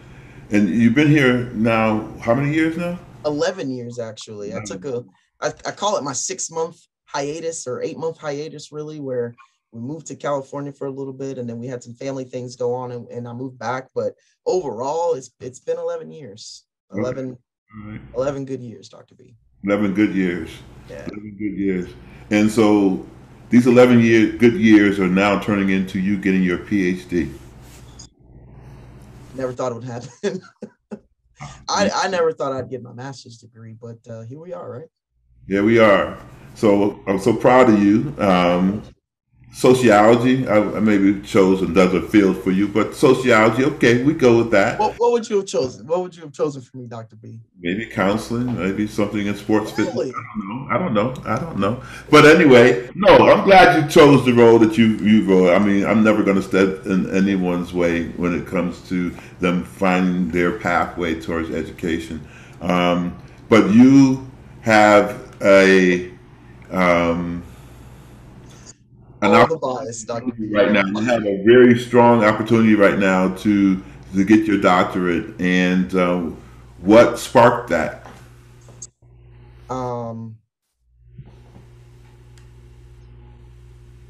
and 0.50 0.68
you've 0.68 0.94
been 0.94 1.08
here 1.08 1.44
now 1.54 2.08
how 2.20 2.34
many 2.34 2.52
years 2.52 2.76
now? 2.76 2.98
Eleven 3.24 3.70
years 3.70 3.98
actually. 3.98 4.54
I 4.54 4.60
took 4.64 4.84
a 4.84 5.04
I, 5.40 5.52
I 5.64 5.70
call 5.70 5.96
it 5.96 6.02
my 6.02 6.12
six 6.12 6.50
month 6.50 6.80
hiatus 7.04 7.66
or 7.66 7.80
eight 7.80 7.96
month 7.96 8.18
hiatus 8.18 8.72
really 8.72 8.98
where 8.98 9.34
we 9.70 9.80
moved 9.80 10.06
to 10.08 10.16
California 10.16 10.72
for 10.72 10.86
a 10.86 10.90
little 10.90 11.12
bit 11.12 11.38
and 11.38 11.48
then 11.48 11.58
we 11.58 11.66
had 11.66 11.82
some 11.82 11.94
family 11.94 12.24
things 12.24 12.56
go 12.56 12.74
on 12.74 12.92
and, 12.92 13.06
and 13.08 13.28
I 13.28 13.32
moved 13.32 13.58
back. 13.58 13.88
But 13.94 14.14
overall, 14.44 15.14
it's 15.14 15.30
it's 15.40 15.60
been 15.60 15.78
11 15.78 16.10
years, 16.10 16.64
11, 16.92 17.38
right. 17.86 18.00
11 18.16 18.44
good 18.46 18.60
years, 18.60 18.88
Dr. 18.88 19.14
B. 19.14 19.36
11 19.64 19.94
good 19.94 20.14
years. 20.14 20.50
Yeah. 20.88 21.06
11 21.06 21.36
good 21.38 21.56
years. 21.56 21.90
And 22.30 22.50
so 22.50 23.06
these 23.50 23.66
11 23.66 24.00
year, 24.00 24.32
good 24.32 24.54
years 24.54 24.98
are 24.98 25.08
now 25.08 25.38
turning 25.38 25.70
into 25.70 25.98
you 25.98 26.16
getting 26.18 26.42
your 26.42 26.58
PhD. 26.58 27.32
Never 29.34 29.52
thought 29.52 29.72
it 29.72 29.74
would 29.76 29.84
happen. 29.84 30.42
I, 31.68 31.90
I 31.94 32.08
never 32.08 32.32
thought 32.32 32.52
I'd 32.52 32.70
get 32.70 32.82
my 32.82 32.92
master's 32.92 33.38
degree, 33.38 33.74
but 33.80 33.98
uh, 34.08 34.22
here 34.22 34.38
we 34.38 34.52
are, 34.52 34.70
right? 34.70 34.88
Yeah, 35.46 35.62
we 35.62 35.78
are. 35.78 36.18
So 36.54 37.00
I'm 37.06 37.18
so 37.18 37.34
proud 37.34 37.70
of 37.70 37.82
you. 37.82 38.14
Um, 38.18 38.82
sociology. 39.52 40.48
I, 40.48 40.56
I, 40.56 40.80
maybe 40.80 41.20
chose 41.20 41.62
another 41.62 42.00
field 42.00 42.42
for 42.42 42.50
you, 42.50 42.66
but 42.66 42.94
sociology. 42.94 43.64
Okay, 43.64 44.02
we 44.02 44.14
go 44.14 44.38
with 44.38 44.50
that. 44.50 44.78
What, 44.78 44.98
what, 44.98 45.12
would 45.12 45.28
you 45.28 45.36
have 45.36 45.46
chosen? 45.46 45.86
What 45.86 46.00
would 46.00 46.16
you 46.16 46.22
have 46.22 46.32
chosen 46.32 46.62
for 46.62 46.78
me, 46.78 46.86
Doctor 46.86 47.16
B? 47.16 47.38
Maybe 47.60 47.86
counseling. 47.86 48.58
Maybe 48.58 48.86
something 48.86 49.26
in 49.26 49.36
sports 49.36 49.76
really? 49.78 50.10
fitness. 50.10 50.16
I 50.16 50.38
don't 50.38 50.48
know. 50.48 50.68
I 50.70 50.78
don't 50.78 50.94
know. 50.94 51.30
I 51.30 51.38
don't 51.38 51.58
know. 51.58 51.82
But 52.10 52.24
anyway, 52.24 52.90
no. 52.94 53.28
I'm 53.28 53.44
glad 53.44 53.82
you 53.82 53.88
chose 53.88 54.24
the 54.24 54.32
role 54.32 54.58
that 54.58 54.76
you 54.76 54.96
you 54.96 55.24
wrote. 55.24 55.54
I 55.54 55.58
mean, 55.58 55.84
I'm 55.84 56.02
never 56.02 56.22
going 56.22 56.36
to 56.36 56.42
step 56.42 56.86
in 56.86 57.14
anyone's 57.14 57.72
way 57.72 58.08
when 58.08 58.34
it 58.34 58.46
comes 58.46 58.80
to 58.88 59.10
them 59.40 59.64
finding 59.64 60.28
their 60.30 60.58
pathway 60.58 61.20
towards 61.20 61.50
education. 61.50 62.26
Um, 62.60 63.16
but 63.48 63.70
you 63.70 64.30
have 64.62 65.20
a 65.42 66.10
um, 66.70 67.42
an 69.22 69.34
opportunity 69.34 70.52
right 70.52 70.72
now. 70.72 70.84
You 70.84 71.00
have 71.00 71.24
a 71.24 71.42
very 71.44 71.78
strong 71.78 72.24
opportunity 72.24 72.74
right 72.74 72.98
now 72.98 73.34
to 73.36 73.82
to 74.14 74.24
get 74.24 74.46
your 74.46 74.58
doctorate. 74.58 75.40
And 75.40 75.94
uh, 75.94 76.30
what 76.80 77.18
sparked 77.18 77.70
that? 77.70 78.06
Um. 79.70 80.36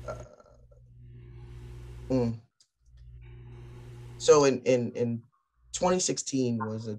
Uh, 0.09 0.15
mm. 2.11 2.39
So 4.19 4.45
in, 4.45 4.63
in 4.63 4.93
in 4.93 5.23
2016 5.73 6.59
was 6.59 6.89
a 6.89 6.99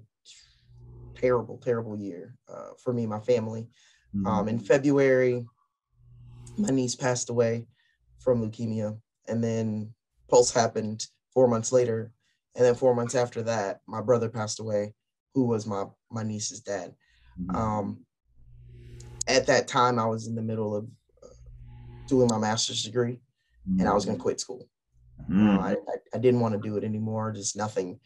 terrible 1.16 1.58
terrible 1.58 1.98
year 1.98 2.36
uh, 2.48 2.70
for 2.78 2.92
me 2.92 3.02
and 3.02 3.10
my 3.10 3.20
family. 3.20 3.66
Mm-hmm. 4.14 4.26
Um, 4.26 4.48
in 4.48 4.60
February, 4.60 5.44
my 6.56 6.68
niece 6.70 6.94
passed 6.94 7.28
away 7.28 7.66
from 8.24 8.42
leukemia. 8.42 8.98
And 9.28 9.44
then 9.44 9.94
Pulse 10.28 10.52
happened 10.52 11.06
four 11.32 11.46
months 11.46 11.70
later. 11.70 12.12
And 12.56 12.64
then 12.64 12.74
four 12.74 12.94
months 12.94 13.14
after 13.14 13.42
that, 13.42 13.80
my 13.86 14.00
brother 14.00 14.28
passed 14.28 14.60
away, 14.60 14.94
who 15.34 15.44
was 15.46 15.66
my 15.66 15.84
my 16.10 16.22
niece's 16.22 16.60
dad. 16.60 16.94
Mm-hmm. 17.40 17.56
Um, 17.56 18.06
at 19.26 19.46
that 19.46 19.66
time, 19.66 19.98
I 19.98 20.06
was 20.06 20.28
in 20.28 20.34
the 20.34 20.42
middle 20.42 20.76
of 20.76 20.86
doing 22.06 22.28
my 22.30 22.38
master's 22.38 22.82
degree, 22.82 23.20
mm-hmm. 23.68 23.80
and 23.80 23.88
I 23.88 23.94
was 23.94 24.04
going 24.04 24.16
to 24.16 24.22
quit 24.22 24.40
school. 24.40 24.68
Mm-hmm. 25.22 25.48
Uh, 25.48 25.60
I, 25.60 25.70
I, 25.72 25.96
I, 26.14 26.18
didn't 26.18 26.40
want 26.40 26.54
to 26.54 26.60
do 26.60 26.76
it 26.76 26.84
anymore. 26.84 27.32
Just 27.32 27.56
nothing, 27.56 27.98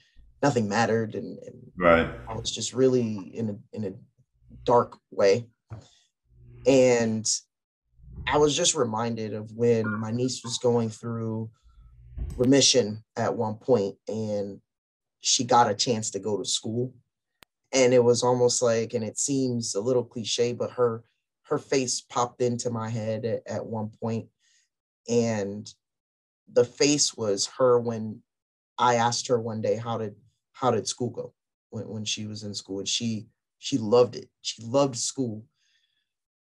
nothing 0.43 0.69
mattered, 0.69 1.15
and, 1.15 1.39
and 1.39 1.57
right. 1.77 2.09
I 2.29 2.35
was 2.35 2.51
just 2.51 2.73
really 2.73 3.17
in 3.37 3.51
a 3.51 3.77
in 3.77 3.85
a 3.85 3.93
dark 4.65 4.97
way, 5.11 5.49
and 6.67 7.29
I 8.27 8.37
was 8.39 8.57
just 8.57 8.75
reminded 8.75 9.35
of 9.35 9.53
when 9.53 9.89
my 9.89 10.11
niece 10.11 10.43
was 10.45 10.59
going 10.59 10.91
through 10.91 11.51
remission 12.37 13.05
at 13.17 13.37
one 13.37 13.55
point, 13.55 13.97
and 14.07 14.61
she 15.21 15.45
got 15.45 15.71
a 15.71 15.75
chance 15.75 16.11
to 16.13 16.19
go 16.19 16.39
to 16.39 16.45
school. 16.45 16.95
And 17.73 17.93
it 17.93 18.03
was 18.03 18.23
almost 18.23 18.63
like 18.63 18.95
and 18.95 19.05
it 19.05 19.19
seems 19.19 19.75
a 19.75 19.81
little 19.81 20.05
cliche 20.05 20.53
but 20.55 20.71
her 20.73 21.05
her 21.43 21.59
face 21.59 22.01
popped 22.01 22.41
into 22.43 22.71
my 22.71 22.89
head 22.89 23.25
at, 23.25 23.43
at 23.47 23.67
one 23.67 23.91
point. 24.01 24.29
And 25.09 25.71
the 26.51 26.65
face 26.65 27.15
was 27.15 27.47
her 27.59 27.79
when 27.79 28.23
i 28.79 28.95
asked 28.95 29.27
her 29.27 29.39
one 29.39 29.61
day 29.61 29.77
how 29.77 29.99
did 29.99 30.15
how 30.53 30.71
did 30.71 30.89
school 30.89 31.11
go? 31.11 31.35
When, 31.71 31.89
when 31.89 32.05
she 32.05 32.27
was 32.27 32.43
in 32.43 32.55
school 32.55 32.79
and 32.79 32.89
she 32.89 33.27
she 33.59 33.77
loved 33.77 34.17
it. 34.17 34.29
She 34.41 34.63
loved 34.63 34.97
school 34.97 35.45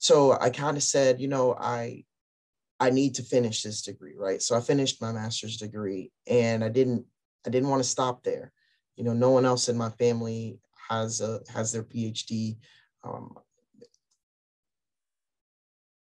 so 0.04 0.38
i 0.40 0.50
kind 0.50 0.78
of 0.78 0.84
said 0.84 1.20
you 1.20 1.28
know 1.28 1.56
i 1.60 2.04
i 2.80 2.90
need 2.90 3.16
to 3.16 3.24
finish 3.24 3.64
this 3.64 3.82
degree 3.82 4.16
right 4.18 4.42
so 4.42 4.56
i 4.56 4.62
finished 4.62 5.02
my 5.02 5.12
master's 5.12 5.58
degree 5.58 6.12
and 6.28 6.64
i 6.64 6.70
didn't 6.70 7.06
i 7.46 7.50
didn't 7.50 7.70
want 7.70 7.82
to 7.82 7.90
stop 7.90 8.24
there 8.24 8.52
you 8.96 9.04
know 9.04 9.14
no 9.14 9.32
one 9.32 9.46
else 9.46 9.70
in 9.70 9.78
my 9.78 9.90
family 9.92 10.60
has 10.90 11.22
a 11.22 11.42
has 11.54 11.72
their 11.72 11.84
PhD. 11.84 12.58
Um, 13.04 13.36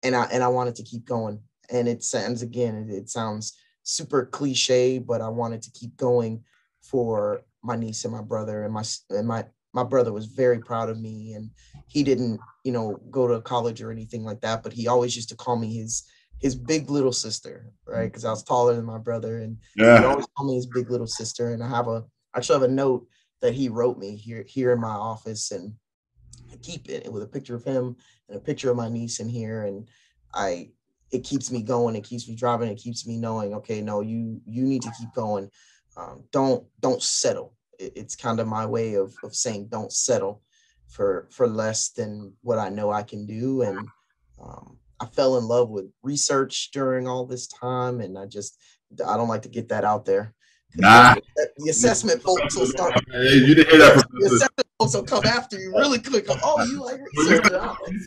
and 0.03 0.14
I 0.14 0.24
and 0.32 0.42
I 0.42 0.49
wanted 0.49 0.76
to 0.76 0.82
keep 0.82 1.05
going. 1.05 1.40
And 1.70 1.88
it 1.88 2.05
sounds 2.05 2.42
again, 2.42 2.88
it, 2.88 2.92
it 2.92 3.11
sounds 3.11 3.59
super 3.82 4.24
cliche, 4.26 4.99
but 4.99 5.20
I 5.20 5.28
wanted 5.28 5.62
to 5.62 5.70
keep 5.72 5.97
going 5.97 6.44
for 6.82 7.42
my 7.62 7.76
niece 7.76 8.05
and 8.05 8.14
my 8.14 8.22
brother 8.22 8.62
and 8.64 8.72
my 8.72 8.84
and 9.11 9.26
my 9.26 9.47
my 9.77 9.85
brother 9.85 10.12
was 10.12 10.24
very 10.24 10.59
proud 10.59 10.89
of 10.89 10.99
me 10.99 11.35
and 11.35 11.51
he 11.87 12.03
didn't 12.03 12.41
you 12.64 12.72
know 12.72 12.99
go 13.11 13.29
to 13.29 13.41
college 13.43 13.83
or 13.83 13.93
anything 13.93 14.24
like 14.24 14.41
that 14.41 14.62
but 14.62 14.72
he 14.72 14.89
always 14.89 15.14
used 15.14 15.29
to 15.29 15.37
call 15.37 15.57
me 15.57 15.77
his 15.77 16.03
his 16.41 16.55
big 16.55 16.91
little 16.91 17.12
sister 17.12 17.70
right 17.87 18.07
because 18.07 18.24
i 18.24 18.31
was 18.31 18.43
taller 18.43 18.74
than 18.74 18.85
my 18.85 18.99
brother 18.99 19.39
and 19.39 19.59
yeah. 19.77 20.01
he 20.01 20.05
always 20.07 20.27
called 20.35 20.49
me 20.49 20.57
his 20.57 20.66
big 20.66 20.91
little 20.91 21.07
sister 21.07 21.53
and 21.53 21.62
i 21.62 21.68
have 21.68 21.89
a 21.89 22.03
i 22.35 22.39
actually 22.39 22.59
have 22.59 22.70
a 22.70 22.72
note 22.72 23.07
that 23.43 23.53
he 23.53 23.68
wrote 23.68 23.99
me 23.99 24.16
here 24.16 24.45
here 24.49 24.72
in 24.72 24.81
my 24.81 24.89
office 24.89 25.53
and 25.53 25.74
I 26.53 26.57
keep 26.57 26.89
it 26.89 27.12
with 27.12 27.22
a 27.22 27.27
picture 27.27 27.55
of 27.57 27.64
him 27.64 27.97
and 28.29 28.39
a 28.39 28.41
picture 28.41 28.70
of 28.70 28.77
my 28.77 28.89
niece 28.89 29.20
in 29.20 29.29
here 29.29 29.64
and 29.64 29.89
I 30.33 30.70
it 31.11 31.22
keeps 31.24 31.51
me 31.51 31.62
going 31.62 31.97
it 31.97 32.05
keeps 32.05 32.29
me 32.29 32.35
driving 32.35 32.70
it 32.70 32.79
keeps 32.79 33.07
me 33.07 33.18
knowing 33.18 33.55
okay 33.55 33.81
no 33.81 34.01
you 34.01 34.41
you 34.47 34.64
need 34.64 34.83
to 34.83 34.93
keep 34.99 35.12
going 35.14 35.51
um, 35.97 36.24
don't 36.33 36.64
don't 36.81 37.03
settle 37.03 37.55
it's 37.79 38.16
kind 38.16 38.41
of 38.41 38.47
my 38.47 38.66
way 38.66 38.95
of, 38.95 39.14
of 39.22 39.35
saying 39.35 39.68
don't 39.68 39.93
settle 39.93 40.43
for 40.89 41.29
for 41.31 41.47
less 41.49 41.91
than 41.91 42.33
what 42.43 42.59
I 42.59 42.68
know 42.68 42.91
I 42.91 43.03
can 43.03 43.27
do 43.27 43.62
and 43.62 43.79
um, 44.43 44.79
I 45.01 45.07
fell 45.07 45.39
in 45.39 45.47
love 45.47 45.68
with 45.70 45.87
research 46.03 46.70
during 46.72 47.09
all 47.09 47.27
this 47.27 47.47
time 47.47 48.01
and 48.01 48.18
I 48.18 48.27
just 48.27 48.59
I 49.07 49.16
don't 49.16 49.29
like 49.29 49.43
to 49.43 49.49
get 49.49 49.68
that 49.68 49.85
out 49.85 50.05
there 50.05 50.35
Nah. 50.77 51.14
The 51.57 51.70
assessment 51.70 52.22
folks 52.22 52.57
will 52.57 52.66
start. 52.66 52.95
you 53.12 53.55
didn't 53.55 53.70
hear 53.70 53.79
that. 53.79 54.05
The 54.12 54.27
assessment 54.27 54.68
folks 54.79 54.95
will 54.95 55.05
come 55.05 55.24
after 55.24 55.59
you 55.59 55.70
really 55.72 55.99
quick. 55.99 56.27
Oh, 56.29 56.64
you 56.64 56.83
like 56.83 57.01
research? 57.16 57.51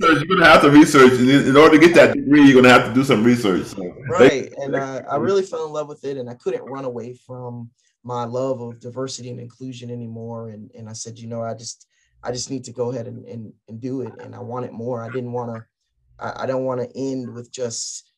You're 0.02 0.38
gonna 0.38 0.46
have 0.46 0.62
to 0.62 0.70
research, 0.70 1.14
in 1.14 1.56
order 1.56 1.80
to 1.80 1.88
get 1.88 1.96
that 1.96 2.14
degree, 2.14 2.44
you're 2.44 2.62
gonna 2.62 2.74
have 2.74 2.88
to 2.88 2.94
do 2.94 3.04
some 3.04 3.24
research. 3.24 3.66
So. 3.66 3.84
Right, 4.10 4.54
and 4.58 4.76
uh, 4.76 5.02
I 5.10 5.18
really 5.18 5.44
fell 5.44 5.66
in 5.66 5.74
love 5.74 5.88
with 5.88 6.04
it, 6.06 6.18
and 6.18 6.30
I 6.30 6.36
couldn't 6.36 6.64
run 6.64 6.86
away 6.86 7.16
from 7.16 7.70
my 8.04 8.24
love 8.24 8.62
of 8.62 8.80
diversity 8.80 9.30
and 9.30 9.40
inclusion 9.40 9.92
anymore. 9.92 10.50
And 10.50 10.72
and 10.78 10.90
I 10.90 10.94
said, 10.94 11.20
you 11.20 11.28
know, 11.28 11.42
I 11.42 11.54
just 11.54 11.88
I 12.24 12.32
just 12.32 12.50
need 12.50 12.64
to 12.66 12.72
go 12.72 12.92
ahead 12.92 13.08
and 13.08 13.26
and, 13.26 13.54
and 13.68 13.80
do 13.80 14.02
it, 14.02 14.14
and 14.22 14.36
I 14.36 14.40
wanted 14.40 14.72
more. 14.72 15.04
I 15.04 15.10
didn't 15.10 15.32
want 15.32 15.56
to. 15.56 15.66
I, 16.20 16.44
I 16.44 16.46
don't 16.46 16.66
want 16.66 16.82
to 16.82 16.98
end 16.98 17.34
with 17.34 17.52
just 17.52 18.12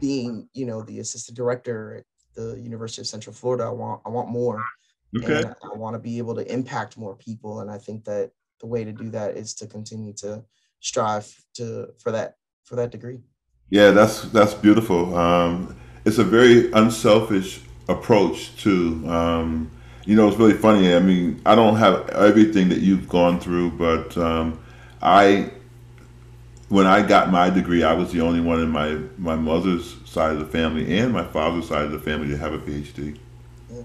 being, 0.00 0.48
you 0.54 0.66
know, 0.66 0.82
the 0.82 1.00
assistant 1.00 1.36
director 1.36 1.96
at 1.96 2.04
the 2.34 2.60
University 2.60 3.02
of 3.02 3.06
Central 3.06 3.34
Florida. 3.34 3.64
I 3.64 3.70
want 3.70 4.00
I 4.06 4.08
want 4.08 4.28
more. 4.28 4.62
Okay. 5.16 5.42
And 5.42 5.54
I 5.64 5.76
want 5.76 5.94
to 5.94 5.98
be 5.98 6.18
able 6.18 6.36
to 6.36 6.52
impact 6.52 6.96
more 6.96 7.16
people. 7.16 7.60
And 7.60 7.70
I 7.70 7.78
think 7.78 8.04
that 8.04 8.30
the 8.60 8.66
way 8.66 8.84
to 8.84 8.92
do 8.92 9.10
that 9.10 9.36
is 9.36 9.54
to 9.54 9.66
continue 9.66 10.12
to 10.14 10.44
strive 10.80 11.28
to 11.54 11.88
for 11.98 12.12
that 12.12 12.36
for 12.64 12.76
that 12.76 12.90
degree. 12.90 13.20
Yeah, 13.70 13.90
that's 13.90 14.22
that's 14.22 14.54
beautiful. 14.54 15.16
Um, 15.16 15.76
it's 16.04 16.18
a 16.18 16.24
very 16.24 16.70
unselfish 16.72 17.60
approach 17.90 18.56
to. 18.62 19.08
Um, 19.08 19.70
you 20.06 20.16
know, 20.16 20.28
it's 20.28 20.38
really 20.38 20.54
funny. 20.54 20.94
I 20.94 20.98
mean, 20.98 21.40
I 21.44 21.54
don't 21.54 21.76
have 21.76 22.08
everything 22.10 22.68
that 22.70 22.78
you've 22.78 23.08
gone 23.08 23.38
through, 23.38 23.72
but 23.72 24.16
um, 24.16 24.58
I 25.02 25.50
when 26.70 26.86
I 26.86 27.02
got 27.02 27.30
my 27.30 27.50
degree, 27.50 27.82
I 27.82 27.92
was 27.92 28.12
the 28.12 28.20
only 28.20 28.40
one 28.40 28.60
in 28.60 28.70
my, 28.70 28.96
my 29.18 29.34
mother's 29.34 29.96
side 30.08 30.32
of 30.32 30.38
the 30.38 30.46
family 30.46 30.98
and 30.98 31.12
my 31.12 31.24
father's 31.24 31.68
side 31.68 31.84
of 31.84 31.90
the 31.90 31.98
family 31.98 32.28
to 32.28 32.36
have 32.36 32.54
a 32.54 32.58
PhD. 32.58 33.18
Yeah. 33.68 33.82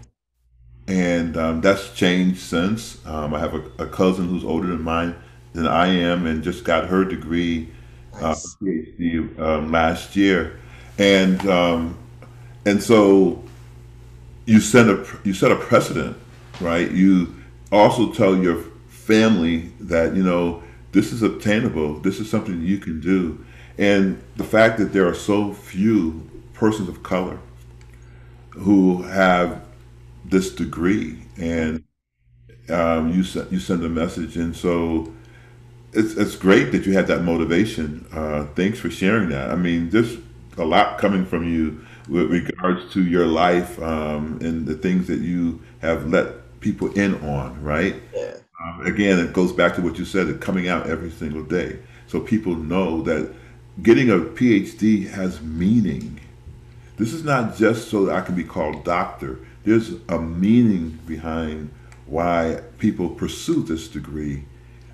And 0.87 1.35
um, 1.35 1.61
that's 1.61 1.93
changed 1.95 2.39
since. 2.39 3.03
Um, 3.07 3.33
I 3.33 3.39
have 3.39 3.55
a, 3.55 3.63
a, 3.79 3.87
cousin 3.87 4.27
who's 4.27 4.43
older 4.43 4.67
than 4.67 4.83
mine 4.83 5.15
than 5.53 5.65
I 5.65 5.87
am 5.87 6.27
and 6.27 6.43
just 6.43 6.63
got 6.63 6.85
her 6.85 7.03
degree, 7.03 7.71
uh, 8.13 8.21
nice. 8.21 8.45
uh, 8.45 8.63
PhD 8.63 9.39
um, 9.39 9.71
last 9.71 10.15
year. 10.15 10.59
And 10.99 11.43
um, 11.47 11.97
and 12.67 12.81
so 12.81 13.43
you 14.45 14.59
set 14.59 14.87
a 14.87 15.05
you 15.23 15.33
set 15.33 15.51
a 15.51 15.55
precedent, 15.55 16.17
right? 16.61 16.91
You 16.91 17.35
also 17.71 18.11
tell 18.13 18.37
your 18.37 18.63
family 18.87 19.71
that 19.81 20.15
you 20.15 20.23
know 20.23 20.63
this 20.91 21.11
is 21.11 21.23
obtainable. 21.23 21.99
This 21.99 22.19
is 22.19 22.29
something 22.29 22.61
you 22.61 22.79
can 22.79 22.99
do. 22.99 23.43
And 23.77 24.21
the 24.37 24.45
fact 24.45 24.77
that 24.79 24.93
there 24.93 25.07
are 25.07 25.15
so 25.15 25.53
few 25.53 26.29
persons 26.53 26.89
of 26.89 27.03
color 27.03 27.39
who 28.51 29.03
have 29.03 29.61
this 30.25 30.53
degree 30.53 31.19
and 31.37 31.83
um, 32.69 33.11
you 33.13 33.23
send 33.23 33.51
you 33.51 33.59
send 33.59 33.83
a 33.83 33.89
message 33.89 34.37
and 34.37 34.55
so 34.55 35.13
it's, 35.93 36.15
it's 36.15 36.35
great 36.35 36.71
that 36.71 36.85
you 36.85 36.93
had 36.93 37.07
that 37.07 37.23
motivation 37.23 38.05
uh, 38.13 38.45
thanks 38.55 38.79
for 38.79 38.89
sharing 38.89 39.29
that 39.29 39.51
i 39.51 39.55
mean 39.55 39.89
there's 39.91 40.17
a 40.57 40.65
lot 40.65 40.99
coming 40.99 41.25
from 41.25 41.45
you 41.51 41.84
with 42.07 42.31
regards 42.31 42.91
to 42.93 43.03
your 43.03 43.25
life 43.25 43.81
um, 43.81 44.37
and 44.41 44.65
the 44.67 44.75
things 44.75 45.07
that 45.07 45.19
you 45.19 45.61
have 45.79 46.07
let 46.07 46.59
people 46.59 46.91
in 46.93 47.15
on 47.27 47.61
right 47.63 47.95
yeah 48.13 48.35
um, 48.65 48.85
again, 48.85 49.19
it 49.19 49.33
goes 49.33 49.51
back 49.51 49.75
to 49.75 49.81
what 49.81 49.97
you 49.97 50.05
said, 50.05 50.39
coming 50.41 50.67
out 50.67 50.87
every 50.87 51.11
single 51.11 51.43
day. 51.43 51.79
So 52.07 52.19
people 52.19 52.55
know 52.55 53.01
that 53.03 53.33
getting 53.83 54.09
a 54.09 54.17
PhD 54.17 55.09
has 55.09 55.41
meaning. 55.41 56.19
This 56.97 57.13
is 57.13 57.23
not 57.23 57.57
just 57.57 57.89
so 57.89 58.05
that 58.05 58.15
I 58.15 58.21
can 58.21 58.35
be 58.35 58.43
called 58.43 58.83
doctor. 58.83 59.39
There's 59.63 59.91
a 60.07 60.19
meaning 60.19 60.99
behind 61.05 61.71
why 62.05 62.61
people 62.77 63.09
pursue 63.09 63.63
this 63.63 63.87
degree. 63.87 64.45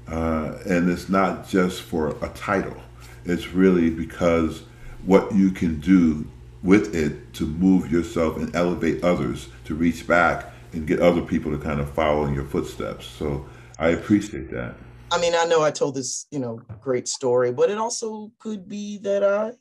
Uh, 0.07 0.57
and 0.65 0.89
it's 0.89 1.09
not 1.09 1.47
just 1.47 1.81
for 1.81 2.09
a 2.23 2.29
title. 2.29 2.77
It's 3.23 3.49
really 3.49 3.89
because 3.89 4.63
what 5.05 5.33
you 5.33 5.51
can 5.51 5.79
do 5.79 6.27
with 6.63 6.95
it 6.95 7.33
to 7.33 7.45
move 7.45 7.91
yourself 7.91 8.37
and 8.37 8.55
elevate 8.55 9.03
others 9.03 9.49
to 9.65 9.75
reach 9.75 10.07
back 10.07 10.45
and 10.73 10.87
get 10.87 10.99
other 10.99 11.21
people 11.21 11.51
to 11.51 11.57
kind 11.57 11.79
of 11.79 11.91
follow 11.93 12.25
in 12.25 12.33
your 12.33 12.45
footsteps. 12.45 13.05
So 13.05 13.45
I 13.79 13.89
appreciate 13.89 14.51
that. 14.51 14.75
I 15.11 15.19
mean, 15.19 15.33
I 15.35 15.45
know 15.45 15.61
I 15.61 15.71
told 15.71 15.95
this, 15.95 16.27
you 16.31 16.39
know, 16.39 16.61
great 16.79 17.07
story, 17.07 17.51
but 17.51 17.69
it 17.69 17.77
also 17.77 18.31
could 18.39 18.69
be 18.69 18.97
that 18.99 19.23
I 19.23 19.53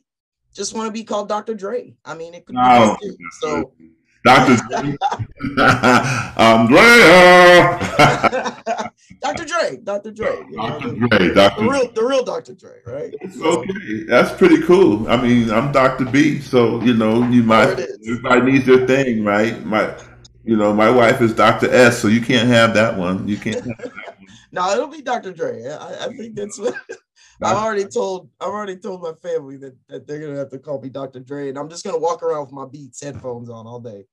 just 0.53 0.73
want 0.73 0.87
to 0.87 0.91
be 0.91 1.03
called 1.03 1.27
Dr. 1.27 1.53
Dre. 1.53 1.93
I 2.05 2.13
mean, 2.13 2.33
it 2.33 2.45
could 2.45 2.55
be 2.55 2.61
oh, 2.63 2.97
so. 3.39 3.73
Dr. 4.23 4.57
Andrea. 6.37 7.79
Dr. 9.21 9.45
Dre, 9.45 9.77
Dr. 9.83 10.11
Dre. 10.15 10.45
You 10.49 10.57
know, 10.57 10.79
Dr. 10.79 10.95
Dre, 10.95 11.33
Dr. 11.33 11.63
The 11.63 11.69
real, 11.69 11.91
the 11.91 12.03
real 12.03 12.23
Dr. 12.23 12.53
Dre, 12.53 12.79
right? 12.85 13.13
Okay, 13.41 14.03
that's 14.03 14.35
pretty 14.37 14.61
cool. 14.63 15.07
I 15.07 15.21
mean, 15.21 15.51
I'm 15.51 15.71
Dr. 15.71 16.05
B, 16.05 16.39
so 16.39 16.81
you 16.81 16.93
know, 16.93 17.27
you 17.29 17.41
oh, 17.41 17.45
might 17.45 17.79
everybody 18.07 18.51
needs 18.51 18.65
their 18.65 18.85
thing, 18.87 19.23
right? 19.23 19.63
My, 19.65 19.95
you 20.43 20.57
know, 20.57 20.73
my 20.73 20.89
wife 20.89 21.21
is 21.21 21.33
Dr. 21.33 21.71
S, 21.71 21.99
so 21.99 22.07
you 22.07 22.21
can't 22.21 22.47
have 22.47 22.73
that 22.73 22.97
one. 22.97 23.27
You 23.27 23.37
can't. 23.37 23.65
no, 24.51 24.71
it'll 24.71 24.87
be 24.87 25.01
Dr. 25.01 25.33
Dre. 25.33 25.67
I, 25.67 26.05
I 26.05 26.13
think 26.13 26.35
that's 26.35 26.59
what 26.59 26.75
I've 27.43 27.57
already 27.57 27.85
told. 27.85 28.29
I've 28.39 28.49
already 28.49 28.77
told 28.77 29.01
my 29.01 29.13
family 29.13 29.57
that, 29.57 29.75
that 29.87 30.07
they're 30.07 30.19
gonna 30.19 30.37
have 30.37 30.49
to 30.49 30.59
call 30.59 30.81
me 30.81 30.89
Dr. 30.89 31.19
Dre, 31.19 31.49
and 31.49 31.57
I'm 31.57 31.69
just 31.69 31.83
gonna 31.83 31.97
walk 31.97 32.23
around 32.23 32.41
with 32.41 32.51
my 32.51 32.65
Beats 32.65 33.01
headphones 33.01 33.49
on 33.49 33.65
all 33.67 33.79
day. 33.79 34.05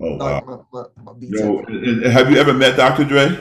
Oh 0.00 0.16
wow! 0.16 0.64
My, 0.72 0.84
my, 1.04 1.12
my 1.12 1.12
Yo, 1.20 1.58
have 2.10 2.30
you 2.30 2.38
ever 2.38 2.52
met 2.52 2.76
Dr. 2.76 3.04
Dre? 3.04 3.38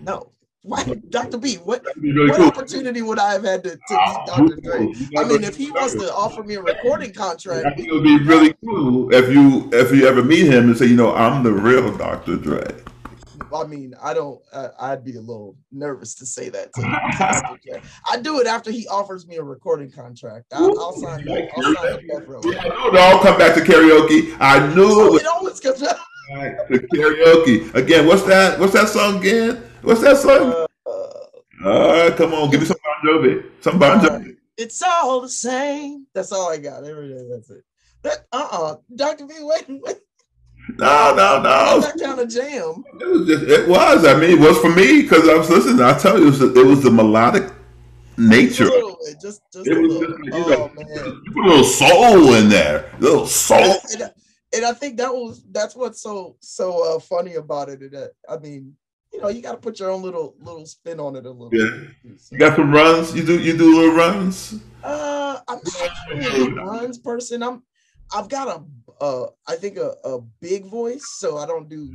No. 0.00 0.30
Why, 0.62 0.82
Dr. 1.10 1.36
B? 1.36 1.56
What, 1.56 1.84
really 1.98 2.30
what 2.30 2.38
cool. 2.38 2.46
opportunity 2.46 3.02
would 3.02 3.18
I 3.18 3.34
have 3.34 3.44
had 3.44 3.62
to, 3.64 3.70
to 3.70 3.76
meet 3.76 3.98
ah, 4.00 4.24
Dr. 4.24 4.56
Dre? 4.62 4.94
I 5.18 5.24
mean, 5.24 5.44
if 5.44 5.56
he 5.56 5.70
wants 5.70 5.92
to 5.92 6.10
offer 6.14 6.42
me 6.42 6.54
a 6.54 6.62
recording 6.62 7.12
contract, 7.12 7.66
I 7.66 7.74
think 7.74 7.88
it 7.88 7.92
would 7.92 8.02
be 8.02 8.18
really 8.22 8.54
cool 8.64 9.12
if 9.12 9.28
you 9.30 9.68
if 9.74 9.92
you 9.92 10.08
ever 10.08 10.22
meet 10.22 10.46
him 10.46 10.70
and 10.70 10.78
say, 10.78 10.86
you 10.86 10.96
know, 10.96 11.14
I'm 11.14 11.42
the 11.42 11.52
real 11.52 11.94
Dr. 11.94 12.36
Dre. 12.36 12.66
I 13.54 13.64
mean, 13.64 13.94
I 14.02 14.14
don't. 14.14 14.40
Uh, 14.52 14.68
I'd 14.80 15.04
be 15.04 15.14
a 15.14 15.20
little 15.20 15.56
nervous 15.70 16.14
to 16.16 16.26
say 16.26 16.48
that. 16.48 16.72
To, 16.74 17.80
I 18.10 18.18
do 18.20 18.40
it 18.40 18.46
after 18.46 18.70
he 18.70 18.86
offers 18.88 19.26
me 19.28 19.36
a 19.36 19.42
recording 19.42 19.90
contract. 19.90 20.46
I'll, 20.52 20.78
I'll 20.78 20.92
sign. 20.92 21.24
That. 21.24 21.50
I'll 21.56 21.62
sign 21.62 22.06
that. 22.08 22.92
Yeah, 22.92 23.00
I'll 23.00 23.20
come 23.20 23.38
back 23.38 23.54
to 23.54 23.60
karaoke. 23.60 24.36
I 24.40 24.74
knew 24.74 25.14
it. 25.14 25.22
it 25.22 25.26
always 25.26 25.60
comes 25.60 25.80
back 25.80 25.96
to 26.68 26.78
karaoke 26.94 27.72
again. 27.74 28.06
What's 28.06 28.24
that? 28.24 28.58
What's 28.58 28.72
that 28.72 28.88
song 28.88 29.18
again? 29.18 29.62
What's 29.82 30.00
that 30.00 30.16
song? 30.16 30.66
Uh, 30.86 31.68
uh 31.68 32.16
come 32.16 32.34
on, 32.34 32.50
give 32.50 32.60
me 32.60 32.66
some 32.66 32.76
Bon 32.82 33.14
Jovi. 33.14 33.44
Some 33.60 33.78
Bon 33.78 34.00
Jovi. 34.00 34.30
Uh, 34.30 34.34
it's 34.56 34.82
all 34.82 35.20
the 35.20 35.28
same. 35.28 36.06
That's 36.12 36.32
all 36.32 36.50
I 36.50 36.58
got. 36.58 36.82
There 36.82 37.02
it 37.04 37.10
is. 37.10 37.30
That's 37.30 37.50
it. 37.50 37.64
That 38.02 38.26
uh 38.32 38.48
uh-uh. 38.50 38.72
uh 38.72 38.76
Dr. 38.94 39.26
B, 39.26 39.34
wait, 39.40 39.64
wait. 39.68 39.96
No, 40.68 41.14
no, 41.14 41.42
no. 41.42 41.80
That 41.80 41.94
kind 42.02 42.18
of 42.20 42.28
jam. 42.28 42.84
It 43.00 43.06
was 43.06 43.26
just, 43.26 43.42
it 43.44 43.68
was. 43.68 44.04
I 44.06 44.18
mean, 44.18 44.30
it 44.30 44.38
was 44.38 44.58
for 44.58 44.70
me 44.70 45.02
because 45.02 45.28
I 45.28 45.34
was 45.34 45.50
listening. 45.50 45.82
I 45.82 45.96
tell 45.98 46.18
you, 46.18 46.28
it 46.28 46.30
was, 46.30 46.40
it 46.40 46.66
was 46.66 46.82
the 46.82 46.90
melodic 46.90 47.52
nature. 48.16 48.64
Just 48.64 48.72
a 48.72 48.74
little 48.74 48.98
bit, 49.04 49.20
just, 49.20 49.42
just 49.52 49.66
a 49.68 49.74
little. 49.74 50.00
Just, 50.24 50.32
oh 50.32 50.48
know, 50.48 50.70
man, 50.74 51.22
you 51.24 51.32
put 51.32 51.44
a 51.44 51.48
little 51.48 51.64
soul 51.64 52.34
in 52.34 52.48
there, 52.48 52.90
a 52.96 53.00
little 53.00 53.26
soul. 53.26 53.58
And, 53.58 54.02
and, 54.02 54.12
and, 54.54 54.64
I 54.64 54.72
think 54.72 54.96
that 54.98 55.12
was 55.12 55.44
that's 55.50 55.76
what's 55.76 56.00
so 56.00 56.36
so 56.40 56.96
uh, 56.96 56.98
funny 56.98 57.34
about 57.34 57.68
it. 57.68 57.80
That 57.92 58.12
I 58.28 58.38
mean, 58.38 58.74
you 59.12 59.20
know, 59.20 59.28
you 59.28 59.42
got 59.42 59.52
to 59.52 59.58
put 59.58 59.78
your 59.80 59.90
own 59.90 60.02
little 60.02 60.34
little 60.40 60.66
spin 60.66 60.98
on 60.98 61.16
it 61.16 61.26
a 61.26 61.30
little. 61.30 61.50
Yeah, 61.52 61.88
bit, 62.02 62.20
so. 62.20 62.32
you 62.32 62.38
got 62.38 62.56
some 62.56 62.72
runs. 62.72 63.14
You 63.14 63.24
do 63.24 63.38
you 63.38 63.56
do 63.56 63.76
little 63.76 63.94
runs. 63.94 64.60
Uh, 64.82 65.40
I'm 65.46 65.60
not 65.62 65.90
really 66.08 66.52
a 66.58 66.64
runs 66.64 66.98
person. 66.98 67.42
I'm 67.42 67.62
I've 68.14 68.28
got 68.28 68.48
a 68.48 68.62
uh, 69.00 69.26
I 69.46 69.56
think 69.56 69.76
a, 69.76 69.94
a 70.04 70.20
big 70.40 70.66
voice, 70.66 71.04
so 71.18 71.38
I 71.38 71.46
don't 71.46 71.68
do 71.68 71.92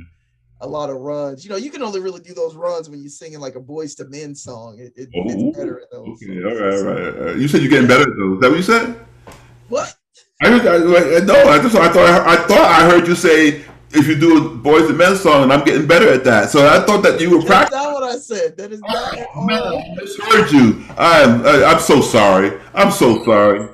a 0.60 0.66
lot 0.66 0.90
of 0.90 0.96
runs. 0.96 1.44
You 1.44 1.50
know, 1.50 1.56
you 1.56 1.70
can 1.70 1.82
only 1.82 2.00
really 2.00 2.20
do 2.20 2.34
those 2.34 2.54
runs 2.54 2.90
when 2.90 3.00
you're 3.00 3.08
singing 3.08 3.40
like 3.40 3.56
a 3.56 3.60
Boyz 3.60 3.98
II 3.98 4.06
Men 4.08 4.34
song. 4.34 4.78
It, 4.78 4.92
it, 4.96 5.08
it's 5.12 5.56
better 5.56 5.80
at 5.80 5.90
those. 5.90 6.08
Okay, 6.22 6.42
all 6.42 6.54
right, 6.54 6.74
all 6.74 6.84
right, 6.84 7.18
all 7.18 7.24
right. 7.26 7.36
You 7.36 7.48
said 7.48 7.62
you're 7.62 7.70
getting 7.70 7.88
better 7.88 8.10
at 8.10 8.16
those. 8.16 8.34
Is 8.34 8.40
that 8.40 8.50
what 8.50 8.56
you 8.56 8.62
said? 8.62 9.06
What? 9.68 9.96
I, 10.42 10.48
heard, 10.48 11.22
I 11.22 11.24
no, 11.24 11.34
I 11.50 11.58
just 11.58 11.76
I 11.76 11.92
thought 11.92 12.06
I, 12.06 12.32
I 12.32 12.36
thought 12.36 12.70
I 12.70 12.88
heard 12.88 13.06
you 13.06 13.14
say 13.14 13.64
if 13.92 14.06
you 14.06 14.18
do 14.18 14.38
a 14.38 14.50
Boyz 14.50 14.88
II 14.88 14.96
Men 14.96 15.16
song, 15.16 15.44
and 15.44 15.52
I'm 15.52 15.64
getting 15.64 15.86
better 15.86 16.12
at 16.12 16.24
that. 16.24 16.50
So 16.50 16.66
I 16.66 16.80
thought 16.84 17.02
that 17.02 17.20
you 17.20 17.30
were 17.30 17.44
practicing. 17.44 17.78
That's 17.78 17.84
not 17.84 17.92
what 17.92 18.02
I 18.02 18.18
said. 18.18 18.56
That 18.56 18.72
is 18.72 18.80
not. 18.80 19.18
Oh, 19.34 19.46
man, 19.46 19.62
I 19.62 19.94
misheard 19.96 20.52
you. 20.52 20.84
I'm 20.96 21.44
I'm 21.44 21.80
so 21.80 22.00
sorry. 22.00 22.58
I'm 22.74 22.90
so 22.90 23.24
sorry. 23.24 23.68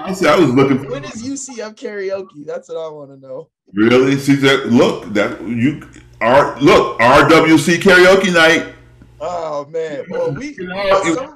I 0.00 0.12
said 0.12 0.28
I 0.28 0.38
was 0.38 0.50
looking 0.50 0.78
for. 0.82 0.90
When 0.90 1.04
is 1.04 1.22
UCF 1.22 1.74
karaoke? 1.74 2.44
That's 2.44 2.68
what 2.68 2.78
I 2.78 2.88
want 2.88 3.10
to 3.10 3.16
know. 3.16 3.48
Really? 3.72 4.16
See 4.18 4.34
that? 4.36 4.66
Look, 4.66 5.12
that 5.14 5.40
you 5.42 5.88
are. 6.20 6.58
Look, 6.60 6.98
RWC 6.98 7.76
karaoke 7.78 8.32
night. 8.32 8.74
Oh 9.20 9.64
man! 9.66 10.04
Well, 10.10 10.32
we 10.32 10.54
you 10.54 10.66
know, 10.66 11.00
some 11.02 11.34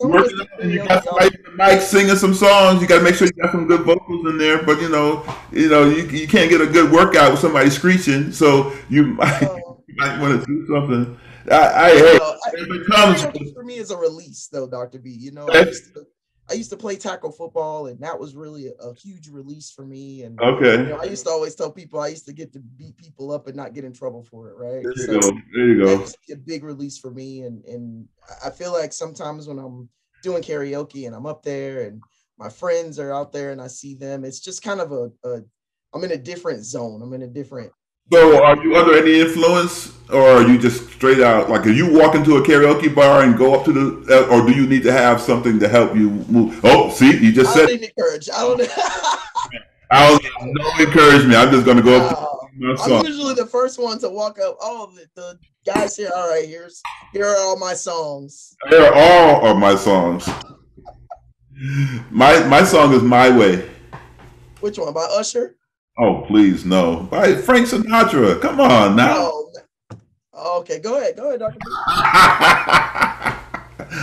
some 0.00 0.70
you 0.70 0.78
got 0.86 1.04
somebody 1.04 1.36
the 1.44 1.50
mic 1.56 1.80
singing 1.82 2.16
some 2.16 2.32
songs. 2.32 2.80
You 2.80 2.86
got 2.86 2.98
to 2.98 3.04
make 3.04 3.16
sure 3.16 3.26
you 3.26 3.42
got 3.42 3.52
some 3.52 3.66
good 3.66 3.82
vocals 3.82 4.26
in 4.28 4.38
there. 4.38 4.62
But 4.62 4.80
you 4.80 4.88
know, 4.88 5.24
you 5.52 5.68
know, 5.68 5.88
you, 5.88 6.04
you 6.04 6.28
can't 6.28 6.48
get 6.48 6.60
a 6.60 6.66
good 6.66 6.90
workout 6.90 7.32
with 7.32 7.40
somebody 7.40 7.70
screeching. 7.70 8.32
So 8.32 8.72
you 8.88 9.04
might, 9.14 9.42
uh, 9.42 9.56
you 9.86 9.94
might 9.96 10.20
want 10.20 10.40
to 10.40 10.46
do 10.46 10.66
something. 10.68 11.18
I, 11.50 11.56
I, 11.56 11.90
hey, 11.90 12.18
uh, 12.22 12.34
it 12.52 12.86
comes 12.86 13.52
for 13.52 13.64
me 13.64 13.76
is 13.76 13.90
a 13.90 13.96
release 13.96 14.48
though, 14.52 14.68
Doctor 14.68 14.98
B. 14.98 15.10
You 15.10 15.32
know, 15.32 15.48
I 16.50 16.54
used 16.54 16.54
to, 16.54 16.54
I 16.54 16.56
used 16.56 16.70
to 16.70 16.76
play 16.76 16.96
tackle 16.96 17.32
football, 17.32 17.86
and 17.86 18.00
that 18.00 18.18
was 18.18 18.34
really 18.34 18.68
a, 18.68 18.72
a 18.82 18.94
huge 18.94 19.28
release 19.28 19.70
for 19.70 19.84
me. 19.84 20.22
And 20.22 20.40
okay, 20.40 20.82
you 20.82 20.88
know, 20.88 21.00
I 21.00 21.04
used 21.04 21.24
to 21.26 21.30
always 21.30 21.54
tell 21.54 21.70
people 21.70 22.00
I 22.00 22.08
used 22.08 22.26
to 22.26 22.32
get 22.32 22.52
to 22.52 22.60
beat 22.60 22.96
people 22.96 23.32
up 23.32 23.46
and 23.46 23.56
not 23.56 23.74
get 23.74 23.84
in 23.84 23.92
trouble 23.92 24.22
for 24.22 24.50
it. 24.50 24.56
Right? 24.56 24.82
There 24.82 24.92
you 24.96 25.20
so 25.20 25.20
go. 25.20 25.38
There 25.54 25.66
you 25.66 25.84
go. 25.84 26.06
a 26.30 26.36
big 26.36 26.64
release 26.64 26.98
for 26.98 27.10
me, 27.10 27.42
and 27.42 27.64
and 27.64 28.08
I 28.44 28.50
feel 28.50 28.72
like 28.72 28.92
sometimes 28.92 29.48
when 29.48 29.58
I'm 29.58 29.88
doing 30.22 30.42
karaoke 30.42 31.06
and 31.06 31.14
I'm 31.14 31.26
up 31.26 31.42
there 31.42 31.82
and 31.82 32.02
my 32.38 32.48
friends 32.48 32.98
are 32.98 33.12
out 33.12 33.32
there 33.32 33.50
and 33.52 33.60
I 33.60 33.66
see 33.66 33.94
them, 33.94 34.24
it's 34.24 34.40
just 34.40 34.62
kind 34.62 34.80
of 34.80 34.92
a, 34.92 35.10
a 35.24 35.42
I'm 35.94 36.04
in 36.04 36.12
a 36.12 36.18
different 36.18 36.64
zone. 36.64 37.02
I'm 37.02 37.12
in 37.14 37.22
a 37.22 37.28
different 37.28 37.72
so, 38.12 38.42
are 38.42 38.62
you 38.62 38.76
under 38.76 38.96
any 38.96 39.20
influence, 39.20 39.96
or 40.10 40.22
are 40.22 40.48
you 40.48 40.58
just 40.58 40.90
straight 40.90 41.20
out 41.20 41.50
like? 41.50 41.66
Are 41.66 41.70
you 41.70 41.92
walk 41.92 42.14
into 42.14 42.36
a 42.36 42.42
karaoke 42.42 42.94
bar 42.94 43.22
and 43.22 43.36
go 43.36 43.54
up 43.54 43.64
to 43.66 43.72
the, 43.72 44.28
or 44.28 44.46
do 44.46 44.52
you 44.52 44.66
need 44.66 44.82
to 44.84 44.92
have 44.92 45.20
something 45.20 45.58
to 45.58 45.68
help 45.68 45.94
you 45.94 46.10
move? 46.28 46.60
Oh, 46.64 46.90
see, 46.90 47.18
you 47.18 47.32
just 47.32 47.52
said. 47.52 47.68
I 47.68 47.76
said. 47.76 47.80
Don't 47.80 47.90
encourage. 47.96 48.30
I 48.30 48.40
don't. 48.42 48.60
I 49.90 50.08
don't 50.08 50.54
no 50.54 50.70
encouragement. 50.80 51.36
I'm 51.36 51.50
just 51.50 51.66
gonna 51.66 51.82
go 51.82 51.96
up. 52.00 52.12
Uh, 52.60 52.98
I'm 52.98 53.06
usually 53.06 53.34
the 53.34 53.46
first 53.46 53.78
one 53.78 53.98
to 54.00 54.08
walk 54.08 54.38
up. 54.40 54.56
Oh, 54.60 54.90
the, 54.94 55.06
the 55.14 55.38
guys 55.64 55.96
here. 55.96 56.10
All 56.14 56.28
right, 56.28 56.46
here's 56.46 56.82
here 57.12 57.26
are 57.26 57.38
all 57.38 57.58
my 57.58 57.74
songs. 57.74 58.56
Here 58.68 58.82
are 58.82 58.94
all 58.94 59.46
of 59.46 59.58
my 59.58 59.76
songs. 59.76 60.28
my 62.10 62.42
my 62.46 62.64
song 62.64 62.92
is 62.94 63.02
"My 63.02 63.36
Way." 63.36 63.68
Which 64.60 64.78
one? 64.78 64.92
By 64.92 65.06
Usher. 65.12 65.57
Oh, 65.98 66.24
please, 66.28 66.64
no. 66.64 67.08
By 67.10 67.34
Frank 67.34 67.66
Sinatra. 67.66 68.40
Come 68.40 68.60
on 68.60 68.94
now. 68.94 69.32
Oh, 70.32 70.60
okay, 70.60 70.78
go 70.78 70.98
ahead. 70.98 71.16
Go 71.16 71.28
ahead, 71.28 71.40
Dr. 71.40 71.58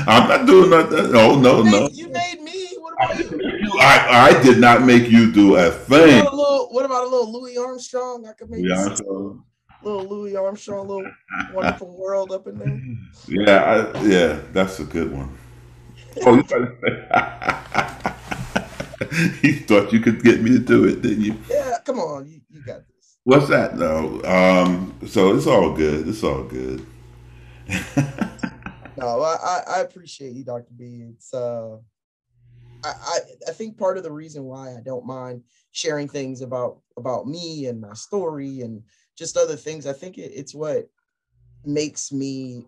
I'm 0.07 0.27
not 0.27 0.45
doing 0.45 0.69
nothing. 0.69 1.15
Oh, 1.15 1.39
no, 1.39 1.63
you 1.63 1.71
no. 1.71 1.87
You 1.91 2.09
made 2.09 2.41
me. 2.41 2.67
What 2.77 2.93
about 2.93 3.31
you? 3.31 3.39
I, 3.79 4.29
I 4.29 4.43
did 4.43 4.59
not 4.59 4.83
make 4.83 5.09
you 5.09 5.31
do 5.31 5.55
a 5.55 5.71
thing. 5.71 6.25
What 6.25 6.27
about 6.27 6.33
a 6.33 6.35
little, 6.35 6.67
what 6.71 6.85
about 6.85 7.03
a 7.03 7.07
little 7.07 7.31
Louis 7.31 7.57
Armstrong? 7.57 8.27
I 8.27 8.33
could 8.33 8.49
make 8.49 8.65
yeah, 8.65 8.93
little 9.81 10.05
Louis 10.05 10.35
Armstrong, 10.35 10.87
little 10.87 11.09
wonderful 11.53 11.97
world 11.97 12.33
up 12.33 12.47
in 12.47 12.57
there. 12.57 12.81
Yeah, 13.27 13.91
I, 13.95 14.03
yeah, 14.03 14.41
that's 14.51 14.79
a 14.79 14.83
good 14.83 15.13
one. 15.13 15.37
Oh, 16.25 16.41
you 19.41 19.59
thought 19.59 19.91
you 19.91 19.99
could 19.99 20.23
get 20.23 20.41
me 20.41 20.51
to 20.51 20.59
do 20.59 20.85
it, 20.85 21.01
didn't 21.01 21.23
you? 21.23 21.35
Yeah, 21.49 21.77
come 21.85 21.99
on, 21.99 22.27
you, 22.27 22.41
you 22.49 22.63
got 22.63 22.87
this. 22.87 23.17
What's 23.23 23.47
that 23.49 23.77
though? 23.77 24.21
Um, 24.23 24.97
so 25.07 25.35
it's 25.35 25.47
all 25.47 25.73
good. 25.73 26.07
It's 26.07 26.23
all 26.23 26.43
good. 26.43 26.85
no, 28.97 29.21
I, 29.21 29.63
I 29.67 29.79
appreciate 29.81 30.33
you, 30.33 30.43
Dr. 30.43 30.71
B. 30.77 31.03
It's 31.09 31.33
uh 31.33 31.77
I, 32.83 32.89
I, 32.89 33.19
I 33.47 33.51
think 33.51 33.77
part 33.77 33.97
of 33.97 34.03
the 34.03 34.11
reason 34.11 34.43
why 34.43 34.75
I 34.75 34.81
don't 34.83 35.05
mind 35.05 35.41
sharing 35.71 36.07
things 36.07 36.41
about 36.41 36.79
about 36.97 37.27
me 37.27 37.65
and 37.65 37.81
my 37.81 37.93
story 37.93 38.61
and 38.61 38.83
just 39.17 39.37
other 39.37 39.55
things, 39.55 39.87
I 39.87 39.93
think 39.93 40.17
it, 40.17 40.31
it's 40.35 40.53
what 40.53 40.87
makes 41.65 42.11
me 42.11 42.67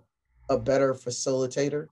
a 0.49 0.57
better 0.57 0.93
facilitator 0.93 1.87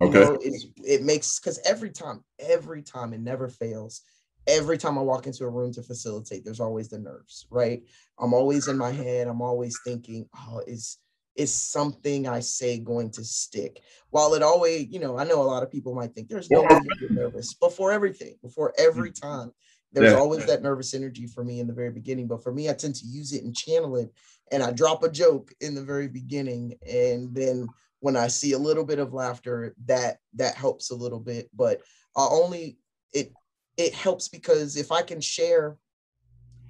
Okay. 0.00 0.18
You 0.18 0.24
know, 0.24 0.38
it 0.84 1.02
makes 1.02 1.38
because 1.38 1.60
every 1.66 1.90
time, 1.90 2.24
every 2.38 2.82
time 2.82 3.12
it 3.12 3.20
never 3.20 3.48
fails. 3.48 4.02
Every 4.46 4.78
time 4.78 4.96
I 4.98 5.02
walk 5.02 5.26
into 5.26 5.44
a 5.44 5.50
room 5.50 5.72
to 5.74 5.82
facilitate, 5.82 6.44
there's 6.44 6.60
always 6.60 6.88
the 6.88 6.98
nerves, 6.98 7.46
right? 7.50 7.82
I'm 8.18 8.32
always 8.32 8.68
in 8.68 8.78
my 8.78 8.90
head. 8.90 9.28
I'm 9.28 9.42
always 9.42 9.78
thinking, 9.84 10.26
oh, 10.34 10.62
is 10.66 10.98
is 11.36 11.54
something 11.54 12.26
I 12.26 12.40
say 12.40 12.78
going 12.78 13.10
to 13.12 13.24
stick? 13.24 13.82
While 14.10 14.34
it 14.34 14.42
always, 14.42 14.88
you 14.90 14.98
know, 14.98 15.18
I 15.18 15.24
know 15.24 15.40
a 15.40 15.44
lot 15.44 15.62
of 15.62 15.70
people 15.70 15.94
might 15.94 16.14
think 16.14 16.28
there's 16.28 16.50
no 16.50 16.62
way 16.62 16.68
get 16.68 17.10
nervous 17.10 17.54
before 17.54 17.92
everything, 17.92 18.36
before 18.42 18.74
every 18.78 19.10
mm-hmm. 19.10 19.28
time. 19.28 19.52
There's 19.92 20.12
yeah. 20.12 20.18
always 20.18 20.46
that 20.46 20.62
nervous 20.62 20.94
energy 20.94 21.26
for 21.26 21.42
me 21.42 21.60
in 21.60 21.66
the 21.66 21.72
very 21.72 21.90
beginning. 21.90 22.28
But 22.28 22.42
for 22.42 22.52
me, 22.52 22.68
I 22.68 22.74
tend 22.74 22.94
to 22.96 23.06
use 23.06 23.32
it 23.32 23.42
and 23.42 23.56
channel 23.56 23.96
it. 23.96 24.12
And 24.52 24.62
I 24.62 24.70
drop 24.70 25.02
a 25.02 25.10
joke 25.10 25.52
in 25.60 25.74
the 25.74 25.82
very 25.82 26.08
beginning. 26.08 26.74
And 26.88 27.34
then 27.34 27.68
when 28.00 28.16
I 28.16 28.28
see 28.28 28.52
a 28.52 28.58
little 28.58 28.84
bit 28.84 28.98
of 28.98 29.14
laughter, 29.14 29.74
that 29.86 30.18
that 30.34 30.56
helps 30.56 30.90
a 30.90 30.96
little 30.96 31.20
bit. 31.20 31.48
But 31.54 31.80
I 32.16 32.26
only 32.30 32.78
it 33.12 33.32
it 33.76 33.94
helps 33.94 34.28
because 34.28 34.76
if 34.76 34.90
I 34.90 35.02
can 35.02 35.20
share 35.20 35.76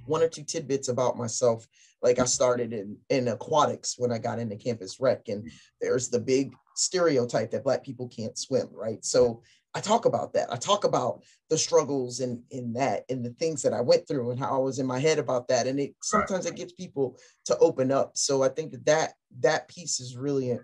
one 0.07 0.23
or 0.23 0.29
two 0.29 0.45
tidbits 0.45 0.89
about 0.89 1.17
myself, 1.17 1.67
like 2.03 2.19
I 2.19 2.25
started 2.25 2.73
in 2.73 2.97
in 3.09 3.29
aquatics 3.29 3.95
when 3.99 4.13
I 4.13 4.19
got 4.19 4.39
into 4.39 4.57
campus 4.57 5.01
rec, 5.01 5.29
and 5.29 5.45
mm. 5.45 5.53
there's 5.81 6.09
the 6.09 6.21
big 6.21 6.53
stereotype 6.75 7.51
that 7.51 7.65
black 7.65 7.85
people 7.85 8.09
can't 8.09 8.37
swim, 8.37 8.69
right? 8.73 9.05
So 9.05 9.43
I 9.75 9.81
talk 9.81 10.05
about 10.05 10.33
that. 10.33 10.53
I 10.53 10.57
talk 10.57 10.85
about 10.85 11.23
the 11.49 11.57
struggles 11.57 12.21
in 12.21 12.43
in 12.51 12.73
that 12.73 13.05
and 13.09 13.25
the 13.25 13.31
things 13.31 13.63
that 13.63 13.73
I 13.73 13.81
went 13.81 14.09
through 14.09 14.31
and 14.31 14.39
how 14.39 14.57
I 14.57 14.59
was 14.59 14.79
in 14.79 14.87
my 14.87 14.99
head 14.99 15.19
about 15.19 15.47
that. 15.49 15.67
And 15.67 15.79
it 15.79 15.95
sometimes 16.03 16.47
it 16.47 16.57
gets 16.57 16.73
people 16.73 17.17
to 17.45 17.57
open 17.59 17.93
up. 17.93 18.17
So 18.17 18.43
I 18.43 18.49
think 18.49 18.73
that 18.73 18.87
that, 18.87 19.13
that 19.41 19.69
piece 19.69 20.01
is 20.01 20.17
really 20.17 20.59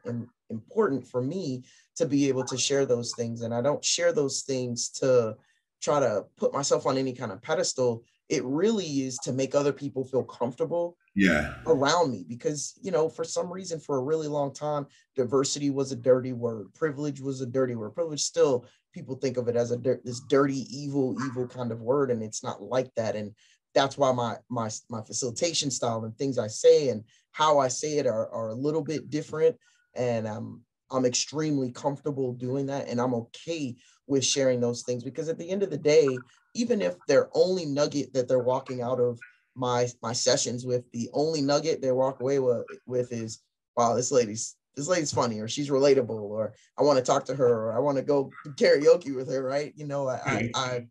important 0.50 1.06
for 1.06 1.22
me 1.22 1.64
to 1.96 2.06
be 2.06 2.28
able 2.28 2.44
to 2.44 2.58
share 2.58 2.84
those 2.84 3.12
things. 3.16 3.42
And 3.42 3.54
I 3.54 3.62
don't 3.62 3.84
share 3.84 4.12
those 4.12 4.42
things 4.42 4.88
to 5.00 5.36
try 5.80 6.00
to 6.00 6.24
put 6.36 6.52
myself 6.52 6.86
on 6.86 6.98
any 6.98 7.12
kind 7.12 7.32
of 7.32 7.42
pedestal. 7.42 8.02
it 8.28 8.44
really 8.44 9.02
is 9.02 9.18
to 9.18 9.32
make 9.32 9.54
other 9.54 9.72
people 9.72 10.04
feel 10.04 10.24
comfortable 10.24 10.96
yeah 11.14 11.54
around 11.66 12.10
me 12.10 12.24
because 12.28 12.74
you 12.82 12.90
know 12.90 13.08
for 13.08 13.24
some 13.24 13.50
reason 13.50 13.80
for 13.80 13.96
a 13.96 14.02
really 14.02 14.28
long 14.28 14.52
time 14.52 14.86
diversity 15.14 15.70
was 15.70 15.92
a 15.92 15.96
dirty 15.96 16.32
word 16.32 16.66
privilege 16.74 17.20
was 17.20 17.40
a 17.40 17.46
dirty 17.46 17.74
word 17.74 17.94
privilege 17.94 18.20
still 18.20 18.66
people 18.96 19.14
think 19.14 19.36
of 19.36 19.46
it 19.46 19.56
as 19.56 19.72
a 19.72 19.76
this 19.76 20.20
dirty 20.20 20.64
evil 20.74 21.14
evil 21.26 21.46
kind 21.46 21.70
of 21.70 21.82
word 21.82 22.10
and 22.10 22.22
it's 22.22 22.42
not 22.42 22.62
like 22.62 22.90
that 22.94 23.14
and 23.14 23.30
that's 23.74 23.98
why 23.98 24.10
my 24.10 24.34
my 24.48 24.70
my 24.88 25.02
facilitation 25.02 25.70
style 25.70 26.02
and 26.04 26.16
things 26.16 26.38
i 26.38 26.46
say 26.46 26.88
and 26.88 27.04
how 27.32 27.58
i 27.58 27.68
say 27.68 27.98
it 27.98 28.06
are, 28.06 28.30
are 28.30 28.48
a 28.48 28.54
little 28.54 28.82
bit 28.82 29.10
different 29.10 29.54
and 29.96 30.26
i'm 30.26 30.62
i'm 30.90 31.04
extremely 31.04 31.70
comfortable 31.70 32.32
doing 32.32 32.64
that 32.64 32.88
and 32.88 32.98
i'm 32.98 33.12
okay 33.12 33.76
with 34.06 34.24
sharing 34.24 34.60
those 34.60 34.82
things 34.82 35.04
because 35.04 35.28
at 35.28 35.36
the 35.36 35.50
end 35.50 35.62
of 35.62 35.68
the 35.68 35.76
day 35.76 36.08
even 36.54 36.80
if 36.80 36.94
their 37.06 37.28
only 37.34 37.66
nugget 37.66 38.14
that 38.14 38.26
they're 38.28 38.38
walking 38.38 38.80
out 38.80 38.98
of 38.98 39.20
my 39.54 39.86
my 40.02 40.14
sessions 40.14 40.64
with 40.64 40.90
the 40.92 41.10
only 41.12 41.42
nugget 41.42 41.82
they 41.82 41.92
walk 41.92 42.22
away 42.22 42.38
with, 42.38 42.64
with 42.86 43.12
is 43.12 43.42
wow 43.76 43.94
this 43.94 44.10
lady's 44.10 44.56
this 44.76 44.88
lady's 44.88 45.12
funny 45.12 45.40
or 45.40 45.48
she's 45.48 45.70
relatable 45.70 46.10
or 46.10 46.52
i 46.78 46.82
want 46.82 46.98
to 46.98 47.04
talk 47.04 47.24
to 47.24 47.34
her 47.34 47.48
or 47.48 47.76
i 47.76 47.78
want 47.78 47.96
to 47.96 48.02
go 48.02 48.30
karaoke 48.56 49.14
with 49.14 49.28
her 49.28 49.42
right 49.42 49.72
you 49.76 49.86
know 49.86 50.08
i 50.08 50.20
i, 50.26 50.50
I 50.54 50.86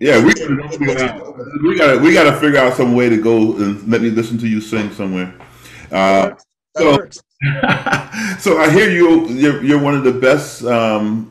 yeah, 0.00 0.24
we, 0.24 0.32
it, 0.32 0.80
we, 0.80 0.86
gotta, 0.86 1.34
we 1.62 1.76
gotta 1.76 1.98
we 1.98 2.12
gotta 2.14 2.32
figure 2.40 2.58
out 2.58 2.74
some 2.74 2.94
way 2.94 3.10
to 3.10 3.20
go 3.20 3.54
and 3.56 3.86
let 3.86 4.00
me 4.00 4.08
listen 4.08 4.38
to 4.38 4.48
you 4.48 4.58
sing 4.58 4.90
somewhere. 4.92 5.34
Uh, 5.92 6.32
so, 6.74 6.96
so 8.38 8.58
I 8.58 8.70
hear 8.72 8.90
you. 8.90 9.28
You're, 9.28 9.62
you're 9.62 9.78
one 9.78 9.94
of 9.94 10.04
the 10.04 10.12
best 10.12 10.64
um, 10.64 11.30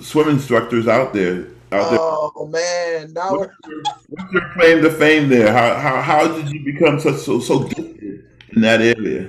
swim 0.00 0.30
instructors 0.30 0.88
out 0.88 1.12
there. 1.12 1.48
Out 1.70 1.90
there. 1.90 1.98
Oh 2.00 2.48
man, 2.50 3.12
now 3.12 3.36
what's 3.36 3.52
your, 3.66 3.82
what's 4.08 4.32
your 4.32 4.50
claim 4.54 4.82
to 4.82 4.90
fame 4.90 5.28
there? 5.28 5.52
How, 5.52 5.74
how 5.74 6.00
how 6.00 6.28
did 6.28 6.50
you 6.50 6.64
become 6.64 6.98
such 6.98 7.16
so 7.16 7.40
so 7.40 7.64
gifted 7.64 8.24
in 8.54 8.62
that 8.62 8.80
area? 8.80 9.28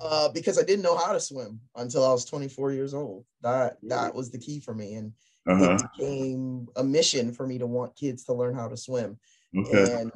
Uh, 0.00 0.30
because 0.30 0.58
I 0.58 0.62
didn't 0.62 0.82
know 0.82 0.96
how 0.96 1.12
to 1.12 1.20
swim 1.20 1.60
until 1.76 2.06
I 2.06 2.12
was 2.12 2.24
24 2.24 2.72
years 2.72 2.94
old. 2.94 3.24
That 3.42 3.76
that 3.82 4.14
was 4.14 4.30
the 4.30 4.38
key 4.38 4.58
for 4.58 4.74
me, 4.74 4.94
and 4.94 5.12
uh-huh. 5.46 5.76
it 5.76 5.82
became 5.92 6.68
a 6.76 6.84
mission 6.84 7.32
for 7.32 7.46
me 7.46 7.58
to 7.58 7.66
want 7.66 7.96
kids 7.96 8.24
to 8.24 8.32
learn 8.32 8.54
how 8.54 8.68
to 8.68 8.76
swim. 8.76 9.18
Okay. 9.56 10.00
And 10.00 10.12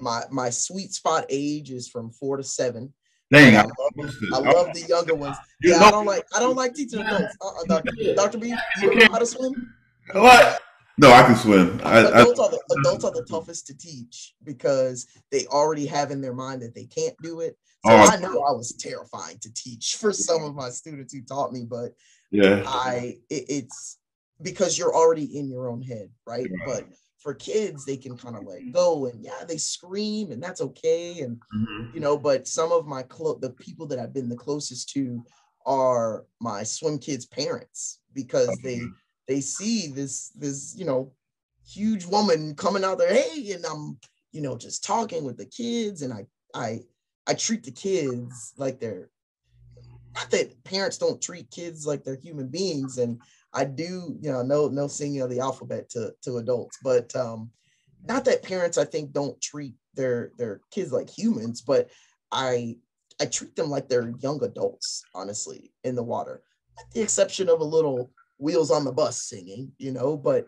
my 0.00 0.22
my 0.30 0.50
sweet 0.50 0.92
spot 0.92 1.26
age 1.28 1.70
is 1.70 1.88
from 1.88 2.10
four 2.10 2.36
to 2.36 2.44
seven. 2.44 2.92
Dang, 3.32 3.56
I, 3.56 3.60
I 3.60 3.62
love, 3.62 4.14
I 4.32 4.38
love 4.38 4.74
the 4.74 4.84
younger 4.88 5.14
ones. 5.14 5.36
You 5.62 5.72
yeah, 5.72 5.84
I 5.84 5.90
don't 5.90 6.06
like 6.06 6.24
I 6.34 6.40
don't 6.40 6.56
like 6.56 6.74
teaching 6.74 7.00
adults. 7.00 7.36
Uh, 7.40 7.50
Doctor, 7.66 7.92
Doctor 8.14 8.38
B, 8.38 8.54
you 8.82 8.94
know 8.94 9.06
how 9.10 9.18
to 9.18 9.26
swim? 9.26 9.74
What? 10.12 10.60
No, 10.98 11.12
I 11.12 11.22
can 11.22 11.36
swim. 11.36 11.80
I, 11.82 12.00
adults, 12.00 12.40
I, 12.40 12.44
are 12.44 12.50
the, 12.50 12.76
adults 12.80 13.04
are 13.04 13.12
the 13.12 13.24
toughest 13.24 13.66
to 13.68 13.76
teach 13.76 14.34
because 14.44 15.06
they 15.30 15.46
already 15.46 15.86
have 15.86 16.10
in 16.10 16.20
their 16.20 16.34
mind 16.34 16.60
that 16.62 16.74
they 16.74 16.84
can't 16.84 17.14
do 17.22 17.40
it. 17.40 17.56
So 17.86 17.92
oh, 17.92 17.96
I 17.96 18.16
know 18.16 18.42
I 18.42 18.52
was 18.52 18.72
terrifying 18.72 19.38
to 19.40 19.52
teach 19.54 19.96
for 19.96 20.12
some 20.12 20.44
of 20.44 20.54
my 20.54 20.68
students 20.68 21.14
who 21.14 21.22
taught 21.22 21.52
me, 21.52 21.64
but 21.64 21.92
yeah, 22.30 22.62
I 22.66 23.16
it, 23.30 23.44
it's 23.48 23.98
because 24.42 24.78
you're 24.78 24.94
already 24.94 25.38
in 25.38 25.48
your 25.48 25.68
own 25.68 25.80
head, 25.80 26.10
right? 26.26 26.46
right. 26.50 26.66
But 26.66 26.88
for 27.18 27.34
kids, 27.34 27.84
they 27.84 27.96
can 27.96 28.16
kind 28.16 28.36
of 28.36 28.44
let 28.44 28.72
go 28.72 29.06
and 29.06 29.22
yeah, 29.22 29.44
they 29.46 29.56
scream 29.56 30.30
and 30.30 30.42
that's 30.42 30.60
okay. 30.60 31.20
And 31.20 31.40
mm-hmm. 31.54 31.94
you 31.94 32.00
know, 32.00 32.18
but 32.18 32.46
some 32.46 32.72
of 32.72 32.86
my 32.86 33.02
clo- 33.02 33.38
the 33.38 33.50
people 33.50 33.86
that 33.88 33.98
I've 33.98 34.14
been 34.14 34.28
the 34.28 34.36
closest 34.36 34.90
to 34.90 35.22
are 35.66 36.24
my 36.40 36.62
swim 36.62 36.98
kids' 36.98 37.26
parents 37.26 38.00
because 38.14 38.58
they 38.62 38.80
they 39.28 39.40
see 39.40 39.88
this 39.88 40.30
this 40.30 40.74
you 40.76 40.84
know 40.84 41.12
huge 41.66 42.04
woman 42.04 42.54
coming 42.54 42.84
out 42.84 42.98
there, 42.98 43.12
hey, 43.12 43.52
and 43.52 43.64
I'm 43.64 43.98
you 44.32 44.40
know 44.40 44.56
just 44.56 44.84
talking 44.84 45.24
with 45.24 45.36
the 45.36 45.46
kids, 45.46 46.02
and 46.02 46.12
I 46.12 46.26
I 46.54 46.80
I 47.26 47.34
treat 47.34 47.64
the 47.64 47.70
kids 47.70 48.54
like 48.56 48.80
they're 48.80 49.10
not 50.14 50.30
that 50.30 50.64
parents 50.64 50.98
don't 50.98 51.22
treat 51.22 51.50
kids 51.50 51.86
like 51.86 52.02
they're 52.02 52.16
human 52.16 52.48
beings 52.48 52.98
and 52.98 53.20
I 53.52 53.64
do, 53.64 54.16
you 54.20 54.30
know, 54.30 54.42
no 54.42 54.68
no 54.68 54.86
singing 54.86 55.20
of 55.22 55.30
the 55.30 55.40
alphabet 55.40 55.88
to 55.90 56.14
to 56.22 56.36
adults, 56.38 56.78
but 56.82 57.14
um, 57.16 57.50
not 58.06 58.24
that 58.24 58.42
parents 58.42 58.78
I 58.78 58.84
think 58.84 59.12
don't 59.12 59.40
treat 59.40 59.74
their 59.94 60.32
their 60.38 60.60
kids 60.70 60.92
like 60.92 61.10
humans, 61.10 61.60
but 61.60 61.90
I 62.30 62.76
I 63.20 63.26
treat 63.26 63.56
them 63.56 63.68
like 63.68 63.88
they're 63.88 64.14
young 64.20 64.42
adults, 64.44 65.02
honestly, 65.14 65.72
in 65.84 65.94
the 65.94 66.02
water, 66.02 66.42
with 66.76 66.90
the 66.94 67.02
exception 67.02 67.48
of 67.48 67.60
a 67.60 67.64
little 67.64 68.12
wheels 68.38 68.70
on 68.70 68.84
the 68.84 68.92
bus 68.92 69.20
singing, 69.22 69.72
you 69.78 69.92
know, 69.92 70.16
but 70.16 70.46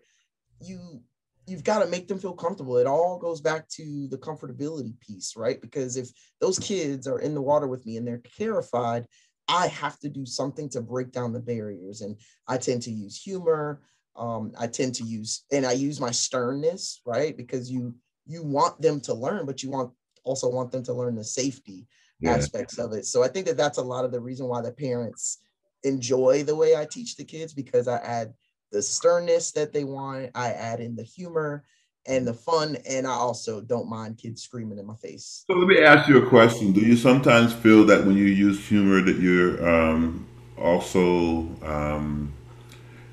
you 0.61 1.03
you've 1.47 1.64
got 1.64 1.80
to 1.80 1.90
make 1.90 2.09
them 2.09 2.18
feel 2.18 2.34
comfortable. 2.34 2.76
It 2.76 2.86
all 2.86 3.18
goes 3.18 3.40
back 3.40 3.68
to 3.70 4.07
the 4.09 4.18
comfortability 4.18 4.99
piece, 5.01 5.34
right? 5.36 5.61
Because 5.61 5.97
if 5.97 6.11
those 6.40 6.59
kids 6.59 7.07
are 7.07 7.18
in 7.18 7.34
the 7.34 7.43
water 7.43 7.66
with 7.66 7.84
me 7.84 7.97
and 7.97 8.07
they're 8.07 8.22
terrified, 8.38 9.07
I 9.49 9.66
have 9.68 9.99
to 10.01 10.09
do 10.09 10.24
something 10.24 10.68
to 10.70 10.80
break 10.80 11.11
down 11.11 11.32
the 11.32 11.40
barriers. 11.40 12.01
And 12.01 12.16
I 12.47 12.59
tend 12.59 12.82
to 12.82 12.93
use 12.93 13.20
humor. 13.20 13.82
Um, 14.14 14.53
I 14.59 14.66
tend 14.66 14.95
to 14.97 15.05
use, 15.05 15.45
and 15.51 15.66
I 15.66 15.72
use 15.72 16.01
my 16.01 16.11
sternness, 16.11 17.01
right? 17.07 17.36
Because 17.36 17.70
you 17.70 17.95
you 18.26 18.43
want 18.43 18.80
them 18.80 19.01
to 19.01 19.14
learn, 19.14 19.47
but 19.47 19.62
you 19.62 19.70
want 19.70 19.93
also 20.24 20.49
want 20.49 20.70
them 20.70 20.84
to 20.84 20.93
learn 20.93 21.16
the 21.16 21.24
safety 21.24 21.86
yeah. 22.20 22.32
aspects 22.32 22.78
of 22.78 22.93
it. 22.93 23.07
So 23.07 23.22
I 23.22 23.28
think 23.28 23.47
that 23.47 23.57
that's 23.57 23.78
a 23.78 23.82
lot 23.82 24.05
of 24.05 24.12
the 24.12 24.20
reason 24.20 24.47
why 24.47 24.61
the 24.61 24.70
parents 24.70 25.38
enjoy 25.82 26.45
the 26.45 26.55
way 26.55 26.76
I 26.76 26.84
teach 26.84 27.16
the 27.16 27.24
kids 27.24 27.53
because 27.53 27.88
I 27.88 27.97
add 27.97 28.32
the 28.73 28.83
sternness 28.83 29.53
that 29.53 29.73
they 29.73 29.85
want. 29.85 30.31
I 30.35 30.53
add 30.53 30.81
in 30.81 30.97
the 30.97 31.03
humor 31.03 31.64
and 32.07 32.27
the 32.27 32.35
fun, 32.35 32.77
and 32.89 33.07
I 33.07 33.12
also 33.12 33.61
don't 33.61 33.89
mind 33.89 34.18
kids 34.18 34.43
screaming 34.43 34.79
in 34.79 34.87
my 34.87 34.97
face. 34.97 35.45
So 35.47 35.55
let 35.55 35.68
me 35.68 35.81
ask 35.81 36.09
you 36.09 36.25
a 36.25 36.29
question: 36.29 36.73
Do 36.73 36.81
you 36.81 36.97
sometimes 36.97 37.53
feel 37.53 37.85
that 37.87 38.05
when 38.05 38.16
you 38.16 38.25
use 38.25 38.66
humor, 38.66 39.03
that 39.03 39.20
you're 39.20 39.68
um, 39.68 40.27
also 40.59 41.47
um, 41.62 42.33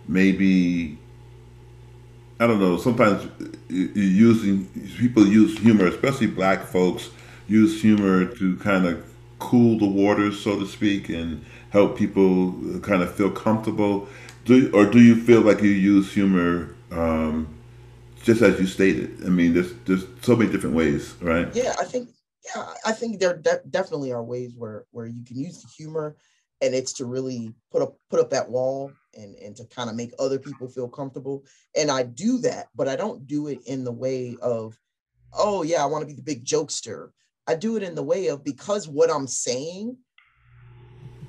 maybe 0.07 0.97
I 2.39 2.47
don't 2.47 2.59
know. 2.59 2.77
Sometimes 2.77 3.27
using 3.69 4.65
people 4.97 5.27
use 5.27 5.59
humor, 5.59 5.87
especially 5.87 6.27
black 6.27 6.63
folks, 6.63 7.09
use 7.49 7.81
humor 7.81 8.25
to 8.35 8.55
kind 8.57 8.85
of 8.85 9.05
cool 9.39 9.77
the 9.77 9.85
waters, 9.85 10.41
so 10.41 10.57
to 10.57 10.65
speak, 10.65 11.09
and 11.09 11.43
help 11.71 11.97
people 11.97 12.53
kind 12.81 13.03
of 13.03 13.13
feel 13.13 13.29
comfortable. 13.29 14.07
Do 14.49 14.71
or 14.73 14.87
do 14.87 14.99
you 14.99 15.15
feel 15.15 15.41
like 15.41 15.61
you 15.61 15.69
use 15.69 16.11
humor? 16.11 16.75
Um, 16.89 17.55
just 18.23 18.41
as 18.41 18.59
you 18.59 18.65
stated. 18.65 19.23
I 19.23 19.29
mean, 19.29 19.53
there's 19.53 19.75
there's 19.85 20.05
so 20.23 20.35
many 20.35 20.51
different 20.51 20.75
ways, 20.75 21.13
right? 21.21 21.47
Yeah, 21.53 21.75
I 21.79 21.83
think 21.83 22.09
yeah, 22.43 22.73
I 22.83 22.93
think 22.93 23.19
there 23.19 23.37
de- 23.37 23.61
definitely 23.69 24.11
are 24.11 24.23
ways 24.23 24.55
where 24.57 24.85
where 24.89 25.05
you 25.05 25.23
can 25.23 25.37
use 25.37 25.61
the 25.61 25.67
humor, 25.67 26.15
and 26.61 26.73
it's 26.73 26.93
to 26.93 27.05
really 27.05 27.53
put 27.71 27.83
up 27.83 27.95
put 28.09 28.19
up 28.19 28.31
that 28.31 28.49
wall 28.49 28.91
and 29.13 29.35
and 29.35 29.55
to 29.57 29.65
kind 29.65 29.87
of 29.87 29.95
make 29.95 30.13
other 30.17 30.39
people 30.39 30.67
feel 30.67 30.89
comfortable. 30.89 31.45
And 31.77 31.91
I 31.91 32.01
do 32.01 32.39
that, 32.39 32.69
but 32.73 32.87
I 32.87 32.95
don't 32.95 33.27
do 33.27 33.49
it 33.49 33.59
in 33.67 33.83
the 33.83 33.91
way 33.91 34.35
of, 34.41 34.75
oh 35.31 35.61
yeah, 35.61 35.83
I 35.83 35.85
want 35.85 36.01
to 36.01 36.07
be 36.07 36.15
the 36.15 36.23
big 36.23 36.43
jokester. 36.43 37.09
I 37.45 37.53
do 37.53 37.77
it 37.77 37.83
in 37.83 37.93
the 37.93 38.01
way 38.01 38.29
of 38.29 38.43
because 38.43 38.87
what 38.87 39.11
I'm 39.11 39.27
saying 39.27 39.95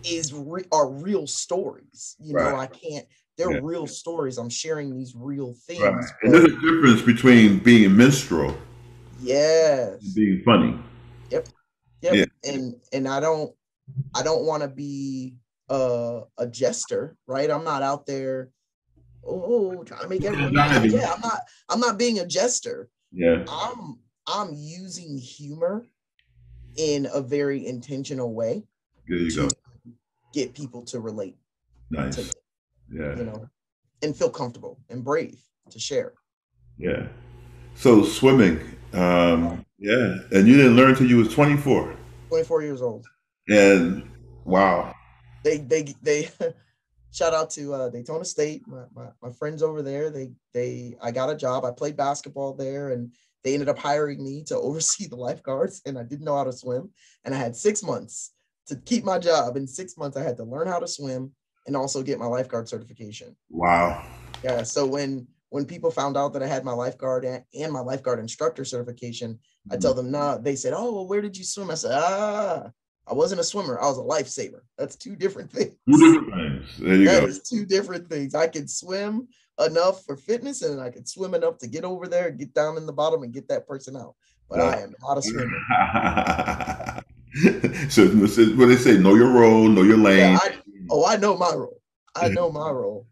is 0.05 0.33
re- 0.33 0.65
are 0.73 0.91
real 0.91 1.27
stories. 1.27 2.17
You 2.19 2.35
right. 2.35 2.51
know, 2.51 2.57
I 2.59 2.67
can't 2.67 3.07
they're 3.41 3.53
yeah. 3.53 3.61
real 3.63 3.87
stories. 3.87 4.37
I'm 4.37 4.51
sharing 4.51 4.95
these 4.95 5.15
real 5.17 5.55
things. 5.67 5.81
Right. 5.81 6.05
And 6.23 6.35
there's 6.35 6.45
a 6.45 6.61
difference 6.61 7.01
between 7.01 7.59
being 7.59 7.87
a 7.87 7.89
minstrel. 7.89 8.55
Yes. 9.19 10.13
being 10.13 10.43
funny. 10.45 10.79
Yep. 11.31 11.49
Yep. 12.03 12.15
Yeah. 12.15 12.25
And 12.45 12.75
and 12.93 13.09
I 13.09 13.21
don't 13.21 13.55
I 14.15 14.23
don't 14.23 14.45
want 14.45 14.63
to 14.63 14.69
be 14.69 15.37
a, 15.71 16.23
a 16.37 16.47
jester, 16.47 17.17
right? 17.27 17.51
I'm 17.51 17.65
not 17.65 17.83
out 17.83 18.07
there 18.07 18.51
oh 19.25 19.83
trying 19.85 20.03
to 20.03 20.09
make 20.09 20.25
everyone 20.25 20.55
yeah, 20.55 21.13
I'm 21.15 21.21
not 21.21 21.41
I'm 21.69 21.81
not 21.81 21.99
being 21.99 22.19
a 22.19 22.27
jester. 22.27 22.91
Yeah. 23.13 23.45
I'm 23.49 23.99
I'm 24.27 24.51
using 24.53 25.17
humor 25.17 25.87
in 26.77 27.09
a 27.13 27.23
very 27.23 27.67
intentional 27.67 28.35
way. 28.35 28.65
There 29.09 29.19
you 29.19 29.35
go. 29.35 29.49
Get 30.33 30.55
people 30.55 30.83
to 30.87 31.01
relate. 31.01 31.37
Nice. 31.91 32.17
To 32.17 32.23
yeah. 32.93 33.17
You 33.17 33.25
know, 33.25 33.49
and 34.03 34.17
feel 34.17 34.31
comfortable 34.31 34.79
and 34.89 35.05
brave 35.05 35.41
to 35.71 35.79
share. 35.79 36.15
Yeah. 36.79 37.07
So 37.75 38.05
swimming, 38.05 38.61
um, 38.93 39.65
yeah, 39.79 40.17
and 40.33 40.47
you 40.47 40.57
didn't 40.57 40.77
learn 40.77 40.91
until 40.91 41.07
you 41.07 41.17
was 41.19 41.33
24. 41.33 41.97
24 42.29 42.63
years 42.63 42.83
old. 42.83 43.07
And 43.49 44.09
wow. 44.45 44.95
They 45.45 45.59
they 45.59 45.95
they 46.03 46.29
shout 47.13 47.35
out 47.35 47.51
to 47.51 47.75
uh, 47.75 47.89
Daytona 47.89 48.25
State, 48.25 48.67
my, 48.67 48.85
my, 48.95 49.09
my 49.23 49.31
friends 49.33 49.63
over 49.63 49.83
there. 49.83 50.11
They 50.11 50.31
they 50.53 50.97
I 51.03 51.11
got 51.11 51.31
a 51.31 51.37
job. 51.37 51.65
I 51.65 51.71
played 51.71 51.97
basketball 51.97 52.55
there, 52.55 52.91
and 52.91 53.13
they 53.43 53.55
ended 53.55 53.69
up 53.69 53.79
hiring 53.79 54.23
me 54.23 54.45
to 54.45 54.57
oversee 54.59 55.07
the 55.07 55.17
lifeguards. 55.17 55.83
And 55.87 55.99
I 55.99 56.03
didn't 56.03 56.25
know 56.25 56.37
how 56.37 56.45
to 56.45 56.53
swim, 56.53 56.91
and 57.25 57.35
I 57.35 57.39
had 57.39 57.57
six 57.57 57.83
months 57.83 58.33
to 58.71 58.77
keep 58.77 59.05
my 59.05 59.19
job. 59.19 59.57
In 59.57 59.67
six 59.67 59.97
months, 59.99 60.17
I 60.17 60.23
had 60.23 60.37
to 60.37 60.45
learn 60.45 60.69
how 60.69 60.79
to 60.79 60.87
swim 60.87 61.33
and 61.67 61.77
also 61.77 62.03
get 62.03 62.19
my 62.19 62.27
lifeguard 62.27 62.69
certification. 62.69 63.37
Wow. 63.51 64.03
Yeah. 64.45 64.63
So 64.63 64.87
when 64.87 65.27
when 65.51 65.65
people 65.65 65.91
found 65.91 66.17
out 66.17 66.33
that 66.33 66.45
I 66.45 66.47
had 66.47 66.65
my 66.65 66.73
lifeguard 66.73 67.25
and, 67.25 67.73
my 67.73 67.81
lifeguard 67.81 68.21
instructor 68.21 68.65
certification, 68.65 69.41
I 69.73 69.77
tell 69.77 69.95
them, 69.95 70.09
nah, 70.09 70.39
they 70.39 70.55
said, 70.55 70.73
oh, 70.77 70.93
well, 70.93 71.09
where 71.09 71.21
did 71.21 71.37
you 71.37 71.43
swim? 71.43 71.73
I 71.73 71.75
said, 71.75 71.91
ah, 71.93 72.71
I 73.09 73.15
wasn't 73.15 73.41
a 73.41 73.45
swimmer. 73.45 73.81
I 73.81 73.87
was 73.87 73.99
a 73.99 74.03
lifesaver. 74.03 74.61
That's 74.79 74.95
two 74.95 75.17
different 75.17 75.51
things. 75.57 75.75
Two 75.93 75.99
different 75.99 76.33
things. 76.33 76.79
There 76.79 76.95
you 76.95 77.05
That 77.07 77.23
go. 77.23 77.27
is 77.27 77.43
two 77.43 77.67
different 77.67 78.09
things. 78.09 78.37
I 78.37 78.47
can 78.47 78.69
swim 78.69 79.27
enough 79.59 80.05
for 80.05 80.17
fitness 80.17 80.63
and 80.63 80.81
I 80.81 80.91
can 80.91 81.05
swim 81.05 81.35
enough 81.35 81.59
to 81.59 81.67
get 81.67 81.85
over 81.85 82.07
there, 82.07 82.31
get 82.31 82.55
down 82.55 82.77
in 82.77 82.87
the 82.87 82.93
bottom 82.93 83.25
and 83.25 83.33
get 83.33 83.49
that 83.49 83.67
person 83.67 83.97
out. 83.97 84.15
But 84.49 84.61
I 84.61 84.81
am 84.81 84.95
not 85.01 85.19
a 85.19 85.23
swimmer. 85.23 85.59
so, 87.89 88.27
so 88.27 88.45
what 88.57 88.67
they 88.67 88.77
say, 88.77 88.99
know 88.99 89.15
your 89.15 89.31
role, 89.31 89.69
know 89.69 89.83
your 89.83 89.97
lane. 89.97 90.33
Yeah, 90.33 90.39
I, 90.43 90.57
oh, 90.91 91.07
I 91.07 91.17
know 91.17 91.37
my 91.37 91.53
role. 91.55 91.81
I 92.17 92.29
know 92.37 92.51
my 92.51 92.71
role. 92.71 93.07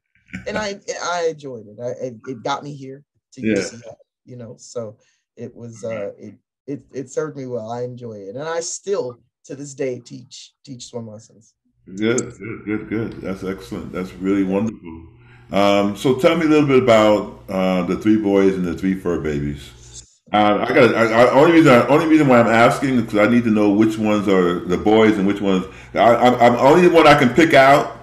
And 0.47 0.59
I 0.59 0.79
I 1.03 1.29
enjoyed 1.31 1.66
it. 1.66 1.81
I 1.81 1.89
it, 2.07 2.14
it 2.27 2.43
got 2.43 2.62
me 2.62 2.75
here 2.75 3.03
to 3.33 3.41
Yeah. 3.41 3.55
UCF, 3.55 3.95
you 4.25 4.37
know. 4.37 4.57
So 4.59 4.99
it 5.37 5.55
was 5.55 5.85
uh 5.85 6.12
it 6.19 6.35
it 6.66 6.83
it 6.93 7.11
served 7.11 7.37
me 7.37 7.47
well. 7.47 7.71
I 7.71 7.83
enjoy 7.83 8.14
it. 8.14 8.37
And 8.37 8.47
I 8.47 8.61
still 8.61 9.21
to 9.45 9.57
this 9.57 9.75
day 9.75 10.01
teach 10.01 10.53
teach 10.64 10.87
swim 10.87 11.09
lessons. 11.09 11.55
Good, 11.87 12.37
good, 12.39 12.64
good, 12.66 12.89
good. 12.91 13.12
That's 13.23 13.43
excellent. 13.43 13.93
That's 13.93 14.12
really 14.12 14.45
wonderful. 14.45 15.07
Um, 15.51 15.97
so 15.97 16.16
tell 16.16 16.37
me 16.37 16.45
a 16.45 16.49
little 16.49 16.69
bit 16.69 16.83
about 16.83 17.41
uh, 17.49 17.83
the 17.85 17.97
three 17.97 18.19
boys 18.19 18.55
and 18.55 18.66
the 18.66 18.75
three 18.75 18.95
fur 18.95 19.21
babies. 19.21 19.71
Uh, 20.33 20.66
I 20.68 20.74
got 20.74 20.95
I, 20.95 21.22
I, 21.22 21.31
only 21.31 21.53
reason 21.53 21.72
only 21.89 22.07
reason 22.07 22.29
why 22.29 22.39
I'm 22.39 22.49
asking 22.49 22.97
is 22.97 23.03
because 23.03 23.26
I 23.26 23.31
need 23.31 23.45
to 23.45 23.51
know 23.51 23.70
which 23.70 23.97
ones 23.97 24.29
are 24.29 24.61
the 24.61 24.76
boys 24.76 25.16
and 25.16 25.26
which 25.26 25.41
ones. 25.41 25.64
I, 25.95 26.14
I'm, 26.16 26.35
I'm 26.35 26.57
only 26.57 26.87
one 26.89 27.07
I 27.07 27.18
can 27.18 27.31
pick 27.31 27.55
out 27.55 27.99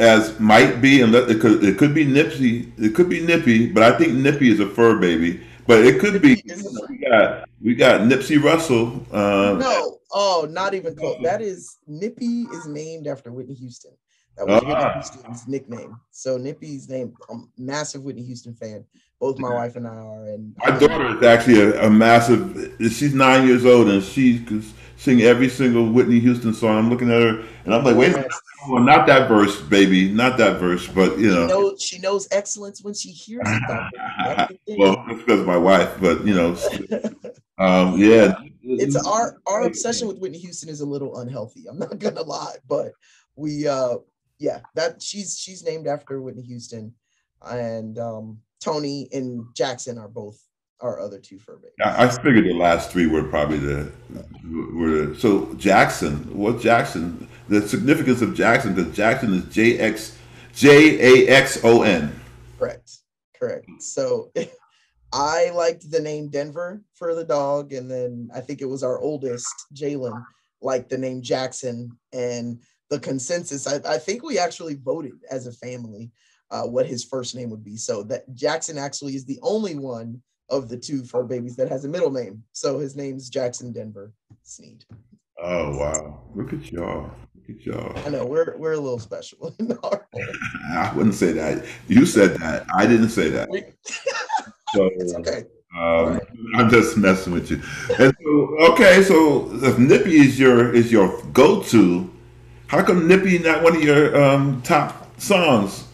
as 0.00 0.40
might 0.40 0.80
be, 0.80 1.02
and 1.02 1.12
let, 1.12 1.30
it 1.30 1.40
could 1.40 1.62
it 1.62 1.78
could 1.78 1.94
be 1.94 2.04
Nipsey, 2.04 2.72
it 2.78 2.94
could 2.94 3.08
be 3.08 3.20
Nippy, 3.20 3.70
but 3.70 3.82
I 3.82 3.96
think 3.96 4.14
Nippy 4.14 4.50
is 4.50 4.58
a 4.58 4.66
fur 4.66 4.98
baby. 4.98 5.40
But 5.66 5.84
it 5.84 6.00
could 6.00 6.20
be 6.20 6.42
we 6.88 6.96
got 6.96 7.48
we 7.62 7.74
got 7.74 8.00
Nipsey 8.00 8.42
Russell. 8.42 9.06
Uh, 9.12 9.56
No, 9.60 9.98
oh, 10.10 10.48
not 10.50 10.74
even 10.74 10.96
close. 10.96 11.18
That 11.22 11.40
is 11.40 11.78
Nippy 11.86 12.42
is 12.52 12.66
named 12.66 13.06
after 13.06 13.30
Whitney 13.30 13.54
Houston. 13.54 13.92
That 14.36 14.46
was 14.46 14.60
Whitney 14.62 14.74
Ah. 14.76 14.92
Houston's 14.94 15.48
nickname. 15.48 15.96
So 16.10 16.36
Nippy's 16.38 16.88
name. 16.88 17.14
I'm 17.28 17.40
a 17.58 17.60
massive 17.60 18.02
Whitney 18.04 18.22
Houston 18.24 18.54
fan. 18.54 18.84
Both 19.20 19.38
my 19.38 19.52
wife 19.52 19.76
and 19.76 19.86
I 19.86 19.90
are. 19.96 20.28
And 20.28 20.54
My 20.58 20.70
daughter 20.78 21.14
is 21.18 21.22
actually 21.22 21.60
a, 21.60 21.86
a 21.86 21.90
massive. 21.90 22.74
She's 22.80 23.12
nine 23.12 23.46
years 23.46 23.66
old 23.66 23.88
and 23.88 24.02
she 24.02 24.42
could 24.42 24.64
sing 24.96 25.20
every 25.22 25.48
single 25.50 25.90
Whitney 25.92 26.20
Houston 26.20 26.54
song. 26.54 26.78
I'm 26.78 26.88
looking 26.90 27.10
at 27.10 27.20
her 27.20 27.44
and 27.66 27.74
I'm 27.74 27.84
like, 27.84 27.96
wait 27.96 28.12
minute, 28.12 28.32
well, 28.68 28.82
not 28.82 29.06
that 29.08 29.28
verse, 29.28 29.60
baby, 29.60 30.10
not 30.10 30.38
that 30.38 30.58
verse, 30.58 30.86
but 30.86 31.18
you 31.18 31.30
She 31.32 31.36
know. 31.36 31.46
knows 31.46 31.82
she 31.82 31.98
knows 31.98 32.28
excellence 32.30 32.82
when 32.82 32.94
she 32.94 33.10
hears 33.10 33.42
it. 33.46 33.62
Though. 33.68 33.86
That's 34.24 34.52
the 34.52 34.58
thing. 34.66 34.78
Well, 34.78 35.04
that's 35.06 35.18
because 35.20 35.40
of 35.40 35.46
my 35.46 35.56
wife, 35.56 35.90
but 36.00 36.24
you 36.26 36.34
know, 36.34 36.56
um, 37.58 37.98
yeah. 37.98 38.40
it's 38.62 38.96
our 39.06 39.38
our 39.46 39.62
obsession 39.62 40.08
with 40.08 40.18
Whitney 40.18 40.38
Houston 40.38 40.68
is 40.68 40.80
a 40.80 40.86
little 40.86 41.18
unhealthy. 41.18 41.66
I'm 41.68 41.78
not 41.78 41.98
gonna 41.98 42.22
lie, 42.22 42.56
but 42.68 42.92
we 43.36 43.66
uh 43.68 43.96
yeah, 44.40 44.60
that 44.74 45.00
she's 45.02 45.38
she's 45.38 45.62
named 45.62 45.86
after 45.86 46.20
Whitney 46.20 46.42
Houston, 46.42 46.92
and 47.46 47.98
um 47.98 48.38
Tony 48.60 49.08
and 49.12 49.44
Jaxon 49.54 49.98
are 49.98 50.08
both 50.08 50.42
our 50.80 50.98
other 50.98 51.18
two 51.18 51.38
fur 51.38 51.56
babies. 51.56 51.74
I, 51.84 52.06
I 52.06 52.08
figured 52.08 52.46
the 52.46 52.54
last 52.54 52.90
three 52.90 53.06
were 53.06 53.24
probably 53.24 53.58
the 53.58 53.92
were 54.74 55.06
the, 55.06 55.16
so 55.18 55.46
Jaxon. 55.54 56.26
What 56.32 56.56
Jaxon? 56.56 57.28
The 57.48 57.66
significance 57.68 58.22
of 58.22 58.30
Jaxon 58.30 58.74
because 58.74 58.96
Jaxon 58.96 59.34
is 59.34 59.44
J 59.54 59.78
X 59.78 60.16
J 60.54 61.26
A 61.26 61.28
X 61.28 61.60
O 61.62 61.82
N. 61.82 62.18
Correct. 62.58 62.98
Correct. 63.38 63.66
So 63.80 64.32
I 65.12 65.50
liked 65.54 65.90
the 65.90 66.00
name 66.00 66.28
Denver 66.28 66.82
for 66.94 67.14
the 67.14 67.24
dog, 67.24 67.72
and 67.72 67.90
then 67.90 68.30
I 68.34 68.40
think 68.40 68.62
it 68.62 68.68
was 68.68 68.82
our 68.82 68.98
oldest, 68.98 69.66
Jalen, 69.74 70.24
liked 70.62 70.88
the 70.88 70.98
name 70.98 71.20
Jaxon. 71.20 71.90
And 72.12 72.60
the 72.90 72.98
consensus, 72.98 73.66
I, 73.66 73.80
I 73.94 73.98
think 73.98 74.22
we 74.22 74.38
actually 74.38 74.74
voted 74.74 75.12
as 75.30 75.46
a 75.46 75.52
family 75.52 76.10
uh, 76.50 76.62
what 76.64 76.86
his 76.86 77.04
first 77.04 77.34
name 77.36 77.48
would 77.50 77.64
be. 77.64 77.76
So 77.76 78.02
that 78.04 78.28
Jaxon 78.34 78.78
actually 78.78 79.14
is 79.14 79.24
the 79.24 79.38
only 79.42 79.76
one 79.76 80.20
of 80.50 80.68
the 80.68 80.76
two 80.76 81.04
fur 81.04 81.22
babies 81.22 81.54
that 81.56 81.68
has 81.68 81.84
a 81.84 81.88
middle 81.88 82.10
name. 82.10 82.42
So 82.52 82.78
his 82.78 82.96
name's 82.96 83.30
Jaxon 83.30 83.72
Denver 83.72 84.12
Sneed. 84.42 84.84
Oh 85.42 85.78
wow! 85.78 86.20
Look 86.34 86.52
at 86.52 86.70
y'all! 86.70 87.10
Look 87.34 87.56
at 87.56 87.64
y'all! 87.64 87.98
I 88.04 88.10
know 88.10 88.26
we're 88.26 88.58
we're 88.58 88.72
a 88.72 88.78
little 88.78 88.98
special. 88.98 89.54
in 89.58 89.72
our- 89.84 90.06
I 90.74 90.92
wouldn't 90.94 91.14
say 91.14 91.32
that. 91.32 91.64
You 91.88 92.04
said 92.04 92.36
that. 92.40 92.66
I 92.76 92.86
didn't 92.86 93.08
say 93.08 93.30
that. 93.30 93.48
So, 94.74 94.90
it's 94.96 95.14
okay. 95.14 95.44
um, 95.78 96.20
I'm 96.56 96.68
just 96.68 96.96
messing 96.98 97.32
with 97.32 97.50
you. 97.50 97.62
And 97.98 98.14
so, 98.22 98.72
okay, 98.72 99.02
so 99.02 99.48
if 99.64 99.78
Nippy 99.78 100.16
is 100.16 100.38
your 100.38 100.74
is 100.74 100.92
your 100.92 101.22
go-to, 101.32 102.10
how 102.70 102.84
come 102.84 103.08
Nippy 103.08 103.36
not 103.36 103.64
one 103.64 103.74
of 103.74 103.82
your 103.82 104.16
um, 104.16 104.62
top 104.62 105.20
songs? 105.20 105.88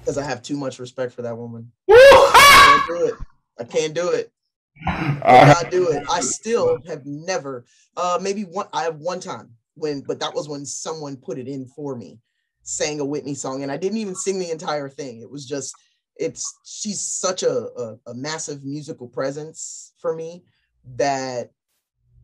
Because 0.00 0.16
I 0.16 0.24
have 0.24 0.42
too 0.42 0.56
much 0.56 0.78
respect 0.78 1.12
for 1.12 1.20
that 1.20 1.36
woman. 1.36 1.70
I 1.90 2.86
can't 2.88 2.98
do 2.98 3.04
it. 3.04 3.14
I 3.60 3.64
can't 3.64 3.94
do 3.94 4.08
it. 4.08 4.32
I 4.86 5.62
do 5.70 5.90
it. 5.90 6.02
I 6.10 6.20
still 6.20 6.78
have 6.86 7.04
never. 7.04 7.66
Uh, 7.98 8.18
maybe 8.20 8.44
one. 8.44 8.66
I 8.72 8.84
have 8.84 8.96
one 8.96 9.20
time 9.20 9.50
when, 9.74 10.00
but 10.00 10.18
that 10.20 10.34
was 10.34 10.48
when 10.48 10.64
someone 10.64 11.18
put 11.18 11.38
it 11.38 11.48
in 11.48 11.66
for 11.66 11.94
me, 11.94 12.18
sang 12.62 12.98
a 13.00 13.04
Whitney 13.04 13.34
song, 13.34 13.62
and 13.62 13.70
I 13.70 13.76
didn't 13.76 13.98
even 13.98 14.14
sing 14.14 14.38
the 14.38 14.50
entire 14.50 14.88
thing. 14.88 15.20
It 15.20 15.30
was 15.30 15.46
just. 15.46 15.74
It's 16.16 16.54
she's 16.64 17.00
such 17.00 17.42
a, 17.42 17.68
a, 17.76 17.98
a 18.06 18.14
massive 18.14 18.64
musical 18.64 19.08
presence 19.08 19.92
for 19.98 20.14
me 20.14 20.44
that 20.96 21.50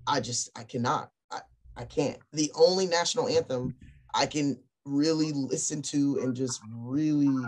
I 0.06 0.20
just 0.20 0.48
I 0.56 0.62
cannot. 0.64 1.11
I 1.81 1.87
can't. 1.87 2.18
The 2.35 2.53
only 2.55 2.87
national 2.87 3.26
anthem 3.28 3.74
I 4.14 4.26
can 4.26 4.59
really 4.85 5.33
listen 5.33 5.81
to 5.81 6.20
and 6.22 6.37
just 6.37 6.61
really 6.70 7.43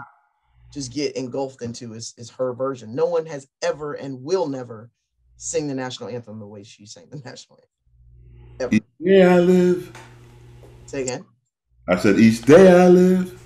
just 0.72 0.90
get 0.90 1.14
engulfed 1.16 1.60
into 1.60 1.92
is, 1.92 2.14
is 2.16 2.30
her 2.30 2.54
version. 2.54 2.94
No 2.94 3.04
one 3.04 3.26
has 3.26 3.46
ever 3.60 3.92
and 3.92 4.22
will 4.22 4.48
never 4.48 4.90
sing 5.36 5.68
the 5.68 5.74
national 5.74 6.08
anthem 6.08 6.38
the 6.38 6.46
way 6.46 6.62
she 6.62 6.86
sang 6.86 7.08
the 7.10 7.18
national 7.26 7.60
anthem. 8.58 8.80
yeah, 8.98 9.34
I 9.34 9.40
live. 9.40 9.92
Say 10.86 11.02
again. 11.02 11.26
I 11.86 11.96
said 11.96 12.18
each 12.18 12.40
day 12.40 12.72
I 12.72 12.88
live. 12.88 13.38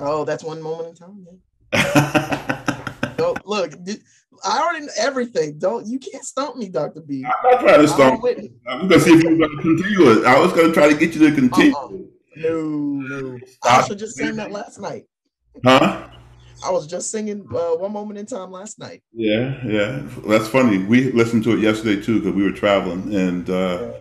Oh, 0.00 0.24
that's 0.24 0.42
one 0.42 0.60
moment 0.60 0.88
in 0.88 0.94
time. 0.96 1.24
Yeah. 1.72 3.34
Look. 3.44 3.74
I 4.44 4.60
already 4.60 4.86
know 4.86 4.92
everything. 4.98 5.58
Don't 5.58 5.86
you 5.86 5.98
can't 5.98 6.24
stump 6.24 6.56
me, 6.56 6.68
Doctor 6.68 7.00
B. 7.00 7.24
I'm 7.24 7.50
not 7.50 7.60
trying 7.60 7.74
to 7.74 7.80
I'm 7.80 7.88
stop. 7.88 8.24
I'm 8.68 8.88
gonna 8.88 9.00
see 9.00 9.12
if 9.12 9.22
you 9.22 9.36
were 9.36 9.46
gonna 9.46 9.62
continue 9.62 10.10
it. 10.10 10.24
I 10.24 10.38
was 10.38 10.52
gonna 10.52 10.72
try 10.72 10.88
to 10.88 10.96
get 10.96 11.14
you 11.14 11.28
to 11.28 11.34
continue. 11.34 11.74
Uh-uh. 11.74 11.90
No, 12.36 12.62
no. 12.62 13.38
I 13.62 13.76
also 13.76 13.94
just 13.94 14.16
sang 14.16 14.36
that 14.36 14.50
last 14.50 14.80
night. 14.80 15.04
Huh? 15.64 16.08
I 16.64 16.70
was 16.70 16.86
just 16.86 17.10
singing 17.10 17.46
uh, 17.54 17.76
one 17.76 17.92
moment 17.92 18.18
in 18.18 18.26
time 18.26 18.50
last 18.50 18.78
night. 18.78 19.02
Yeah, 19.12 19.58
yeah. 19.66 20.02
That's 20.26 20.48
funny. 20.48 20.78
We 20.78 21.12
listened 21.12 21.44
to 21.44 21.56
it 21.56 21.60
yesterday 21.60 22.00
too 22.00 22.20
because 22.20 22.34
we 22.34 22.44
were 22.44 22.52
traveling, 22.52 23.14
and 23.14 23.50
uh, 23.50 23.94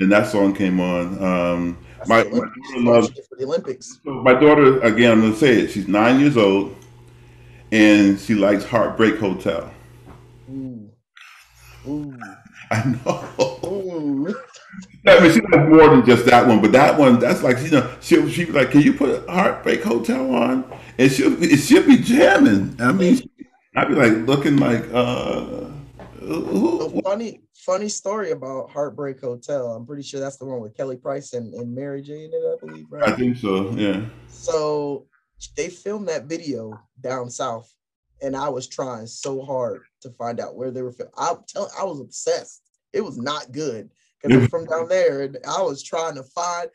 and 0.00 0.12
that 0.12 0.28
song 0.28 0.54
came 0.54 0.80
on. 0.80 1.22
Um, 1.22 1.78
my, 2.06 2.24
my 2.24 2.30
daughter 2.30 2.50
loves. 2.78 3.08
for 3.28 3.36
the 3.36 3.44
Olympics. 3.44 4.00
So 4.04 4.22
my 4.22 4.34
daughter, 4.34 4.80
again, 4.80 5.12
I'm 5.12 5.20
gonna 5.20 5.36
say 5.36 5.60
it. 5.60 5.70
She's 5.70 5.88
nine 5.88 6.20
years 6.20 6.36
old, 6.36 6.74
and 7.72 8.18
she 8.18 8.34
likes 8.34 8.64
Heartbreak 8.64 9.18
Hotel. 9.18 9.72
Ooh. 11.88 12.12
Ooh. 12.12 12.18
I 12.70 12.84
know. 12.84 13.58
Ooh. 13.64 14.34
I 15.06 15.20
mean, 15.20 15.32
she 15.32 15.40
likes 15.40 15.68
more 15.68 15.88
than 15.88 16.04
just 16.04 16.26
that 16.26 16.46
one, 16.46 16.60
but 16.60 16.72
that 16.72 16.98
one, 16.98 17.18
that's 17.18 17.42
like 17.42 17.58
you 17.60 17.70
know, 17.70 17.90
she'll 18.00 18.28
she 18.28 18.44
be 18.44 18.52
like, 18.52 18.70
"Can 18.70 18.82
you 18.82 18.92
put 18.92 19.28
Heartbreak 19.28 19.82
Hotel 19.82 20.34
on?" 20.34 20.70
And 20.98 21.10
she'll 21.10 21.34
be- 21.34 21.56
she'll 21.56 21.86
be 21.86 21.96
jamming. 21.96 22.76
I 22.78 22.92
mean, 22.92 23.18
I'd 23.74 23.88
be 23.88 23.94
like 23.94 24.12
looking 24.26 24.56
like, 24.56 24.84
uh, 24.92 25.66
who, 26.20 26.98
A 26.98 27.02
funny, 27.02 27.40
funny 27.54 27.88
story 27.88 28.32
about 28.32 28.70
Heartbreak 28.70 29.20
Hotel. 29.20 29.68
I'm 29.72 29.86
pretty 29.86 30.02
sure 30.02 30.20
that's 30.20 30.36
the 30.36 30.44
one 30.44 30.60
with 30.60 30.76
Kelly 30.76 30.96
Price 30.96 31.32
and, 31.32 31.54
and 31.54 31.74
Mary 31.74 32.02
J 32.02 32.24
in 32.24 32.30
it, 32.32 32.42
I 32.44 32.66
believe, 32.66 32.86
I 33.02 33.12
think 33.12 33.38
so. 33.38 33.70
Yeah. 33.70 34.04
So 34.28 35.06
they 35.56 35.70
filmed 35.70 36.08
that 36.08 36.26
video 36.26 36.78
down 37.00 37.30
south, 37.30 37.72
and 38.20 38.36
I 38.36 38.50
was 38.50 38.66
trying 38.66 39.06
so 39.06 39.42
hard 39.42 39.82
to 40.02 40.10
find 40.10 40.40
out 40.40 40.56
where 40.56 40.70
they 40.70 40.82
were 40.82 40.92
filmed. 40.92 41.12
I'm 41.16 41.38
telling, 41.46 41.70
I 41.78 41.84
was 41.84 42.00
obsessed. 42.00 42.62
It 42.92 43.02
was 43.04 43.18
not 43.18 43.52
good 43.52 43.90
because 44.22 44.36
I'm 44.36 44.48
from 44.48 44.66
down 44.66 44.88
there, 44.88 45.22
and 45.22 45.38
I 45.48 45.62
was 45.62 45.82
trying 45.82 46.14
to 46.16 46.22
find 46.22 46.68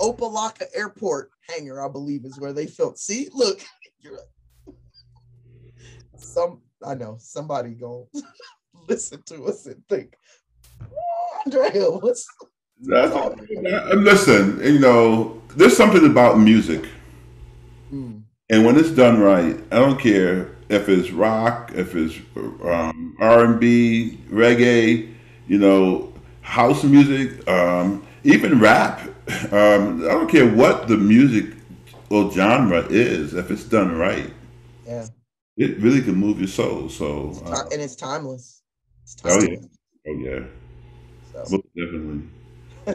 Opa-locka 0.00 0.66
Airport 0.74 1.30
hangar, 1.48 1.84
I 1.84 1.88
believe, 1.88 2.24
is 2.24 2.38
where 2.38 2.52
they 2.52 2.66
filmed. 2.66 2.98
See, 2.98 3.28
look, 3.32 3.60
you're 4.00 4.18
some. 6.16 6.60
I 6.86 6.94
know 6.94 7.16
somebody 7.18 7.70
go 7.70 8.08
listen 8.88 9.22
to 9.26 9.46
us 9.46 9.66
and 9.66 9.82
think, 9.88 10.16
"Oh, 10.82 11.40
Andrea, 11.44 11.90
what's 11.90 12.28
listen, 12.78 14.60
you 14.62 14.78
know, 14.78 15.40
there's 15.56 15.76
something 15.76 16.04
about 16.04 16.38
music, 16.38 16.84
Hmm, 17.88 18.18
and 18.50 18.66
when 18.66 18.76
it's 18.76 18.90
done 18.90 19.18
right, 19.20 19.58
I 19.70 19.78
don't 19.78 19.98
care 19.98 20.55
if 20.68 20.88
it's 20.88 21.10
rock, 21.10 21.72
if 21.74 21.94
it's 21.94 22.16
um, 22.36 23.16
R 23.20 23.44
and 23.44 23.60
B, 23.60 24.18
reggae, 24.28 25.12
you 25.46 25.58
know, 25.58 26.12
house 26.42 26.84
music, 26.84 27.46
um, 27.48 28.06
even 28.24 28.58
rap. 28.58 29.00
Um, 29.52 30.04
I 30.04 30.12
don't 30.12 30.30
care 30.30 30.48
what 30.48 30.88
the 30.88 30.96
music 30.96 31.46
or 32.10 32.30
genre 32.30 32.86
is, 32.88 33.34
if 33.34 33.50
it's 33.50 33.64
done 33.64 33.96
right. 33.96 34.32
Yeah. 34.86 35.06
It 35.56 35.78
really 35.78 36.02
can 36.02 36.14
move 36.14 36.38
your 36.38 36.48
soul. 36.48 36.88
So 36.88 37.40
uh, 37.46 37.64
and 37.72 37.80
it's 37.80 37.96
timeless. 37.96 38.62
It's 39.02 39.14
timeless. 39.14 39.44
Oh 39.44 39.50
yeah. 39.50 40.12
Oh 40.12 40.18
yeah. 40.18 40.46
So. 41.32 41.38
Most 41.50 41.66
definitely. 41.74 42.22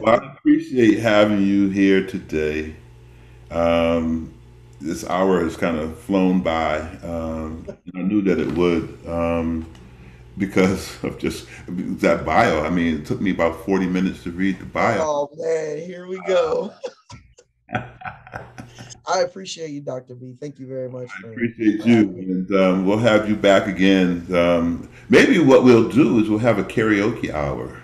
Well, 0.00 0.18
I 0.22 0.32
appreciate 0.32 1.00
having 1.00 1.42
you 1.46 1.68
here 1.68 2.06
today. 2.06 2.74
Um, 3.50 4.32
this 4.82 5.08
hour 5.08 5.42
has 5.42 5.56
kind 5.56 5.78
of 5.78 5.98
flown 5.98 6.40
by. 6.40 6.80
Um, 7.02 7.66
I 7.94 8.02
knew 8.02 8.20
that 8.22 8.38
it 8.38 8.52
would 8.52 8.98
um, 9.06 9.66
because 10.36 11.02
of 11.04 11.18
just 11.18 11.46
that 11.66 12.24
bio. 12.24 12.62
I 12.62 12.70
mean, 12.70 13.00
it 13.00 13.06
took 13.06 13.20
me 13.20 13.30
about 13.30 13.64
40 13.64 13.86
minutes 13.86 14.22
to 14.24 14.30
read 14.30 14.58
the 14.58 14.66
bio. 14.66 14.98
Oh, 15.00 15.30
man, 15.36 15.78
here 15.78 16.06
we 16.06 16.20
go. 16.26 16.72
I 19.04 19.20
appreciate 19.22 19.70
you, 19.70 19.80
Dr. 19.80 20.14
B. 20.14 20.36
Thank 20.40 20.58
you 20.58 20.66
very 20.66 20.88
much. 20.88 21.08
I 21.24 21.28
appreciate 21.28 21.84
you. 21.84 22.00
And 22.00 22.54
um, 22.54 22.86
we'll 22.86 22.98
have 22.98 23.28
you 23.28 23.34
back 23.34 23.66
again. 23.66 24.26
Um, 24.34 24.88
maybe 25.08 25.38
what 25.40 25.64
we'll 25.64 25.88
do 25.88 26.20
is 26.20 26.28
we'll 26.28 26.38
have 26.38 26.58
a 26.58 26.64
karaoke 26.64 27.32
hour. 27.32 27.82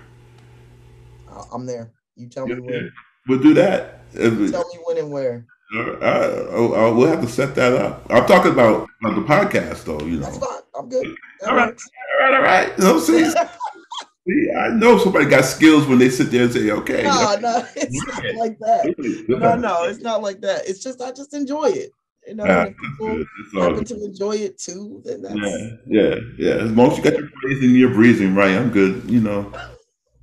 I'm 1.52 1.66
there. 1.66 1.92
You 2.16 2.28
tell 2.28 2.46
me 2.46 2.60
when. 2.60 2.92
We'll 3.26 3.40
do 3.40 3.54
that. 3.54 4.10
tell 4.12 4.30
me 4.30 4.78
when 4.84 4.98
and 4.98 5.10
where. 5.10 5.46
Uh, 5.74 5.80
uh, 6.00 6.94
we'll 6.94 7.08
have 7.08 7.20
to 7.20 7.28
set 7.28 7.54
that 7.54 7.74
up. 7.74 8.06
I'm 8.08 8.26
talking 8.26 8.52
about 8.52 8.88
the 9.02 9.08
podcast, 9.22 9.84
though. 9.84 10.00
You 10.00 10.16
know, 10.16 10.20
that's 10.20 10.38
fine. 10.38 10.60
I'm 10.74 10.88
good. 10.88 11.14
All 11.46 11.54
right, 11.54 11.74
all 11.74 12.30
right, 12.30 12.34
all 12.34 12.42
right. 12.42 12.78
You 12.78 12.84
know, 12.84 12.98
see, 12.98 13.30
see, 14.28 14.50
I 14.58 14.68
know 14.68 14.96
somebody 14.96 15.26
got 15.26 15.44
skills 15.44 15.86
when 15.86 15.98
they 15.98 16.08
sit 16.08 16.30
there 16.30 16.44
and 16.44 16.52
say, 16.52 16.70
"Okay." 16.70 17.02
No, 17.02 17.36
no, 17.40 17.66
it's 17.76 18.06
not 18.06 18.34
like 18.36 18.58
that. 18.60 19.26
No, 19.28 19.56
no, 19.56 19.84
it's 19.84 20.00
not 20.00 20.22
like 20.22 20.40
that. 20.40 20.66
It's 20.66 20.82
just 20.82 21.02
I 21.02 21.12
just 21.12 21.34
enjoy 21.34 21.66
it. 21.66 21.90
You 22.26 22.34
know, 22.36 22.46
yeah, 22.46 22.70
people 22.70 23.24
happen 23.60 23.84
to 23.84 24.04
enjoy 24.04 24.36
it 24.36 24.58
too. 24.58 25.02
Then 25.04 25.20
that's 25.20 25.34
yeah, 25.36 25.68
yeah, 25.86 26.14
yeah. 26.38 26.54
As 26.64 26.72
long 26.72 26.92
as 26.92 26.98
you 26.98 27.04
got 27.04 27.18
your 27.18 27.28
phrasing, 27.42 27.74
your 27.74 27.92
breathing 27.92 28.34
right, 28.34 28.54
I'm 28.54 28.70
good. 28.70 29.08
You 29.10 29.20
know. 29.20 29.52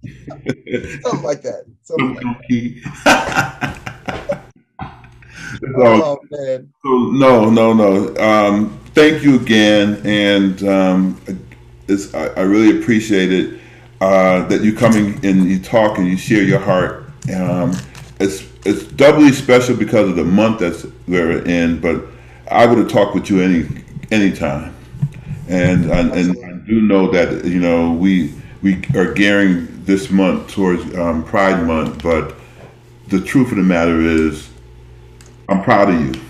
Something 1.04 1.24
like 1.24 1.42
that. 1.44 1.66
Something 1.84 2.16
like 2.16 2.84
that. 3.06 3.82
Oh, 5.78 6.20
man. 6.32 6.74
So, 6.84 6.90
no, 7.12 7.50
no, 7.50 7.74
no. 7.74 8.16
Um, 8.18 8.80
thank 8.94 9.24
you 9.24 9.36
again, 9.36 10.02
and 10.06 10.64
um, 10.64 11.22
it's, 11.88 12.14
I, 12.14 12.28
I, 12.28 12.42
really 12.42 12.80
appreciate 12.80 13.32
it 13.32 13.60
uh, 14.02 14.46
that 14.48 14.62
you 14.62 14.74
coming 14.76 15.24
and 15.26 15.50
you 15.50 15.60
talk 15.60 15.98
and 15.98 16.08
you 16.08 16.18
share 16.18 16.44
your 16.44 16.60
heart. 16.60 17.06
Um, 17.34 17.74
it's 18.20 18.44
it's 18.66 18.84
doubly 18.84 19.32
special 19.32 19.76
because 19.76 20.10
of 20.10 20.16
the 20.16 20.24
month 20.24 20.60
that 20.60 20.92
we're 21.08 21.44
in, 21.46 21.80
but 21.80 22.04
I 22.50 22.66
would 22.66 22.78
have 22.78 22.90
talked 22.90 23.14
with 23.14 23.30
you 23.30 23.42
any 23.42 23.68
anytime, 24.12 24.76
and 25.48 25.86
and, 25.92 26.12
and 26.14 26.46
I 26.46 26.66
do 26.66 26.82
know 26.82 27.12
that 27.12 27.46
you 27.46 27.60
know 27.60 27.92
we 27.92 28.34
we 28.62 28.84
are 28.96 29.14
gearing 29.14 29.68
this 29.86 30.10
month 30.10 30.52
towards 30.52 30.96
um, 30.96 31.24
Pride 31.24 31.66
Month, 31.66 32.02
but 32.02 32.36
the 33.08 33.22
truth 33.22 33.52
of 33.52 33.58
the 33.58 33.64
matter 33.64 34.02
is, 34.02 34.50
I'm 35.50 35.64
proud 35.64 35.90
of 35.90 36.00
you. 36.00 36.22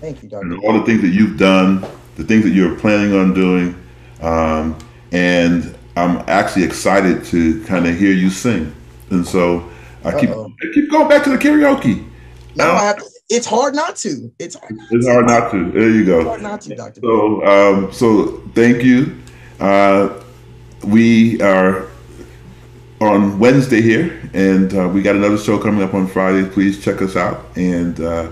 Thank 0.00 0.22
you, 0.22 0.28
Doctor. 0.28 0.46
And 0.46 0.64
all 0.64 0.72
the 0.72 0.84
things 0.84 1.00
that 1.02 1.08
you've 1.08 1.38
done, 1.38 1.80
the 2.16 2.24
things 2.24 2.44
that 2.44 2.50
you're 2.50 2.78
planning 2.78 3.14
on 3.14 3.34
doing, 3.34 3.80
um, 4.20 4.78
and 5.12 5.76
I'm 5.96 6.22
actually 6.28 6.64
excited 6.64 7.24
to 7.26 7.64
kind 7.64 7.86
of 7.86 7.96
hear 7.96 8.12
you 8.12 8.30
sing. 8.30 8.74
And 9.10 9.26
so 9.26 9.68
I 10.04 10.18
keep 10.18 10.30
I 10.30 10.46
keep 10.74 10.90
going 10.90 11.08
back 11.08 11.24
to 11.24 11.30
the 11.30 11.38
karaoke. 11.38 12.06
No, 12.56 12.72
I 12.72 12.84
have 12.84 12.96
to, 12.98 13.04
it's 13.28 13.46
hard 13.46 13.74
not 13.74 13.96
to. 13.96 14.32
It's 14.38 14.54
hard. 14.54 14.74
It's 14.90 15.06
hard 15.06 15.26
not 15.26 15.50
to. 15.52 15.70
There 15.72 15.90
you 15.90 16.04
go. 16.04 16.18
It's 16.20 16.28
hard 16.28 16.42
not 16.42 16.60
to, 16.62 16.74
Doctor. 16.74 17.00
So, 17.02 17.44
um, 17.44 17.92
so 17.92 18.26
thank 18.54 18.82
you. 18.82 19.16
Uh, 19.60 20.22
we 20.84 21.40
are 21.40 21.88
on 23.00 23.38
Wednesday 23.38 23.82
here, 23.82 24.30
and 24.32 24.72
uh, 24.74 24.88
we 24.88 25.02
got 25.02 25.16
another 25.16 25.38
show 25.38 25.58
coming 25.58 25.82
up 25.82 25.94
on 25.94 26.06
Friday. 26.06 26.48
Please 26.48 26.82
check 26.82 27.02
us 27.02 27.16
out, 27.16 27.46
and 27.56 28.00
uh, 28.00 28.30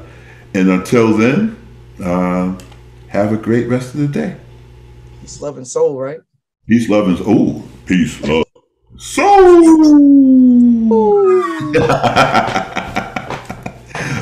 and 0.55 0.71
until 0.71 1.17
then, 1.17 1.57
uh, 2.03 2.59
have 3.09 3.33
a 3.33 3.37
great 3.37 3.69
rest 3.69 3.95
of 3.95 4.01
the 4.01 4.09
day. 4.09 4.37
Peace, 5.21 5.41
love, 5.41 5.57
and 5.57 5.67
soul, 5.67 5.99
right? 5.99 6.19
Peace, 6.67 6.89
love, 6.89 7.09
and 7.09 7.19
oh, 7.27 7.63
peace, 7.87 8.21
love, 8.23 8.47
soul. 8.97 9.65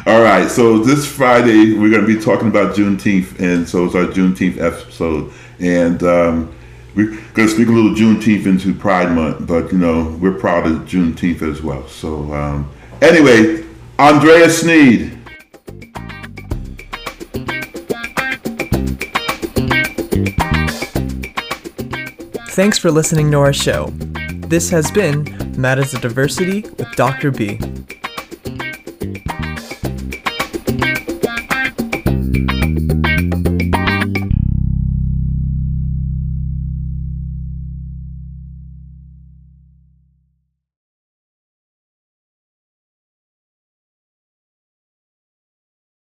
All 0.04 0.22
right, 0.22 0.50
so 0.50 0.78
this 0.78 1.06
Friday 1.06 1.78
we're 1.78 1.90
going 1.90 2.04
to 2.04 2.06
be 2.06 2.20
talking 2.20 2.48
about 2.48 2.74
Juneteenth, 2.74 3.38
and 3.38 3.68
so 3.68 3.84
it's 3.84 3.94
our 3.94 4.06
Juneteenth 4.06 4.60
episode, 4.60 5.32
and. 5.60 6.02
Um, 6.02 6.54
we're 6.94 7.10
going 7.10 7.48
to 7.48 7.48
speak 7.48 7.68
a 7.68 7.72
little 7.72 7.92
Juneteenth 7.92 8.46
into 8.46 8.74
Pride 8.74 9.12
Month, 9.12 9.46
but 9.46 9.72
you 9.72 9.78
know 9.78 10.16
we're 10.20 10.38
proud 10.38 10.66
of 10.66 10.80
Juneteenth 10.80 11.42
as 11.42 11.62
well. 11.62 11.86
So 11.88 12.32
um, 12.32 12.70
anyway, 13.00 13.64
Andrea 13.98 14.50
Sneed. 14.50 15.18
Thanks 22.50 22.76
for 22.76 22.90
listening 22.90 23.30
to 23.30 23.38
our 23.38 23.54
show. 23.54 23.86
This 24.48 24.68
has 24.68 24.90
been 24.90 25.24
Matters 25.56 25.94
of 25.94 26.02
Diversity 26.02 26.62
with 26.62 26.94
Dr. 26.96 27.30
B. 27.30 27.58